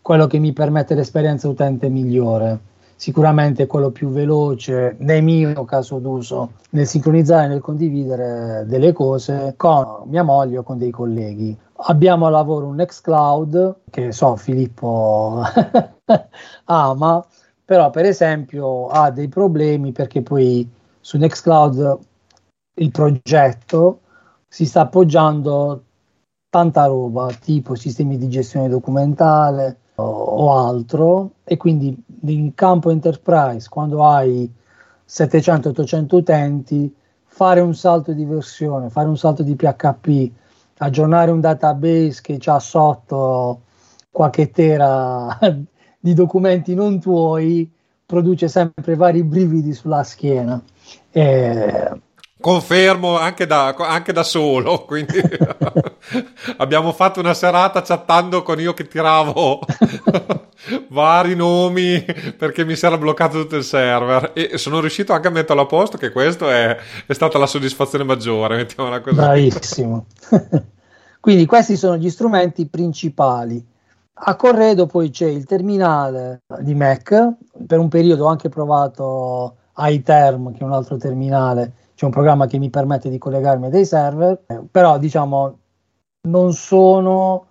quello 0.00 0.26
che 0.26 0.38
mi 0.38 0.52
permette 0.52 0.94
l'esperienza 0.94 1.48
utente 1.48 1.88
migliore. 1.88 2.72
Sicuramente 2.96 3.66
quello 3.66 3.90
più 3.90 4.08
veloce 4.08 4.96
nel 5.00 5.22
mio 5.22 5.64
caso 5.64 5.98
d'uso 5.98 6.52
nel 6.70 6.86
sincronizzare 6.86 7.48
nel 7.48 7.60
condividere 7.60 8.64
delle 8.66 8.92
cose 8.92 9.54
con 9.56 10.04
mia 10.06 10.22
moglie 10.22 10.58
o 10.58 10.62
con 10.62 10.78
dei 10.78 10.90
colleghi 10.90 11.54
abbiamo 11.86 12.26
a 12.26 12.30
lavoro 12.30 12.66
un 12.66 12.76
Nextcloud 12.76 13.76
che 13.90 14.12
so 14.12 14.36
Filippo 14.36 15.42
ama, 16.64 17.24
però 17.64 17.90
per 17.90 18.04
esempio 18.04 18.88
ha 18.88 19.10
dei 19.10 19.28
problemi 19.28 19.92
perché 19.92 20.22
poi 20.22 20.68
su 21.00 21.18
Nextcloud 21.18 21.98
il 22.76 22.90
progetto 22.90 24.00
si 24.48 24.66
sta 24.66 24.82
appoggiando 24.82 25.84
tanta 26.48 26.86
roba 26.86 27.30
tipo 27.40 27.74
sistemi 27.74 28.16
di 28.16 28.28
gestione 28.28 28.68
documentale 28.68 29.78
o, 29.96 30.52
altro 30.56 31.32
e 31.44 31.56
quindi 31.56 31.96
in 32.22 32.54
campo 32.54 32.90
enterprise 32.90 33.68
quando 33.68 34.04
hai 34.04 34.50
700-800 35.06 36.14
utenti 36.14 36.94
fare 37.24 37.60
un 37.60 37.74
salto 37.74 38.12
di 38.12 38.24
versione, 38.24 38.90
fare 38.90 39.08
un 39.08 39.16
salto 39.16 39.42
di 39.42 39.54
PHP 39.54 40.30
aggiornare 40.78 41.30
un 41.30 41.40
database 41.40 42.20
che 42.22 42.38
ha 42.44 42.58
sotto 42.58 43.62
qualche 44.10 44.50
tera 44.50 45.38
di 45.98 46.14
documenti 46.14 46.74
non 46.74 47.00
tuoi 47.00 47.70
produce 48.06 48.48
sempre 48.48 48.94
vari 48.94 49.24
brividi 49.24 49.72
sulla 49.72 50.02
schiena. 50.02 50.62
E... 51.10 52.00
Confermo 52.44 53.16
anche 53.18 53.46
da, 53.46 53.74
anche 53.74 54.12
da 54.12 54.22
solo, 54.22 54.84
quindi 54.84 55.16
abbiamo 56.58 56.92
fatto 56.92 57.18
una 57.18 57.32
serata 57.32 57.80
chattando 57.80 58.42
con 58.42 58.60
io 58.60 58.74
che 58.74 58.86
tiravo 58.86 59.60
vari 60.92 61.36
nomi 61.36 62.04
perché 62.36 62.66
mi 62.66 62.76
si 62.76 62.84
era 62.84 62.98
bloccato 62.98 63.40
tutto 63.40 63.56
il 63.56 63.64
server 63.64 64.32
e 64.34 64.58
sono 64.58 64.80
riuscito 64.80 65.14
anche 65.14 65.28
a 65.28 65.30
metterlo 65.30 65.62
a 65.62 65.66
posto 65.66 65.96
che 65.96 66.12
questo 66.12 66.50
è, 66.50 66.76
è 67.06 67.12
stata 67.14 67.38
la 67.38 67.46
soddisfazione 67.46 68.04
maggiore, 68.04 68.56
mettiamola 68.56 69.00
così. 69.00 69.16
Bravissimo. 69.16 70.04
Quindi 71.20 71.46
questi 71.46 71.78
sono 71.78 71.96
gli 71.96 72.10
strumenti 72.10 72.66
principali. 72.66 73.64
A 74.12 74.36
corredo 74.36 74.84
poi 74.84 75.08
c'è 75.08 75.28
il 75.28 75.46
terminale 75.46 76.42
di 76.58 76.74
Mac, 76.74 77.08
per 77.66 77.78
un 77.78 77.88
periodo 77.88 78.26
ho 78.26 78.28
anche 78.28 78.50
provato 78.50 79.56
iTerm, 79.78 80.52
che 80.52 80.58
è 80.58 80.64
un 80.64 80.74
altro 80.74 80.98
terminale, 80.98 81.72
c'è 81.94 82.04
un 82.04 82.10
programma 82.10 82.46
che 82.46 82.58
mi 82.58 82.70
permette 82.70 83.08
di 83.08 83.18
collegarmi 83.18 83.66
a 83.66 83.70
dei 83.70 83.84
server, 83.84 84.40
però 84.70 84.98
diciamo 84.98 85.58
non 86.28 86.52
sono 86.52 87.46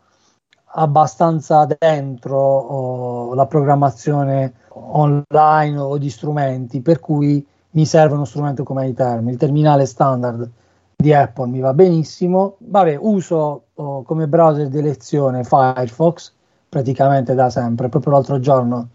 abbastanza 0.76 1.68
dentro 1.78 2.38
oh, 2.38 3.34
la 3.36 3.46
programmazione 3.46 4.54
online 4.70 5.78
o 5.78 5.98
di 5.98 6.10
strumenti, 6.10 6.82
per 6.82 7.00
cui 7.00 7.46
mi 7.72 7.86
serve 7.86 8.16
uno 8.16 8.26
strumento 8.26 8.64
come 8.64 8.88
iTerm. 8.88 9.30
Il 9.30 9.38
terminale 9.38 9.86
standard 9.86 10.50
di 10.96 11.14
Apple 11.14 11.48
mi 11.48 11.60
va 11.60 11.74
benissimo. 11.74 12.56
Vabbè, 12.60 12.98
uso 13.00 13.64
oh, 13.74 14.04
come 14.04 14.28
browser 14.28 14.68
di 14.68 14.78
elezione 14.78 15.44
Firefox 15.44 16.34
praticamente 16.70 17.36
da 17.36 17.50
sempre. 17.50 17.90
Proprio 17.90 18.14
l'altro 18.14 18.40
giorno, 18.40 18.90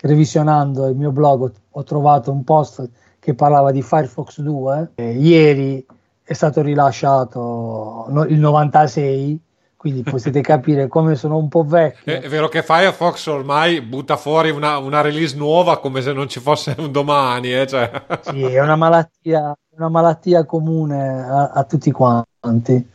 revisionando 0.00 0.86
il 0.86 0.96
mio 0.96 1.12
blog, 1.12 1.50
ho 1.70 1.82
trovato 1.82 2.30
un 2.30 2.44
post 2.44 2.88
che 3.22 3.34
parlava 3.34 3.70
di 3.70 3.82
Firefox 3.82 4.40
2. 4.40 4.90
Eh, 4.96 5.12
ieri 5.12 5.86
è 6.24 6.32
stato 6.32 6.60
rilasciato 6.60 8.06
no, 8.08 8.24
il 8.24 8.40
96 8.40 9.40
quindi 9.76 10.02
potete 10.02 10.40
capire 10.42 10.88
come 10.88 11.14
sono 11.14 11.36
un 11.36 11.46
po' 11.46 11.62
vecchio. 11.62 12.20
È 12.20 12.28
vero 12.28 12.48
che 12.48 12.64
Firefox 12.64 13.26
ormai 13.26 13.80
butta 13.80 14.16
fuori 14.16 14.50
una, 14.50 14.78
una 14.78 15.02
release 15.02 15.36
nuova 15.36 15.78
come 15.78 16.02
se 16.02 16.12
non 16.12 16.28
ci 16.28 16.40
fosse 16.40 16.74
un 16.78 16.90
domani. 16.90 17.54
Eh? 17.54 17.66
Cioè. 17.68 17.90
Sì, 18.22 18.42
è 18.42 18.60
una 18.60 18.74
malattia, 18.74 19.56
una 19.76 19.88
malattia 19.88 20.44
comune 20.44 21.22
a, 21.22 21.50
a 21.50 21.62
tutti 21.62 21.92
quanti. 21.92 22.90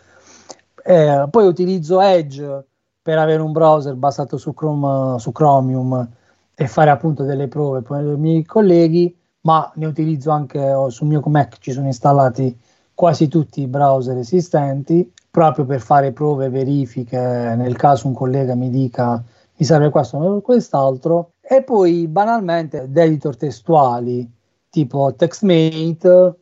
Eh, 0.83 1.25
poi 1.29 1.47
utilizzo 1.47 2.01
Edge 2.01 2.65
per 3.01 3.17
avere 3.17 3.41
un 3.41 3.53
browser 3.53 3.93
basato 3.95 4.37
su, 4.37 4.53
Chrome, 4.53 5.19
su 5.19 5.31
Chromium 5.31 6.05
e 6.53 6.67
fare 6.67 6.89
appunto 6.89 7.23
delle 7.23 7.47
prove 7.47 7.81
con 7.81 8.05
i 8.05 8.17
miei 8.17 8.43
colleghi, 8.43 9.16
ma 9.47 9.71
ne 9.75 9.85
utilizzo 9.85 10.29
anche 10.31 10.59
oh, 10.59 10.89
sul 10.89 11.07
mio 11.07 11.21
Mac, 11.25 11.57
ci 11.59 11.71
sono 11.71 11.87
installati 11.87 12.53
quasi 12.93 13.29
tutti 13.29 13.61
i 13.61 13.67
browser 13.67 14.17
esistenti 14.17 15.09
proprio 15.31 15.63
per 15.63 15.79
fare 15.79 16.11
prove, 16.11 16.49
verifiche, 16.49 17.17
nel 17.17 17.77
caso 17.77 18.07
un 18.07 18.13
collega 18.13 18.55
mi 18.55 18.69
dica 18.69 19.23
mi 19.59 19.65
serve 19.65 19.89
questo 19.89 20.17
o 20.17 20.41
quest'altro, 20.41 21.31
e 21.41 21.63
poi 21.63 22.07
banalmente 22.07 22.89
editor 22.93 23.37
testuali 23.37 24.29
tipo 24.69 25.13
TextMate 25.15 26.35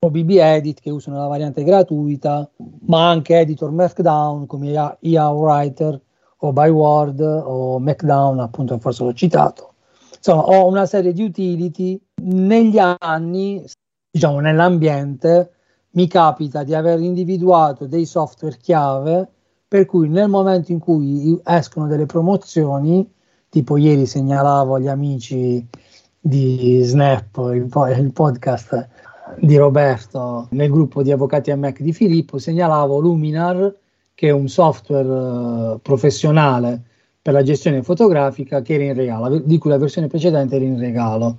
o 0.00 0.10
BB 0.10 0.30
Edit 0.30 0.80
che 0.80 0.90
usano 0.90 1.18
la 1.18 1.28
variante 1.28 1.62
gratuita, 1.62 2.50
ma 2.86 3.08
anche 3.08 3.38
editor 3.38 3.70
Markdown 3.70 4.46
come 4.46 4.96
IA 5.00 5.28
Writer 5.28 5.98
o 6.38 6.52
Byword 6.52 7.20
o 7.20 7.78
Markdown, 7.78 8.40
appunto 8.40 8.78
forse 8.78 9.04
l'ho 9.04 9.14
citato. 9.14 9.74
Insomma, 10.16 10.42
ho 10.42 10.66
una 10.66 10.86
serie 10.86 11.12
di 11.12 11.22
utility 11.22 12.00
negli 12.20 12.78
anni, 12.98 13.64
diciamo 14.10 14.40
nell'ambiente, 14.40 15.52
mi 15.90 16.06
capita 16.06 16.62
di 16.62 16.74
aver 16.74 17.00
individuato 17.00 17.86
dei 17.86 18.04
software 18.04 18.56
chiave 18.60 19.28
per 19.68 19.84
cui 19.84 20.08
nel 20.08 20.28
momento 20.28 20.72
in 20.72 20.78
cui 20.78 21.38
escono 21.44 21.86
delle 21.86 22.06
promozioni, 22.06 23.06
tipo 23.50 23.76
ieri 23.76 24.06
segnalavo 24.06 24.76
agli 24.76 24.88
amici 24.88 25.66
di 26.18 26.80
Snap, 26.82 27.36
il, 27.52 27.68
il 27.98 28.12
podcast 28.12 28.88
di 29.36 29.56
Roberto, 29.56 30.48
nel 30.52 30.70
gruppo 30.70 31.02
di 31.02 31.12
avvocati 31.12 31.50
a 31.50 31.56
Mac 31.56 31.80
di 31.80 31.92
Filippo, 31.92 32.38
segnalavo 32.38 32.98
Luminar, 32.98 33.74
che 34.14 34.28
è 34.28 34.32
un 34.32 34.48
software 34.48 35.08
uh, 35.74 35.80
professionale 35.80 36.82
per 37.20 37.34
la 37.34 37.42
gestione 37.42 37.82
fotografica 37.82 38.62
che 38.62 38.74
era 38.74 38.84
in 38.84 38.94
regalo, 38.94 39.38
di 39.38 39.58
cui 39.58 39.70
la 39.70 39.78
versione 39.78 40.06
precedente 40.06 40.56
era 40.56 40.64
in 40.64 40.78
regalo. 40.78 41.36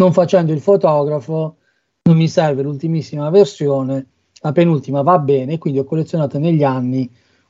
Non 0.00 0.14
facendo 0.14 0.54
il 0.54 0.60
fotografo, 0.60 1.56
non 2.04 2.16
mi 2.16 2.26
serve 2.26 2.62
l'ultimissima 2.62 3.28
versione, 3.28 4.06
la 4.40 4.50
penultima 4.50 5.02
va 5.02 5.18
bene, 5.18 5.58
quindi 5.58 5.78
ho 5.78 5.84
collezionato 5.84 6.38
negli 6.38 6.64
anni 6.64 7.06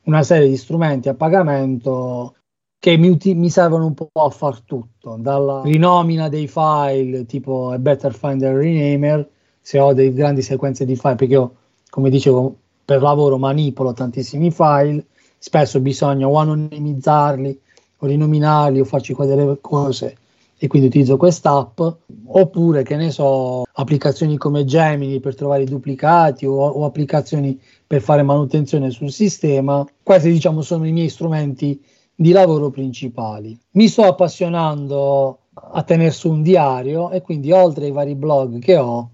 una 0.07 0.25
serie 0.25 0.49
di 0.49 0.57
strumenti 0.57 1.09
a 1.09 1.15
pagamento 1.15 2.35
che 2.81 2.97
mi, 2.97 3.17
mi 3.37 3.51
servono 3.51 3.87
un 3.87 3.95
po' 3.95 4.11
a 4.15 4.31
far 4.31 4.63
tutto, 4.63 5.17
dalla 5.21 5.63
rinomina 5.63 6.29
dei 6.29 6.49
file 6.49 7.25
tipo 7.25 7.73
Better 7.79 8.13
Finder 8.13 8.57
Renamer, 8.57 9.31
se 9.61 9.79
ho 9.79 9.93
delle 9.95 10.13
grandi 10.13 10.43
sequenze 10.43 10.85
di 10.85 10.97
file, 10.97 11.15
perché 11.15 11.35
io, 11.35 11.55
come 11.89 12.11
dicevo, 12.11 12.53
per 12.85 13.01
lavoro 13.01 13.39
manipolo 13.39 13.93
tantissimi 13.93 14.51
file, 14.51 15.07
spesso 15.39 15.79
bisogna 15.79 16.27
o 16.27 16.37
anonimizzarli 16.37 17.61
o 17.99 18.07
rinominarli 18.07 18.81
o 18.81 18.85
farci 18.85 19.15
delle 19.17 19.59
cose 19.61 20.17
e 20.63 20.67
quindi 20.67 20.89
utilizzo 20.89 21.17
quest'app, 21.17 21.81
oppure 22.27 22.83
che 22.83 22.95
ne 22.97 23.11
so, 23.11 23.63
applicazioni 23.73 24.37
come 24.37 24.67
Gemini 24.67 25.19
per 25.19 25.35
trovare 25.35 25.63
i 25.63 25.67
duplicati 25.67 26.45
o, 26.45 26.53
o 26.53 26.85
applicazioni 26.85 27.59
per 27.87 28.03
fare 28.03 28.23
manutenzione 28.23 28.91
sul 28.91 29.11
sistema. 29.11 29.87
Questi 30.03 30.31
diciamo 30.31 30.61
sono 30.61 30.87
i 30.87 30.93
miei 30.93 31.09
strumenti 31.09 31.83
di 32.15 32.33
lavoro 32.33 32.69
principali. 32.69 33.59
Mi 33.71 33.89
sto 33.89 34.03
appassionando 34.03 35.47
a 35.55 35.83
tenere 35.83 36.11
su 36.11 36.31
un 36.31 36.43
diario 36.43 37.11
e 37.11 37.23
quindi 37.23 37.53
oltre 37.53 37.87
ai 37.87 37.93
vari 37.93 38.15
blog 38.15 38.59
che 38.59 38.77
ho, 38.77 39.13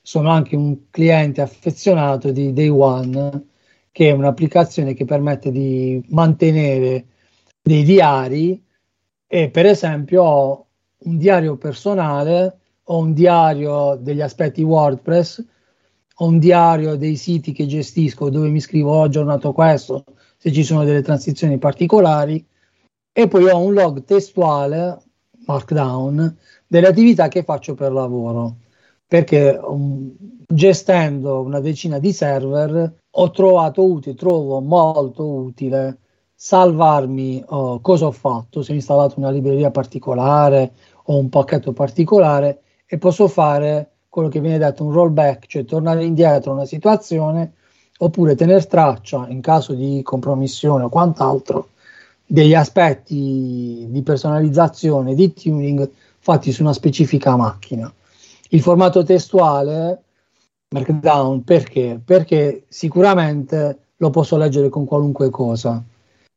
sono 0.00 0.30
anche 0.30 0.56
un 0.56 0.88
cliente 0.88 1.42
affezionato 1.42 2.30
di 2.30 2.54
Day 2.54 2.68
One, 2.68 3.48
che 3.92 4.08
è 4.08 4.12
un'applicazione 4.12 4.94
che 4.94 5.04
permette 5.04 5.50
di 5.50 6.02
mantenere 6.08 7.04
dei 7.60 7.82
diari 7.82 8.64
e 9.26 9.50
per 9.50 9.66
esempio 9.66 10.65
un 11.04 11.18
diario 11.18 11.56
personale, 11.56 12.58
ho 12.84 12.98
un 12.98 13.12
diario 13.12 13.96
degli 14.00 14.20
aspetti 14.20 14.62
WordPress, 14.62 15.44
ho 16.18 16.26
un 16.26 16.38
diario 16.38 16.96
dei 16.96 17.16
siti 17.16 17.52
che 17.52 17.66
gestisco 17.66 18.30
dove 18.30 18.48
mi 18.48 18.60
scrivo 18.60 18.92
ho 18.92 19.02
aggiornato 19.02 19.52
questo, 19.52 20.04
se 20.36 20.52
ci 20.52 20.64
sono 20.64 20.84
delle 20.84 21.02
transizioni 21.02 21.58
particolari. 21.58 22.44
E 23.12 23.28
poi 23.28 23.48
ho 23.48 23.58
un 23.58 23.72
log 23.72 24.04
testuale, 24.04 24.98
Markdown, 25.46 26.36
delle 26.66 26.86
attività 26.86 27.28
che 27.28 27.42
faccio 27.42 27.74
per 27.74 27.92
lavoro. 27.92 28.56
Perché 29.06 29.58
um, 29.62 30.14
gestendo 30.46 31.40
una 31.40 31.60
decina 31.60 31.98
di 31.98 32.12
server 32.12 32.94
ho 33.10 33.30
trovato 33.30 33.84
utile, 33.84 34.14
trovo 34.14 34.60
molto 34.60 35.26
utile 35.26 35.98
salvarmi 36.38 37.42
uh, 37.48 37.80
cosa 37.80 38.06
ho 38.06 38.12
fatto, 38.12 38.62
se 38.62 38.72
ho 38.72 38.74
installato 38.74 39.18
una 39.18 39.30
libreria 39.30 39.70
particolare 39.70 40.72
o 41.04 41.18
un 41.18 41.30
pacchetto 41.30 41.72
particolare 41.72 42.60
e 42.84 42.98
posso 42.98 43.26
fare 43.26 43.92
quello 44.08 44.28
che 44.28 44.40
viene 44.40 44.58
detto 44.58 44.84
un 44.84 44.92
rollback, 44.92 45.46
cioè 45.46 45.64
tornare 45.64 46.04
indietro 46.04 46.50
a 46.50 46.54
una 46.54 46.66
situazione 46.66 47.54
oppure 47.98 48.34
tenere 48.34 48.62
traccia 48.66 49.26
in 49.28 49.40
caso 49.40 49.72
di 49.72 50.02
compromissione 50.02 50.84
o 50.84 50.88
quant'altro 50.90 51.70
degli 52.26 52.54
aspetti 52.54 53.86
di 53.88 54.02
personalizzazione, 54.02 55.14
di 55.14 55.32
tuning 55.32 55.90
fatti 56.18 56.52
su 56.52 56.62
una 56.62 56.72
specifica 56.72 57.36
macchina. 57.36 57.92
Il 58.50 58.60
formato 58.60 59.02
testuale 59.02 60.02
Markdown 60.68 61.44
perché? 61.44 62.00
Perché 62.04 62.64
sicuramente 62.68 63.78
lo 63.96 64.10
posso 64.10 64.36
leggere 64.36 64.68
con 64.68 64.84
qualunque 64.84 65.30
cosa, 65.30 65.82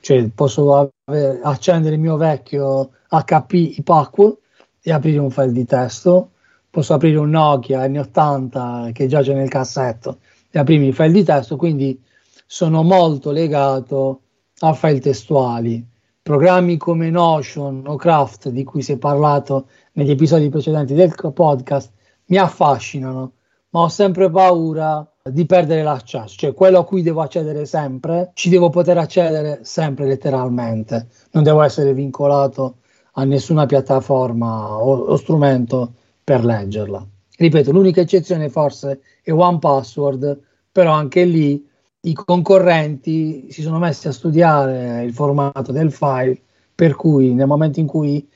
cioè 0.01 0.29
posso 0.29 0.91
avere, 1.05 1.39
accendere 1.43 1.95
il 1.95 2.01
mio 2.01 2.17
vecchio 2.17 2.91
HP 3.09 3.53
IPAQ 3.77 4.37
e 4.81 4.91
aprire 4.91 5.19
un 5.19 5.29
file 5.29 5.51
di 5.51 5.65
testo, 5.65 6.31
posso 6.69 6.93
aprire 6.93 7.17
un 7.17 7.29
Nokia 7.29 7.85
N80 7.85 8.91
che 8.91 9.07
giace 9.07 9.33
nel 9.33 9.49
cassetto 9.49 10.19
e 10.49 10.59
aprirmi 10.59 10.87
il 10.87 10.93
file 10.93 11.11
di 11.11 11.23
testo, 11.23 11.55
quindi 11.57 12.01
sono 12.45 12.83
molto 12.83 13.31
legato 13.31 14.21
a 14.59 14.73
file 14.73 14.99
testuali. 14.99 15.85
Programmi 16.21 16.77
come 16.77 17.09
Notion 17.09 17.83
o 17.85 17.95
Craft, 17.95 18.49
di 18.49 18.63
cui 18.63 18.81
si 18.81 18.93
è 18.93 18.97
parlato 18.97 19.67
negli 19.93 20.11
episodi 20.11 20.49
precedenti 20.49 20.93
del 20.93 21.13
podcast, 21.33 21.91
mi 22.25 22.37
affascinano, 22.37 23.33
ma 23.69 23.81
ho 23.81 23.89
sempre 23.89 24.29
paura 24.29 25.08
di 25.23 25.45
perdere 25.45 25.83
l'accesso, 25.83 26.35
cioè 26.37 26.53
quello 26.53 26.79
a 26.79 26.85
cui 26.85 27.01
devo 27.01 27.21
accedere 27.21 27.65
sempre, 27.65 28.31
ci 28.33 28.49
devo 28.49 28.69
poter 28.69 28.97
accedere 28.97 29.59
sempre 29.63 30.05
letteralmente, 30.05 31.07
non 31.31 31.43
devo 31.43 31.61
essere 31.61 31.93
vincolato 31.93 32.77
a 33.13 33.23
nessuna 33.25 33.65
piattaforma 33.65 34.77
o, 34.77 34.97
o 34.97 35.15
strumento 35.17 35.93
per 36.23 36.45
leggerla. 36.45 37.05
Ripeto, 37.37 37.71
l'unica 37.71 38.01
eccezione 38.01 38.49
forse 38.49 39.01
è 39.21 39.31
One 39.31 39.59
Password, 39.59 40.39
però 40.71 40.91
anche 40.91 41.23
lì 41.25 41.65
i 42.01 42.13
concorrenti 42.13 43.51
si 43.51 43.61
sono 43.61 43.79
messi 43.79 44.07
a 44.07 44.11
studiare 44.11 45.03
il 45.03 45.13
formato 45.13 45.71
del 45.71 45.91
file, 45.91 46.41
per 46.73 46.95
cui 46.95 47.33
nel 47.33 47.47
momento 47.47 47.79
in 47.79 47.87
cui 47.87 48.27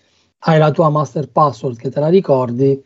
hai 0.45 0.59
la 0.59 0.71
tua 0.71 0.89
master 0.89 1.29
password 1.29 1.77
che 1.77 1.89
te 1.89 1.99
la 2.01 2.09
ricordi, 2.09 2.83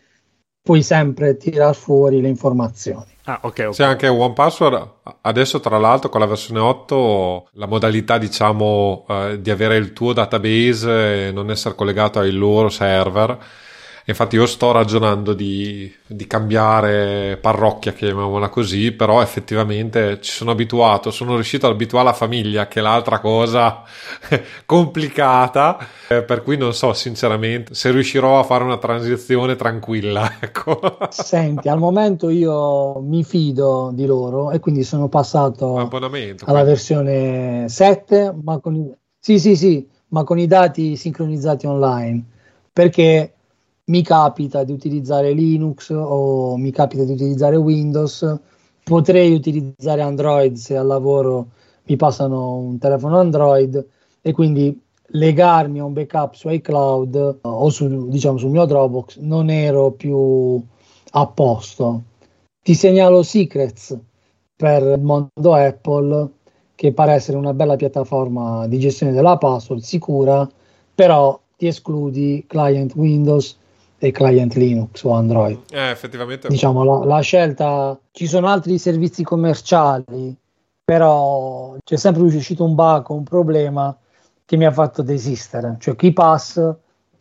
puoi 0.61 0.83
sempre 0.83 1.37
tirar 1.37 1.73
fuori 1.73 2.21
le 2.21 2.27
informazioni. 2.27 3.16
Ah, 3.29 3.39
ok, 3.41 3.65
ok. 3.67 3.75
C'è 3.75 3.83
anche 3.83 4.07
One 4.07 4.33
Password. 4.33 4.89
Adesso, 5.21 5.59
tra 5.59 5.77
l'altro, 5.77 6.07
con 6.07 6.21
la 6.21 6.25
versione 6.25 6.61
8, 6.61 7.49
la 7.53 7.67
modalità, 7.67 8.17
diciamo, 8.17 9.05
eh, 9.09 9.41
di 9.41 9.49
avere 9.51 9.75
il 9.75 9.91
tuo 9.91 10.13
database 10.13 11.27
e 11.27 11.31
non 11.33 11.51
essere 11.51 11.75
collegato 11.75 12.19
ai 12.19 12.31
loro 12.31 12.69
server 12.69 13.37
Infatti 14.09 14.37
io 14.37 14.45
sto 14.45 14.71
ragionando 14.71 15.33
di, 15.33 15.93
di, 16.07 16.27
cambiare 16.27 17.37
parrocchia, 17.41 17.91
chiamiamola 17.91 18.47
così, 18.47 18.93
però 18.93 19.21
effettivamente 19.21 20.21
ci 20.21 20.31
sono 20.31 20.51
abituato, 20.51 21.11
sono 21.11 21.33
riuscito 21.33 21.65
ad 21.65 21.73
abituare 21.73 22.05
la 22.05 22.13
famiglia, 22.13 22.69
che 22.69 22.79
è 22.79 22.81
l'altra 22.81 23.19
cosa 23.19 23.83
complicata, 24.65 25.77
eh, 26.07 26.23
per 26.23 26.41
cui 26.41 26.55
non 26.55 26.73
so 26.73 26.93
sinceramente 26.93 27.73
se 27.75 27.91
riuscirò 27.91 28.39
a 28.39 28.43
fare 28.43 28.63
una 28.63 28.77
transizione 28.77 29.57
tranquilla. 29.57 30.35
Ecco. 30.47 30.79
Senti, 31.09 31.67
al 31.67 31.79
momento 31.79 32.29
io 32.29 33.01
mi 33.01 33.23
fido 33.23 33.91
di 33.93 34.05
loro 34.05 34.51
e 34.51 34.59
quindi 34.59 34.83
sono 34.83 35.09
passato 35.09 35.75
alla 35.75 36.09
quindi. 36.09 36.35
versione 36.45 37.65
7, 37.67 38.33
ma 38.41 38.59
con 38.59 38.75
i... 38.75 38.93
Sì, 39.19 39.39
sì, 39.39 39.55
sì, 39.57 39.85
ma 40.09 40.23
con 40.23 40.39
i 40.39 40.47
dati 40.47 40.95
sincronizzati 40.95 41.65
online, 41.65 42.23
perché 42.71 43.36
mi 43.89 44.01
capita 44.01 44.63
di 44.63 44.71
utilizzare 44.71 45.31
Linux 45.31 45.89
o 45.91 46.57
mi 46.57 46.71
capita 46.71 47.03
di 47.03 47.13
utilizzare 47.13 47.55
Windows, 47.55 48.37
potrei 48.83 49.33
utilizzare 49.33 50.01
Android 50.01 50.55
se 50.55 50.75
al 50.75 50.87
lavoro 50.87 51.47
mi 51.83 51.95
passano 51.95 52.57
un 52.57 52.77
telefono 52.77 53.17
Android 53.17 53.85
e 54.21 54.31
quindi 54.33 54.77
legarmi 55.11 55.79
a 55.79 55.85
un 55.85 55.93
backup 55.93 56.33
su 56.33 56.49
iCloud 56.49 57.39
o 57.41 57.69
su, 57.69 58.09
diciamo, 58.09 58.37
sul 58.37 58.49
mio 58.49 58.65
Dropbox 58.65 59.19
non 59.19 59.49
ero 59.49 59.91
più 59.91 60.61
a 61.11 61.27
posto. 61.27 62.03
Ti 62.61 62.73
segnalo 62.73 63.23
Secrets 63.23 63.97
per 64.53 64.83
il 64.83 65.01
mondo 65.01 65.53
Apple 65.53 66.31
che 66.75 66.91
pare 66.91 67.13
essere 67.13 67.37
una 67.37 67.53
bella 67.53 67.77
piattaforma 67.77 68.67
di 68.67 68.79
gestione 68.79 69.13
della 69.13 69.37
password 69.37 69.81
sicura, 69.81 70.47
però 70.93 71.39
ti 71.55 71.67
escludi 71.67 72.43
client 72.45 72.93
Windows 72.95 73.57
dei 73.97 74.11
client 74.11 74.53
Linux 74.53 75.03
o 75.03 75.11
Android. 75.11 75.59
Eh, 75.71 75.89
effettivamente. 75.89 76.47
Diciamo 76.47 76.83
la, 76.83 77.05
la, 77.05 77.21
scelta, 77.21 77.97
ci 78.11 78.27
sono 78.27 78.47
altri 78.47 78.77
servizi 78.77 79.23
commerciali, 79.23 80.35
però 80.83 81.75
c'è 81.83 81.97
sempre 81.97 82.23
uscito 82.23 82.63
un 82.63 82.75
bug, 82.75 83.09
un 83.09 83.23
problema 83.23 83.95
che 84.45 84.57
mi 84.57 84.65
ha 84.65 84.71
fatto 84.71 85.01
desistere. 85.01 85.77
Cioè 85.79 85.95
KeyPass 85.95 86.75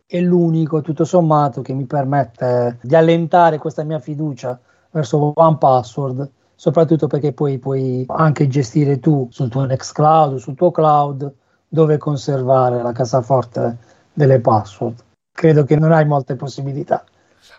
è 0.07 0.21
l'unico, 0.21 0.83
tutto 0.83 1.05
sommato, 1.05 1.63
che 1.63 1.73
mi 1.73 1.85
permette 1.85 2.79
di 2.83 2.95
allentare 2.95 3.59
questa 3.59 3.83
mia 3.83 3.99
fiducia 3.99 4.59
verso 4.91 5.33
OnePassword, 5.35 6.31
soprattutto 6.55 7.07
perché 7.07 7.33
poi 7.33 7.59
puoi 7.59 8.05
anche 8.09 8.47
gestire 8.49 9.01
tu 9.01 9.29
sul 9.31 9.49
tuo 9.49 9.65
Nextcloud, 9.65 10.37
sul 10.37 10.55
tuo 10.55 10.71
cloud, 10.71 11.33
dove 11.69 11.99
conservare 11.99 12.83
la 12.83 12.93
cassaforte 12.93 13.77
delle 14.13 14.41
password 14.41 15.05
credo 15.37 15.65
che 15.65 15.77
non 15.77 15.93
hai 15.93 16.07
molte 16.07 16.35
possibilità. 16.35 17.05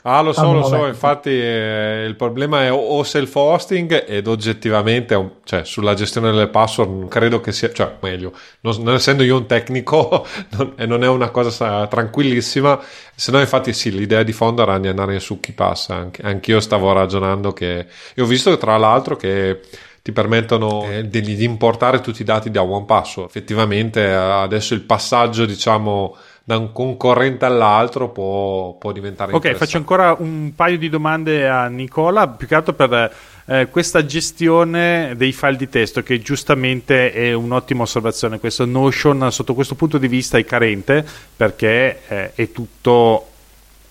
Ah, 0.03 0.21
lo 0.21 0.31
so, 0.31 0.53
lo 0.53 0.63
so, 0.63 0.85
infatti 0.85 1.31
eh, 1.31 2.05
il 2.07 2.15
problema 2.15 2.63
è 2.63 2.71
o 2.71 3.03
self-hosting 3.03 4.05
ed 4.07 4.27
oggettivamente, 4.27 5.39
cioè 5.43 5.65
sulla 5.65 5.95
gestione 5.95 6.31
delle 6.31 6.47
password 6.47 6.89
non 6.89 7.07
credo 7.09 7.41
che 7.41 7.51
sia, 7.51 7.73
cioè 7.73 7.95
meglio, 7.99 8.31
non, 8.61 8.75
non 8.83 8.93
essendo 8.93 9.23
io 9.23 9.35
un 9.35 9.47
tecnico 9.47 10.25
non, 10.55 10.73
e 10.77 10.85
non 10.85 11.03
è 11.03 11.07
una 11.07 11.29
cosa 11.29 11.87
tranquillissima, 11.87 12.79
se 13.15 13.31
no 13.31 13.39
infatti 13.39 13.73
sì, 13.73 13.91
l'idea 13.91 14.23
di 14.23 14.31
fondo 14.31 14.61
era 14.61 14.79
di 14.79 14.87
andare 14.87 15.19
su 15.19 15.41
chi 15.41 15.51
passa, 15.51 15.95
anche, 15.95 16.21
anch'io 16.21 16.61
stavo 16.61 16.93
ragionando 16.93 17.51
che, 17.51 17.87
e 18.13 18.21
ho 18.21 18.25
visto 18.25 18.55
tra 18.57 18.77
l'altro 18.77 19.17
che 19.17 19.59
ti 20.01 20.13
permettono 20.13 20.89
eh, 20.89 21.09
di, 21.09 21.19
di 21.19 21.43
importare 21.43 21.99
tutti 21.99 22.21
i 22.21 22.25
dati 22.25 22.49
da 22.49 22.63
OnePassword, 22.63 23.27
effettivamente 23.27 24.09
adesso 24.09 24.73
il 24.73 24.83
passaggio 24.83 25.45
diciamo 25.45 26.15
da 26.47 26.57
un 26.57 26.71
concorrente 26.71 27.43
all'altro 27.43 28.07
può, 28.07 28.71
può 28.75 28.93
diventare 28.93 29.33
ok 29.33 29.51
faccio 29.55 29.75
ancora 29.75 30.15
un 30.17 30.53
paio 30.55 30.77
di 30.77 30.87
domande 30.87 31.45
a 31.45 31.67
Nicola. 31.67 32.25
Più 32.29 32.47
che 32.47 32.55
altro 32.55 32.71
per 32.71 33.13
eh, 33.47 33.67
questa 33.69 34.05
gestione 34.05 35.13
dei 35.17 35.33
file 35.33 35.57
di 35.57 35.67
testo 35.67 36.01
che 36.03 36.21
giustamente 36.21 37.11
è 37.11 37.33
un'ottima 37.33 37.81
osservazione. 37.81 38.39
Questo 38.39 38.63
Notion 38.63 39.29
sotto 39.29 39.53
questo 39.53 39.75
punto 39.75 39.97
di 39.97 40.07
vista 40.07 40.37
è 40.37 40.45
carente 40.45 41.05
perché 41.35 42.03
eh, 42.07 42.33
è 42.33 42.49
tutto 42.53 43.27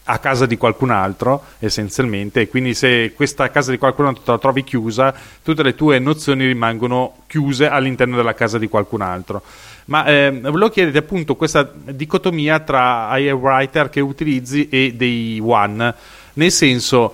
a 0.04 0.18
casa 0.18 0.46
di 0.46 0.56
qualcun 0.56 0.88
altro 0.88 1.42
essenzialmente. 1.58 2.40
E 2.40 2.48
quindi 2.48 2.72
se 2.72 3.12
questa 3.14 3.50
casa 3.50 3.70
di 3.70 3.76
qualcun 3.76 4.06
altro 4.06 4.22
te 4.22 4.30
la 4.30 4.38
trovi 4.38 4.64
chiusa 4.64 5.14
tutte 5.42 5.62
le 5.62 5.74
tue 5.74 5.98
nozioni 5.98 6.46
rimangono 6.46 7.16
chiuse 7.26 7.68
all'interno 7.68 8.16
della 8.16 8.32
casa 8.32 8.56
di 8.56 8.66
qualcun 8.66 9.02
altro 9.02 9.42
ma 9.86 10.04
eh, 10.04 10.30
volevo 10.30 10.68
chiederti 10.68 10.98
appunto 10.98 11.34
questa 11.36 11.70
dicotomia 11.84 12.60
tra 12.60 13.08
AI 13.08 13.32
Writer 13.32 13.88
che 13.88 14.00
utilizzi 14.00 14.68
e 14.68 14.94
dei 14.94 15.40
One, 15.42 15.94
nel 16.34 16.52
senso 16.52 17.12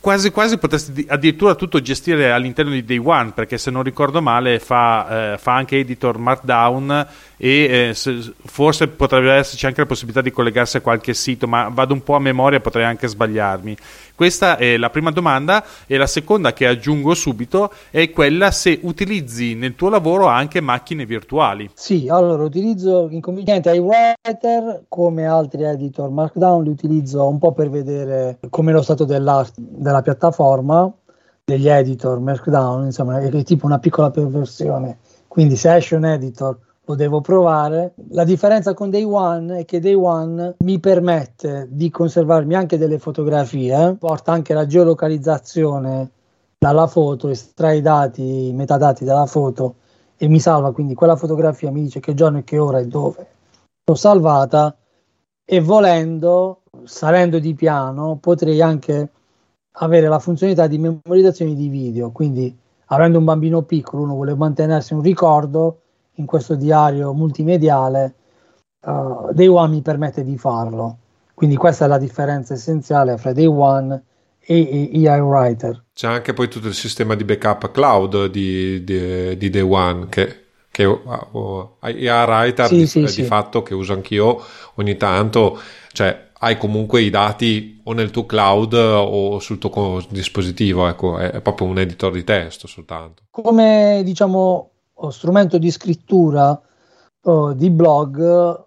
quasi 0.00 0.30
quasi 0.30 0.58
potresti 0.58 1.04
addirittura 1.08 1.54
tutto 1.54 1.82
gestire 1.82 2.30
all'interno 2.30 2.70
di 2.70 2.84
Day 2.84 2.98
One, 2.98 3.32
perché 3.32 3.58
se 3.58 3.70
non 3.70 3.82
ricordo 3.82 4.22
male 4.22 4.58
fa, 4.58 5.32
eh, 5.34 5.38
fa 5.38 5.54
anche 5.54 5.78
editor 5.78 6.18
Markdown 6.18 7.06
e 7.36 7.88
eh, 7.88 7.94
se, 7.94 8.32
forse 8.44 8.88
potrebbe 8.88 9.32
esserci 9.32 9.66
anche 9.66 9.80
la 9.80 9.86
possibilità 9.86 10.22
di 10.22 10.30
collegarsi 10.30 10.76
a 10.76 10.80
qualche 10.80 11.14
sito, 11.14 11.46
ma 11.46 11.68
vado 11.68 11.94
un 11.94 12.02
po' 12.02 12.14
a 12.14 12.20
memoria, 12.20 12.60
potrei 12.60 12.84
anche 12.84 13.08
sbagliarmi. 13.08 13.76
Questa 14.18 14.56
è 14.56 14.76
la 14.76 14.90
prima 14.90 15.12
domanda 15.12 15.64
e 15.86 15.96
la 15.96 16.08
seconda 16.08 16.52
che 16.52 16.66
aggiungo 16.66 17.14
subito 17.14 17.70
è 17.88 18.10
quella 18.10 18.50
se 18.50 18.80
utilizzi 18.82 19.54
nel 19.54 19.76
tuo 19.76 19.90
lavoro 19.90 20.26
anche 20.26 20.60
macchine 20.60 21.06
virtuali. 21.06 21.70
Sì, 21.72 22.08
allora 22.08 22.42
utilizzo 22.42 23.06
inconveniente 23.12 23.72
iWriter 23.72 24.86
come 24.88 25.24
altri 25.24 25.62
editor 25.62 26.10
Markdown, 26.10 26.64
li 26.64 26.70
utilizzo 26.70 27.28
un 27.28 27.38
po' 27.38 27.52
per 27.52 27.70
vedere 27.70 28.40
come 28.50 28.72
lo 28.72 28.82
stato 28.82 29.04
dell'art 29.04 29.54
della 29.56 30.02
piattaforma, 30.02 30.92
degli 31.44 31.68
editor 31.68 32.18
Markdown, 32.18 32.86
insomma 32.86 33.20
è 33.20 33.44
tipo 33.44 33.66
una 33.66 33.78
piccola 33.78 34.10
perversione. 34.10 34.98
Quindi 35.28 35.54
se 35.54 35.76
esce 35.76 35.94
un 35.94 36.06
editor 36.06 36.58
lo 36.88 36.94
devo 36.94 37.20
provare. 37.20 37.92
La 38.10 38.24
differenza 38.24 38.72
con 38.72 38.88
Day 38.88 39.02
One 39.02 39.58
è 39.58 39.64
che 39.66 39.78
Day 39.78 39.92
One 39.92 40.56
mi 40.60 40.80
permette 40.80 41.68
di 41.70 41.90
conservarmi 41.90 42.54
anche 42.54 42.78
delle 42.78 42.98
fotografie, 42.98 43.96
porta 43.98 44.32
anche 44.32 44.54
la 44.54 44.66
geolocalizzazione 44.66 46.10
dalla 46.56 46.86
foto, 46.86 47.28
estrae 47.28 47.76
i 47.76 47.82
dati, 47.82 48.48
i 48.48 48.52
metadati 48.54 49.04
dalla 49.04 49.26
foto 49.26 49.76
e 50.16 50.28
mi 50.28 50.40
salva. 50.40 50.72
Quindi 50.72 50.94
quella 50.94 51.16
fotografia, 51.16 51.70
mi 51.70 51.82
dice 51.82 52.00
che 52.00 52.14
giorno 52.14 52.38
e 52.38 52.44
che 52.44 52.58
ora 52.58 52.78
e 52.78 52.86
dove 52.86 53.26
l'ho 53.84 53.94
salvata. 53.94 54.74
E 55.44 55.60
volendo, 55.60 56.62
salendo 56.84 57.38
di 57.38 57.54
piano, 57.54 58.16
potrei 58.16 58.62
anche 58.62 59.10
avere 59.80 60.08
la 60.08 60.18
funzionalità 60.18 60.66
di 60.66 60.78
memorizzazione 60.78 61.54
di 61.54 61.68
video, 61.68 62.10
quindi 62.10 62.54
avendo 62.86 63.18
un 63.18 63.24
bambino 63.24 63.62
piccolo 63.62 64.02
uno 64.02 64.14
vuole 64.14 64.34
mantenersi 64.34 64.94
un 64.94 65.02
ricordo 65.02 65.80
in 66.18 66.26
questo 66.26 66.54
diario 66.54 67.12
multimediale, 67.12 68.14
uh, 68.82 69.32
Day 69.32 69.46
One 69.46 69.74
mi 69.74 69.82
permette 69.82 70.22
di 70.24 70.36
farlo. 70.36 70.98
Quindi 71.34 71.56
questa 71.56 71.84
è 71.84 71.88
la 71.88 71.98
differenza 71.98 72.54
essenziale 72.54 73.16
fra 73.16 73.32
Day 73.32 73.46
One 73.46 74.02
e, 74.40 74.90
e 74.92 75.08
AI 75.08 75.20
Writer. 75.20 75.84
C'è 75.94 76.08
anche 76.08 76.32
poi 76.32 76.48
tutto 76.48 76.68
il 76.68 76.74
sistema 76.74 77.14
di 77.14 77.24
backup 77.24 77.70
cloud 77.70 78.26
di, 78.26 78.82
di, 78.82 79.36
di 79.36 79.50
Day 79.50 79.62
One 79.62 80.06
che, 80.08 80.46
che 80.70 80.84
uh, 80.84 81.76
AI 81.78 82.08
Writer 82.08 82.66
sì, 82.66 82.76
di, 82.76 82.86
sì, 82.86 83.00
di 83.00 83.08
sì. 83.08 83.22
fatto 83.22 83.62
che 83.62 83.74
uso 83.74 83.92
anch'io 83.92 84.40
ogni 84.74 84.96
tanto, 84.96 85.58
cioè 85.92 86.26
hai 86.40 86.56
comunque 86.56 87.02
i 87.02 87.10
dati 87.10 87.80
o 87.84 87.92
nel 87.92 88.10
tuo 88.10 88.26
cloud 88.26 88.72
o 88.74 89.38
sul 89.38 89.58
tuo 89.58 90.04
dispositivo, 90.08 90.86
ecco, 90.88 91.18
è, 91.18 91.30
è 91.30 91.40
proprio 91.40 91.68
un 91.68 91.78
editor 91.78 92.12
di 92.12 92.24
testo 92.24 92.66
soltanto. 92.66 93.22
Come 93.30 94.02
diciamo 94.04 94.70
strumento 95.10 95.58
di 95.58 95.70
scrittura 95.70 96.60
oh, 97.22 97.52
di 97.52 97.70
blog 97.70 98.66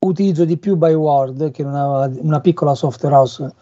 utilizzo 0.00 0.44
di 0.44 0.56
più 0.56 0.76
Byword 0.76 1.50
che 1.50 1.62
è 1.62 1.66
una, 1.66 2.10
una 2.18 2.40
piccola 2.40 2.74
software 2.74 3.14
house 3.14 3.54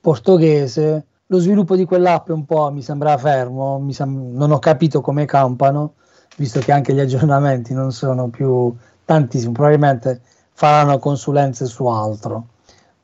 portoghese. 0.00 1.06
Lo 1.26 1.38
sviluppo 1.38 1.76
di 1.76 1.84
quell'app 1.84 2.30
un 2.30 2.44
po' 2.44 2.70
mi 2.72 2.82
sembra 2.82 3.16
fermo 3.18 3.78
mi 3.78 3.92
sem- 3.92 4.32
non 4.32 4.50
ho 4.50 4.58
capito 4.58 5.00
come 5.00 5.24
campano 5.26 5.94
visto 6.36 6.60
che 6.60 6.72
anche 6.72 6.94
gli 6.94 7.00
aggiornamenti 7.00 7.74
non 7.74 7.92
sono 7.92 8.28
più 8.28 8.74
tantissimi 9.04 9.52
probabilmente 9.52 10.22
faranno 10.52 10.98
consulenze 10.98 11.66
su 11.66 11.86
altro. 11.86 12.46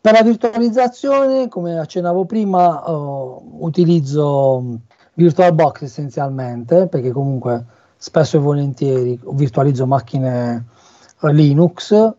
Per 0.01 0.13
la 0.13 0.23
virtualizzazione 0.23 1.49
come 1.49 1.79
accennavo 1.79 2.25
prima 2.25 2.89
oh, 2.91 3.43
utilizzo 3.61 4.81
VirtualBox 5.15 5.83
essenzialmente 5.83 6.87
perché 6.87 7.11
comunque 7.11 7.65
spesso 7.97 8.37
e 8.37 8.41
volentieri 8.41 9.19
virtualizzo 9.33 9.87
macchine 9.87 10.67
Linux. 11.23 12.15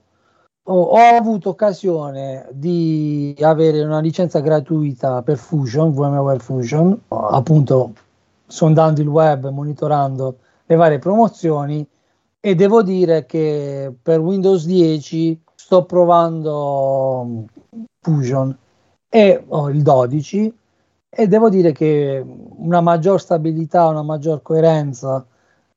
Ho, 0.70 0.96
avuto 0.96 1.50
occasione 1.50 2.48
di 2.52 3.34
avere 3.40 3.82
una 3.84 4.00
licenza 4.00 4.40
gratuita 4.42 5.22
per 5.22 5.38
Fusion, 5.38 5.94
VMware 5.94 6.40
Fusion, 6.40 7.00
appunto 7.08 7.94
sondando 8.46 9.00
il 9.00 9.08
web, 9.08 9.48
monitorando 9.50 10.40
le 10.66 10.76
varie 10.76 11.00
promozioni. 11.00 11.88
E 12.40 12.56
devo 12.56 12.84
dire 12.84 13.26
che 13.26 13.94
per 14.02 14.20
Windows 14.20 14.66
10 14.66 15.42
sto 15.56 15.86
provando 15.86 17.46
Fusion 18.02 18.58
e 19.10 19.44
oh, 19.48 19.70
il 19.70 19.82
12 19.82 20.58
e 21.10 21.28
devo 21.28 21.50
dire 21.50 21.72
che 21.72 22.24
una 22.58 22.82
maggior 22.82 23.20
stabilità, 23.20 23.88
una 23.88 24.04
maggior 24.04 24.42
coerenza 24.42 25.26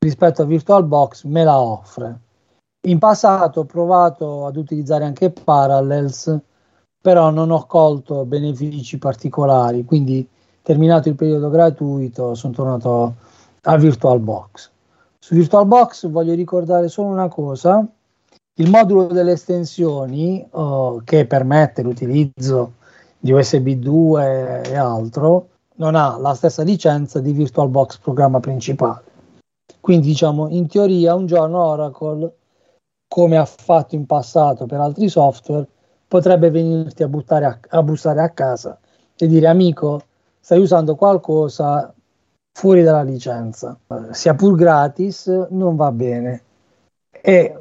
rispetto 0.03 0.41
a 0.41 0.47
VirtualBox 0.47 1.25
me 1.25 1.45
la 1.45 1.61
offre. 1.61 2.21
In 2.89 2.99
passato 2.99 3.61
ho 3.61 3.65
provato 3.65 4.47
ad 4.47 4.57
utilizzare 4.57 5.05
anche 5.05 5.31
Parallels, 5.31 6.39
però 6.99 7.29
non 7.29 7.51
ho 7.51 7.67
colto 7.67 8.25
benefici 8.25 8.97
particolari, 8.97 9.85
quindi 9.85 10.27
terminato 10.63 11.11
il 11.11 11.17
periodo 11.17 11.51
gratuito 11.51 12.35
sono 12.35 12.55
tornato 12.55 13.15
a 13.61 13.77
VirtualBox. 13.77 14.71
Su 15.19 15.35
VirtualBox 15.35 16.09
voglio 16.09 16.33
ricordare 16.33 16.89
solo 16.89 17.09
una 17.09 17.29
cosa, 17.29 17.87
il 18.55 18.71
modulo 18.71 19.05
delle 19.05 19.33
estensioni 19.33 20.47
oh, 20.53 21.03
che 21.05 21.27
permette 21.27 21.83
l'utilizzo 21.83 22.73
di 23.19 23.33
USB 23.33 23.69
2 23.73 24.63
e 24.63 24.77
altro 24.77 25.49
non 25.77 25.95
ha 25.95 26.17
la 26.17 26.33
stessa 26.33 26.63
licenza 26.63 27.21
di 27.21 27.33
VirtualBox 27.33 27.99
programma 27.99 28.41
principale. 28.41 29.10
Quindi 29.81 30.09
diciamo 30.09 30.49
in 30.49 30.68
teoria 30.68 31.14
un 31.14 31.26
giorno 31.26 31.62
Oracle, 31.62 32.35
come 33.09 33.37
ha 33.37 33.45
fatto 33.45 33.95
in 33.95 34.07
passato 34.07 34.66
per 34.66 34.81
altri 34.81 35.09
software, 35.09 35.66
potrebbe 36.07 36.51
venirti 36.51 37.03
a, 37.03 37.09
a, 37.09 37.59
a 37.68 37.83
bussare 37.83 38.20
a 38.20 38.31
casa 38.31 38.78
e 39.16 39.26
dire 39.26 39.47
amico, 39.47 40.03
stai 40.41 40.61
usando 40.61 40.95
qualcosa 40.95 41.93
fuori 42.53 42.83
dalla 42.83 43.03
licenza, 43.03 43.78
sia 44.11 44.35
pur 44.35 44.55
gratis, 44.55 45.26
non 45.51 45.76
va 45.76 45.93
bene. 45.93 46.43
E 47.11 47.57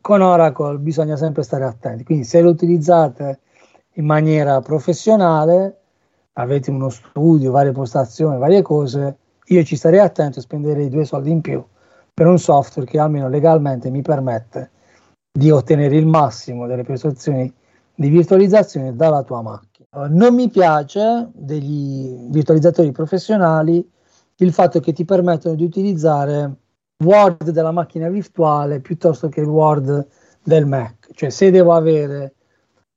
con 0.00 0.22
Oracle 0.22 0.78
bisogna 0.78 1.16
sempre 1.16 1.42
stare 1.42 1.64
attenti. 1.64 2.04
Quindi 2.04 2.24
se 2.24 2.40
lo 2.40 2.50
utilizzate 2.50 3.40
in 3.94 4.04
maniera 4.06 4.60
professionale, 4.60 5.78
avete 6.34 6.70
uno 6.70 6.88
studio, 6.88 7.50
varie 7.50 7.72
postazioni, 7.72 8.38
varie 8.38 8.62
cose, 8.62 9.16
io 9.50 9.64
ci 9.64 9.76
starei 9.76 9.98
attento 9.98 10.38
e 10.38 10.42
spenderei 10.42 10.88
due 10.88 11.04
soldi 11.04 11.30
in 11.30 11.40
più 11.40 11.64
per 12.12 12.26
un 12.26 12.38
software 12.38 12.88
che 12.88 12.98
almeno 12.98 13.28
legalmente 13.28 13.90
mi 13.90 14.02
permette 14.02 14.70
di 15.32 15.50
ottenere 15.50 15.96
il 15.96 16.06
massimo 16.06 16.66
delle 16.66 16.84
prestazioni 16.84 17.52
di 17.94 18.08
virtualizzazione 18.08 18.94
dalla 18.94 19.22
tua 19.22 19.42
macchina. 19.42 20.08
Non 20.08 20.34
mi 20.34 20.48
piace 20.48 21.28
degli 21.32 22.28
virtualizzatori 22.30 22.92
professionali 22.92 23.88
il 24.36 24.52
fatto 24.52 24.80
che 24.80 24.92
ti 24.92 25.04
permettono 25.04 25.54
di 25.54 25.64
utilizzare 25.64 26.54
Word 27.04 27.50
della 27.50 27.72
macchina 27.72 28.08
virtuale 28.08 28.80
piuttosto 28.80 29.28
che 29.28 29.40
il 29.40 29.48
Word 29.48 30.06
del 30.42 30.66
Mac. 30.66 31.08
Cioè 31.12 31.30
se 31.30 31.50
devo 31.50 31.72
avere 31.72 32.34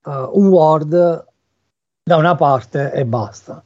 uh, 0.06 0.30
un 0.34 0.48
Word 0.48 1.26
da 2.04 2.16
una 2.16 2.36
parte 2.36 2.92
e 2.92 3.06
basta 3.06 3.64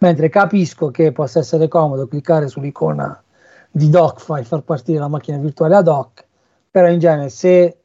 mentre 0.00 0.28
capisco 0.28 0.90
che 0.90 1.12
possa 1.12 1.40
essere 1.40 1.68
comodo 1.68 2.06
cliccare 2.06 2.48
sull'icona 2.48 3.22
di 3.70 3.88
Docfile, 3.88 4.44
far 4.44 4.62
partire 4.62 4.98
la 4.98 5.08
macchina 5.08 5.38
virtuale 5.38 5.76
ad 5.76 5.88
hoc, 5.88 6.24
però 6.70 6.88
in 6.88 6.98
genere 6.98 7.28
se 7.28 7.76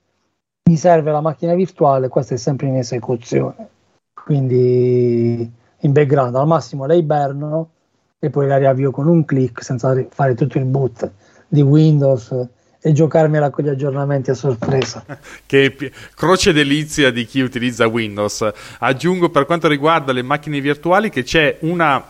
mi 0.64 0.78
serve 0.78 1.12
la 1.12 1.22
macchina 1.22 1.54
virtuale, 1.54 2.08
questa 2.08 2.36
è 2.36 2.38
sempre 2.38 2.68
in 2.68 2.78
esecuzione. 2.78 3.70
Quindi 4.14 5.52
in 5.80 5.92
background 5.92 6.36
al 6.36 6.48
massimo 6.48 6.86
la 6.86 6.96
iberno 6.96 7.70
e 8.18 8.30
poi 8.30 8.48
la 8.48 8.58
riavvio 8.58 8.92
con 8.92 9.08
un 9.08 9.24
clic 9.26 9.64
senza 9.64 9.94
fare 10.10 10.34
tutto 10.34 10.58
il 10.58 10.66
boot 10.66 11.12
di 11.48 11.62
Windows 11.62 12.48
e 12.86 12.92
giocarmela 12.92 13.50
con 13.50 13.64
gli 13.64 13.70
aggiornamenti 13.70 14.30
a 14.30 14.36
sorpresa. 14.36 15.04
che 15.48 15.76
croce 16.14 16.54
delizia 16.54 17.10
di 17.10 17.26
chi 17.26 17.42
utilizza 17.42 17.88
Windows. 17.88 18.48
Aggiungo 18.78 19.30
per 19.30 19.48
quanto 19.48 19.68
riguarda 19.68 20.14
le 20.14 20.22
macchine 20.22 20.62
virtuali 20.62 21.10
che 21.10 21.24
c'è 21.24 21.58
una 21.62 22.06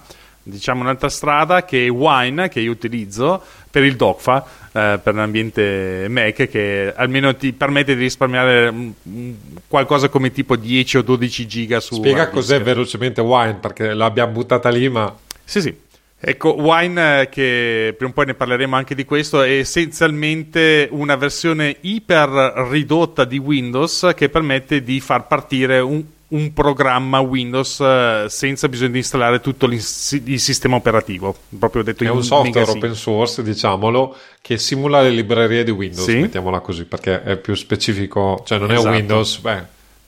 diciamo 0.47 0.82
un'altra 0.82 1.09
strada 1.09 1.63
che 1.63 1.86
è 1.86 1.89
Wine 1.89 2.49
che 2.49 2.59
io 2.59 2.69
utilizzo 2.69 3.41
per 3.71 3.84
il 3.84 3.95
DOCFA 3.95 4.45
eh, 4.73 4.99
per 5.01 5.15
l'ambiente 5.15 6.05
Mac 6.07 6.47
che 6.47 6.93
almeno 6.95 7.36
ti 7.36 7.51
permette 7.51 7.95
di 7.95 8.01
risparmiare 8.01 8.71
mm, 8.71 8.89
mm, 9.09 9.34
qualcosa 9.67 10.07
come 10.09 10.32
tipo 10.32 10.55
10 10.55 10.97
o 10.97 11.01
12 11.01 11.47
giga 11.47 11.80
su 11.80 11.95
spiega 11.95 12.30
cos'è 12.30 12.61
velocemente 12.61 13.21
Wine 13.21 13.55
perché 13.55 13.95
l'abbiamo 13.95 14.34
buttata 14.34 14.69
lì 14.69 14.88
ma 14.88 15.11
sì 15.43 15.61
sì 15.61 15.76
Ecco, 16.18 16.55
Wine, 16.55 17.22
eh, 17.22 17.30
che 17.30 17.93
prima 17.95 18.11
o 18.11 18.13
poi 18.13 18.26
ne 18.26 18.34
parleremo 18.34 18.76
anche 18.76 18.95
di 18.95 19.05
questo, 19.05 19.41
è 19.43 19.57
essenzialmente 19.57 20.88
una 20.89 21.16
versione 21.16 21.76
iper 21.82 22.68
ridotta 22.72 23.26
di 23.26 23.38
Windows 23.38 24.11
che 24.16 24.30
permette 24.30 24.82
di 24.82 24.99
far 25.01 25.28
partire 25.28 25.80
un, 25.82 26.03
un 26.30 26.53
programma 26.53 27.20
Windows 27.20 27.80
eh, 27.80 28.26
senza 28.28 28.68
bisogno 28.70 28.91
di 28.91 28.97
installare 28.99 29.39
tutto 29.39 29.66
il 29.68 29.82
sistema 29.82 30.78
operativo. 30.78 31.36
Proprio 31.59 31.84
detto 31.84 32.03
è 32.05 32.09
un 32.09 32.24
software 32.24 32.72
open 32.72 32.95
source, 32.95 33.43
diciamolo, 33.43 34.16
che 34.41 34.57
simula 34.57 35.01
le 35.01 35.11
librerie 35.11 35.63
di 35.63 35.72
Windows, 35.72 36.07
sì. 36.07 36.16
mettiamola 36.16 36.59
così, 36.61 36.86
perché 36.86 37.22
è 37.22 37.38
più 37.38 37.53
specifico, 37.53 38.41
cioè 38.45 38.57
non 38.57 38.72
esatto. 38.72 38.88
è 38.88 38.91
Windows, 38.91 39.38
beh, 39.39 39.63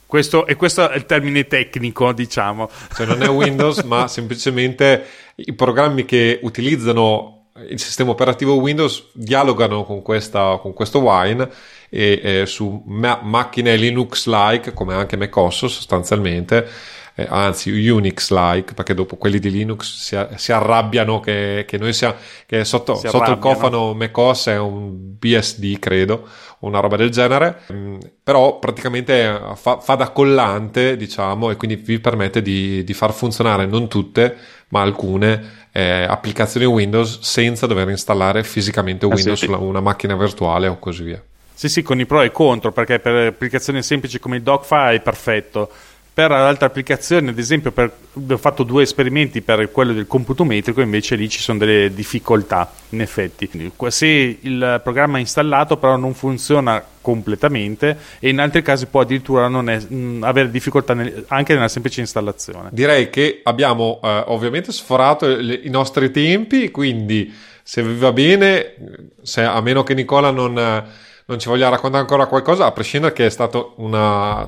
questo, 0.08 0.48
e 0.48 0.56
questo 0.56 0.90
è 0.90 0.96
il 0.96 1.06
termine 1.06 1.46
tecnico, 1.46 2.12
diciamo. 2.14 2.70
Cioè 2.96 3.06
non 3.06 3.22
è 3.22 3.30
Windows, 3.30 3.84
ma 3.84 4.08
semplicemente 4.10 5.06
i 5.36 5.54
programmi 5.54 6.06
che 6.06 6.40
utilizzano 6.42 7.38
il 7.70 7.80
sistema 7.80 8.12
operativo 8.12 8.56
Windows 8.56 9.08
dialogano 9.14 9.84
con, 9.84 10.02
questa, 10.02 10.58
con 10.62 10.74
questo 10.74 11.00
Wine 11.00 11.50
e 11.90 12.22
eh, 12.24 12.46
su 12.46 12.84
ma- 12.86 13.20
macchine 13.22 13.76
Linux-like, 13.76 14.74
come 14.74 14.94
anche 14.94 15.18
macOS 15.18 15.66
sostanzialmente, 15.66 16.68
eh, 17.16 17.26
anzi 17.28 17.72
Unix-like, 17.72 18.74
perché 18.76 18.94
dopo 18.94 19.16
quelli 19.16 19.40
di 19.40 19.50
Linux 19.50 19.96
si, 19.98 20.18
si 20.36 20.52
arrabbiano 20.52 21.20
che, 21.20 21.66
che 21.68 21.78
noi 21.78 21.94
siamo, 21.94 22.16
che 22.46 22.64
sotto, 22.64 22.96
sotto 22.96 23.32
il 23.32 23.40
cofano 23.40 23.94
macOS 23.96 24.48
è 24.48 24.58
un 24.60 25.18
BSD, 25.18 25.80
credo, 25.80 26.28
una 26.60 26.80
roba 26.80 26.96
del 26.96 27.10
genere, 27.10 27.62
mm, 27.72 27.98
però 28.24 28.60
praticamente 28.60 29.24
eh, 29.26 29.56
fa, 29.56 29.80
fa, 29.80 29.96
da 29.96 30.10
collante, 30.10 30.98
diciamo, 30.98 31.52
e 31.52 31.56
quindi 31.56 31.76
vi 31.76 32.00
permette 32.00 32.42
di, 32.42 32.84
di 32.84 32.94
far 32.94 33.14
funzionare 33.14 33.66
non 33.66 33.88
tutte, 33.88 34.36
ma 34.70 34.82
alcune 34.82 35.68
eh, 35.72 36.04
applicazioni 36.04 36.66
Windows 36.66 37.20
senza 37.22 37.68
dover 37.68 37.90
installare 37.90 38.44
fisicamente 38.44 39.06
Windows 39.06 39.42
eh 39.42 39.46
sì, 39.46 39.46
sì. 39.46 39.54
su 39.54 39.62
una 39.62 39.82
macchina 39.82 40.16
virtuale 40.16 40.68
o 40.68 40.80
così 40.80 41.04
via. 41.04 41.24
Sì, 41.54 41.70
sì, 41.70 41.82
con 41.82 42.00
i 42.00 42.06
pro 42.06 42.22
e 42.22 42.28
i 42.28 42.32
contro, 42.32 42.72
perché 42.72 43.00
per 43.00 43.16
applicazioni 43.28 43.82
semplici 43.82 44.20
come 44.20 44.36
il 44.36 44.44
Dogfile 44.44 44.96
è 44.96 45.02
perfetto 45.02 45.70
per 46.18 46.32
altre 46.32 46.66
applicazioni, 46.66 47.30
ad 47.30 47.38
esempio, 47.38 47.72
per, 47.72 47.92
ho 48.28 48.38
fatto 48.38 48.64
due 48.64 48.82
esperimenti 48.82 49.42
per 49.44 49.72
quello 49.72 49.94
del 49.94 50.08
computo 50.08 50.44
metrico, 50.44 50.82
invece 50.82 51.16
lì 51.16 51.30
ci 51.30 51.40
sono 51.40 51.60
delle 51.60 51.94
difficoltà, 51.94 52.72
in 52.90 53.02
effetti. 53.02 53.48
Se 53.90 54.40
il 54.42 54.82
programma 54.84 55.18
è 55.18 55.20
installato, 55.20 55.78
però 55.78 55.96
non 55.96 56.16
funziona 56.16 56.84
completamente, 57.02 57.96
e 58.18 58.30
in 58.30 58.40
altri 58.40 58.64
casi 58.64 58.88
può 58.88 59.02
addirittura 59.02 59.46
è, 59.46 59.50
mh, 59.80 60.24
avere 60.24 60.50
difficoltà 60.50 60.96
nel, 60.96 61.26
anche 61.28 61.54
nella 61.54 61.68
semplice 61.68 62.00
installazione. 62.00 62.70
Direi 62.72 63.12
che 63.12 63.42
abbiamo 63.44 64.00
eh, 64.04 64.24
ovviamente 64.26 64.72
sforato 64.72 65.28
le, 65.28 65.54
i 65.66 65.70
nostri 65.70 66.10
tempi, 66.10 66.72
quindi 66.72 67.32
se 67.62 67.84
vi 67.84 67.96
va 67.96 68.12
bene, 68.12 68.74
se, 69.22 69.44
a 69.44 69.62
meno 69.62 69.84
che 69.84 69.94
Nicola 69.94 70.32
non 70.32 70.84
non 71.28 71.40
ci 71.40 71.50
voglia 71.50 71.68
raccontare 71.68 72.04
ancora 72.04 72.26
qualcosa, 72.26 72.66
a 72.66 72.72
prescindere 72.72 73.14
che 73.14 73.26
è 73.26 73.30
stato 73.30 73.74
una... 73.78 74.48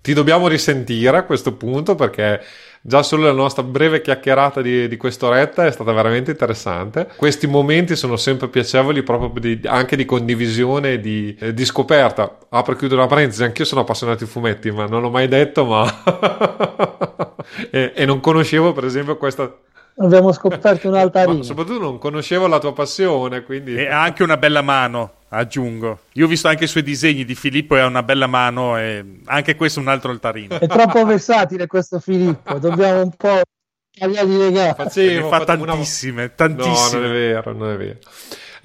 Ti 0.00 0.12
dobbiamo 0.12 0.46
risentire 0.46 1.16
a 1.16 1.24
questo 1.24 1.54
punto 1.54 1.96
perché 1.96 2.40
già 2.80 3.02
solo 3.02 3.24
la 3.24 3.32
nostra 3.32 3.64
breve 3.64 4.00
chiacchierata 4.00 4.62
di, 4.62 4.86
di 4.86 4.96
quest'oretta 4.96 5.66
è 5.66 5.72
stata 5.72 5.92
veramente 5.92 6.30
interessante. 6.30 7.08
Questi 7.16 7.48
momenti 7.48 7.96
sono 7.96 8.16
sempre 8.16 8.46
piacevoli 8.46 9.02
proprio 9.02 9.32
di, 9.40 9.66
anche 9.66 9.96
di 9.96 10.04
condivisione 10.04 10.92
e 10.92 11.00
di, 11.00 11.36
eh, 11.40 11.52
di, 11.52 11.64
scoperta. 11.64 12.38
Apro 12.48 12.74
e 12.74 12.76
chiudo 12.76 12.94
una 12.94 13.06
parentesi, 13.06 13.42
anch'io 13.42 13.64
sono 13.64 13.80
appassionato 13.80 14.22
di 14.22 14.30
fumetti, 14.30 14.70
ma 14.70 14.86
non 14.86 15.02
l'ho 15.02 15.10
mai 15.10 15.26
detto, 15.26 15.64
ma... 15.64 15.84
e, 17.70 17.92
e 17.92 18.04
non 18.04 18.20
conoscevo 18.20 18.72
per 18.72 18.84
esempio 18.84 19.16
questa 19.16 19.52
abbiamo 19.96 20.32
scoperto 20.32 20.88
un'altra 20.88 21.26
Ma 21.28 21.42
soprattutto 21.42 21.80
non 21.80 21.98
conoscevo 21.98 22.46
la 22.46 22.58
tua 22.58 22.72
passione, 22.72 23.42
quindi... 23.42 23.76
E 23.76 23.88
anche 23.88 24.22
una 24.22 24.36
bella 24.36 24.62
mano, 24.62 25.12
aggiungo. 25.34 26.00
Io 26.12 26.26
ho 26.26 26.28
visto 26.28 26.48
anche 26.48 26.64
i 26.64 26.68
suoi 26.68 26.82
disegni 26.82 27.24
di 27.24 27.34
Filippo 27.34 27.76
e 27.76 27.80
ha 27.80 27.86
una 27.86 28.02
bella 28.02 28.26
mano 28.26 28.78
e 28.78 29.20
anche 29.26 29.56
questo 29.56 29.80
è 29.80 29.82
un 29.82 29.88
altro 29.88 30.10
altarino. 30.10 30.58
È 30.58 30.66
troppo 30.66 31.04
versatile 31.04 31.66
questo 31.66 32.00
Filippo, 32.00 32.58
dobbiamo 32.58 33.02
un 33.02 33.10
po' 33.16 33.42
tagliargli 33.96 34.36
le 34.36 34.52
gambe. 34.52 34.74
Facevo, 34.74 35.28
fa 35.28 35.44
tantissime, 35.44 36.22
una... 36.24 36.32
tantissime. 36.34 37.00
No, 37.00 37.06
non 37.06 37.10
è 37.10 37.12
vero, 37.12 37.52
non 37.52 37.70
è 37.72 37.76
vero. 37.76 37.98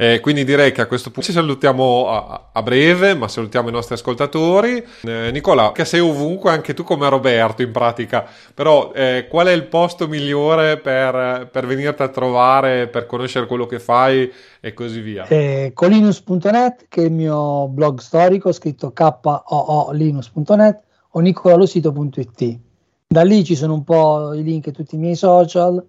Eh, 0.01 0.21
quindi 0.21 0.45
direi 0.45 0.71
che 0.71 0.79
a 0.79 0.85
questo 0.85 1.11
punto 1.11 1.27
ci 1.27 1.33
salutiamo 1.33 2.07
a, 2.07 2.51
a 2.53 2.63
breve, 2.63 3.15
ma 3.15 3.27
salutiamo 3.27 3.67
i 3.67 3.71
nostri 3.73 3.95
ascoltatori. 3.95 4.81
Eh, 5.01 5.29
Nicola, 5.33 5.73
che 5.73 5.83
sei 5.83 5.99
ovunque, 5.99 6.51
anche 6.51 6.73
tu 6.73 6.83
come 6.83 7.09
Roberto 7.09 7.63
in 7.63 7.73
pratica, 7.73 8.25
però 8.53 8.93
eh, 8.93 9.27
qual 9.29 9.47
è 9.47 9.51
il 9.51 9.65
posto 9.65 10.07
migliore 10.07 10.77
per, 10.77 11.49
per, 11.51 11.65
venirti 11.65 12.01
a 12.01 12.07
trovare, 12.07 12.87
per 12.87 13.07
conoscere 13.07 13.45
quello 13.45 13.65
che 13.65 13.81
fai 13.81 14.31
e 14.61 14.73
così 14.73 15.01
via? 15.01 15.27
Eh, 15.27 15.71
colinus.net, 15.73 16.85
che 16.87 17.01
è 17.01 17.05
il 17.05 17.11
mio 17.11 17.67
blog 17.67 17.99
storico, 17.99 18.53
scritto 18.53 18.93
k-o-o-linus.net 18.93 20.79
o 21.09 21.19
nicolalosito.it. 21.19 22.59
Da 23.05 23.23
lì 23.23 23.43
ci 23.43 23.55
sono 23.55 23.73
un 23.73 23.83
po' 23.83 24.33
i 24.33 24.43
link 24.43 24.67
a 24.69 24.71
tutti 24.71 24.95
i 24.95 24.97
miei 24.97 25.15
social, 25.15 25.85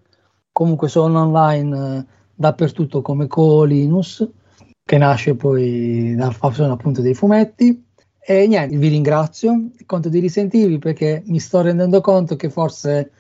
comunque 0.51 0.89
sono 0.89 1.21
online 1.21 1.99
eh, 1.99 2.19
dappertutto 2.41 3.03
come 3.03 3.27
Co-Linus, 3.27 4.27
che 4.83 4.97
nasce 4.97 5.35
poi 5.35 6.15
dal 6.17 6.33
fazione 6.33 6.73
appunto 6.73 7.03
dei 7.03 7.13
fumetti. 7.13 7.85
E 8.19 8.47
niente, 8.47 8.77
vi 8.79 8.89
ringrazio, 8.89 9.71
conto 9.85 10.09
di 10.09 10.21
risentirvi 10.21 10.79
perché 10.79 11.23
mi 11.27 11.39
sto 11.39 11.61
rendendo 11.61 12.01
conto 12.01 12.37
che 12.37 12.49
forse 12.49 13.11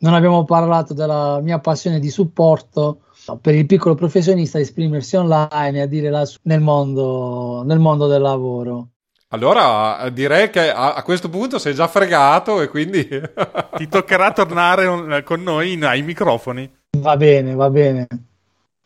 non 0.00 0.12
abbiamo 0.12 0.44
parlato 0.44 0.92
della 0.92 1.40
mia 1.40 1.58
passione 1.58 2.00
di 2.00 2.10
supporto 2.10 3.00
per 3.40 3.54
il 3.54 3.64
piccolo 3.64 3.94
professionista 3.94 4.58
a 4.58 4.60
esprimersi 4.60 5.16
online 5.16 5.78
e 5.78 5.80
a 5.80 5.86
dire 5.86 6.10
la, 6.10 6.28
nel, 6.42 6.60
mondo, 6.60 7.62
nel 7.64 7.78
mondo 7.78 8.06
del 8.08 8.20
lavoro. 8.20 8.88
Allora 9.28 10.08
direi 10.10 10.50
che 10.50 10.70
a, 10.70 10.94
a, 10.94 11.02
questo 11.02 11.28
punto 11.30 11.58
sei 11.58 11.74
già 11.74 11.88
fregato 11.88 12.60
e 12.60 12.68
quindi 12.68 13.08
ti 13.76 13.88
toccherà 13.88 14.32
tornare 14.32 15.22
con 15.22 15.42
noi 15.42 15.82
ai 15.82 16.02
microfoni. 16.02 16.70
Va 16.98 17.16
bene, 17.16 17.54
va 17.54 17.70
bene. 17.70 18.06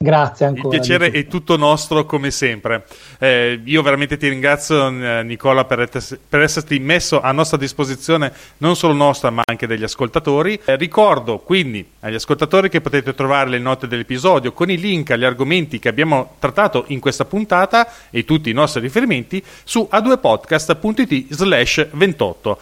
Grazie 0.03 0.47
ancora. 0.47 0.75
Il 0.75 0.81
piacere 0.81 1.11
è 1.11 1.27
tutto 1.27 1.59
nostro 1.59 2.07
come 2.07 2.31
sempre. 2.31 2.87
Eh, 3.19 3.61
io 3.63 3.83
veramente 3.83 4.17
ti 4.17 4.31
ringrazio 4.31 4.89
eh, 4.89 5.23
Nicola 5.23 5.67
per, 5.67 5.81
et- 5.81 6.19
per, 6.27 6.41
esserti 6.41 6.79
messo 6.79 7.21
a 7.21 7.31
nostra 7.33 7.59
disposizione 7.59 8.33
non 8.59 8.77
solo 8.77 8.95
nostra 8.95 9.29
ma 9.29 9.43
anche 9.45 9.67
degli 9.67 9.83
ascoltatori. 9.83 10.59
Eh, 10.65 10.77
ricordo 10.77 11.41
quindi 11.41 11.87
agli 12.01 12.15
ascoltatori 12.15 12.71
che 12.71 12.81
potete 12.81 13.13
trovare 13.13 13.51
le 13.51 13.59
note 13.59 13.87
dell'episodio 13.87 14.53
con 14.53 14.71
i 14.71 14.79
link 14.79 15.11
agli 15.11 15.25
argomenti 15.25 15.79
che 15.79 15.91
abbiamo 15.91 16.37
trattato 16.39 16.85
in 16.87 16.99
questa 16.99 17.27
puntata 17.27 17.87
e 18.09 18.25
tutti 18.25 18.49
i 18.49 18.55
nostri 18.55 18.81
riferimenti 18.81 19.45
su 19.65 19.87
a2podcast.it 19.93 21.27
slash 21.35 21.89
28. 21.91 22.59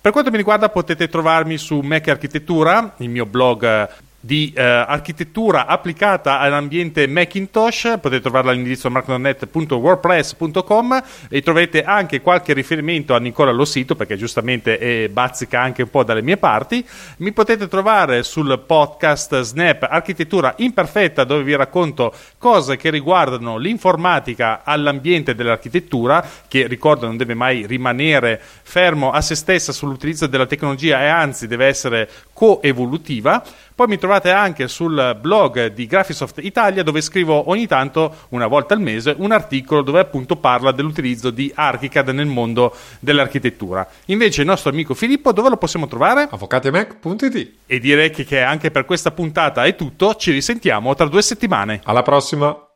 Per 0.00 0.10
quanto 0.10 0.32
mi 0.32 0.36
riguarda 0.36 0.68
potete 0.68 1.08
trovarmi 1.08 1.58
su 1.58 1.78
Mac 1.78 2.08
Architettura, 2.08 2.94
il 2.96 3.08
mio 3.08 3.24
blog 3.24 3.88
di 4.24 4.52
eh, 4.54 4.62
architettura 4.62 5.66
applicata 5.66 6.38
all'ambiente 6.38 7.08
Macintosh, 7.08 7.98
potete 8.00 8.22
trovarla 8.22 8.52
all'indirizzo 8.52 8.88
markdonet.wordpress.com 8.88 11.02
e 11.28 11.42
troverete 11.42 11.82
anche 11.82 12.20
qualche 12.20 12.52
riferimento 12.52 13.16
a 13.16 13.18
Nicola 13.18 13.50
Lossito 13.50 13.96
perché 13.96 14.16
giustamente 14.16 14.78
è, 14.78 15.08
bazzica 15.08 15.60
anche 15.60 15.82
un 15.82 15.90
po' 15.90 16.04
dalle 16.04 16.22
mie 16.22 16.36
parti. 16.36 16.86
Mi 17.18 17.32
potete 17.32 17.66
trovare 17.66 18.22
sul 18.22 18.62
podcast 18.64 19.40
Snap 19.40 19.88
Architettura 19.90 20.54
Imperfetta 20.58 21.24
dove 21.24 21.42
vi 21.42 21.56
racconto 21.56 22.14
cose 22.38 22.76
che 22.76 22.90
riguardano 22.90 23.56
l'informatica 23.56 24.60
all'ambiente 24.62 25.34
dell'architettura 25.34 26.24
che 26.46 26.68
ricordo 26.68 27.06
non 27.06 27.16
deve 27.16 27.34
mai 27.34 27.66
rimanere 27.66 28.40
fermo 28.62 29.10
a 29.10 29.20
se 29.20 29.34
stessa 29.34 29.72
sull'utilizzo 29.72 30.28
della 30.28 30.46
tecnologia 30.46 31.02
e 31.02 31.06
anzi 31.06 31.48
deve 31.48 31.66
essere 31.66 32.08
coevolutiva. 32.42 33.40
Poi 33.72 33.86
mi 33.86 33.98
trovate 33.98 34.30
anche 34.30 34.66
sul 34.66 35.16
blog 35.20 35.72
di 35.72 35.86
Graphisoft 35.86 36.40
Italia 36.42 36.82
dove 36.82 37.00
scrivo 37.00 37.48
ogni 37.48 37.68
tanto, 37.68 38.26
una 38.30 38.48
volta 38.48 38.74
al 38.74 38.80
mese, 38.80 39.14
un 39.16 39.30
articolo 39.30 39.82
dove 39.82 40.00
appunto 40.00 40.34
parla 40.34 40.72
dell'utilizzo 40.72 41.30
di 41.30 41.52
ArchiCAD 41.54 42.08
nel 42.08 42.26
mondo 42.26 42.74
dell'architettura. 42.98 43.88
Invece 44.06 44.40
il 44.40 44.48
nostro 44.48 44.70
amico 44.70 44.92
Filippo 44.94 45.32
dove 45.32 45.50
lo 45.50 45.56
possiamo 45.56 45.86
trovare? 45.86 46.26
Avvocatiemac.it 46.28 47.52
E 47.66 47.78
direi 47.78 48.10
che 48.10 48.40
anche 48.40 48.72
per 48.72 48.86
questa 48.86 49.12
puntata 49.12 49.62
è 49.64 49.76
tutto, 49.76 50.16
ci 50.16 50.32
risentiamo 50.32 50.96
tra 50.96 51.06
due 51.06 51.22
settimane. 51.22 51.80
Alla 51.84 52.02
prossima! 52.02 52.71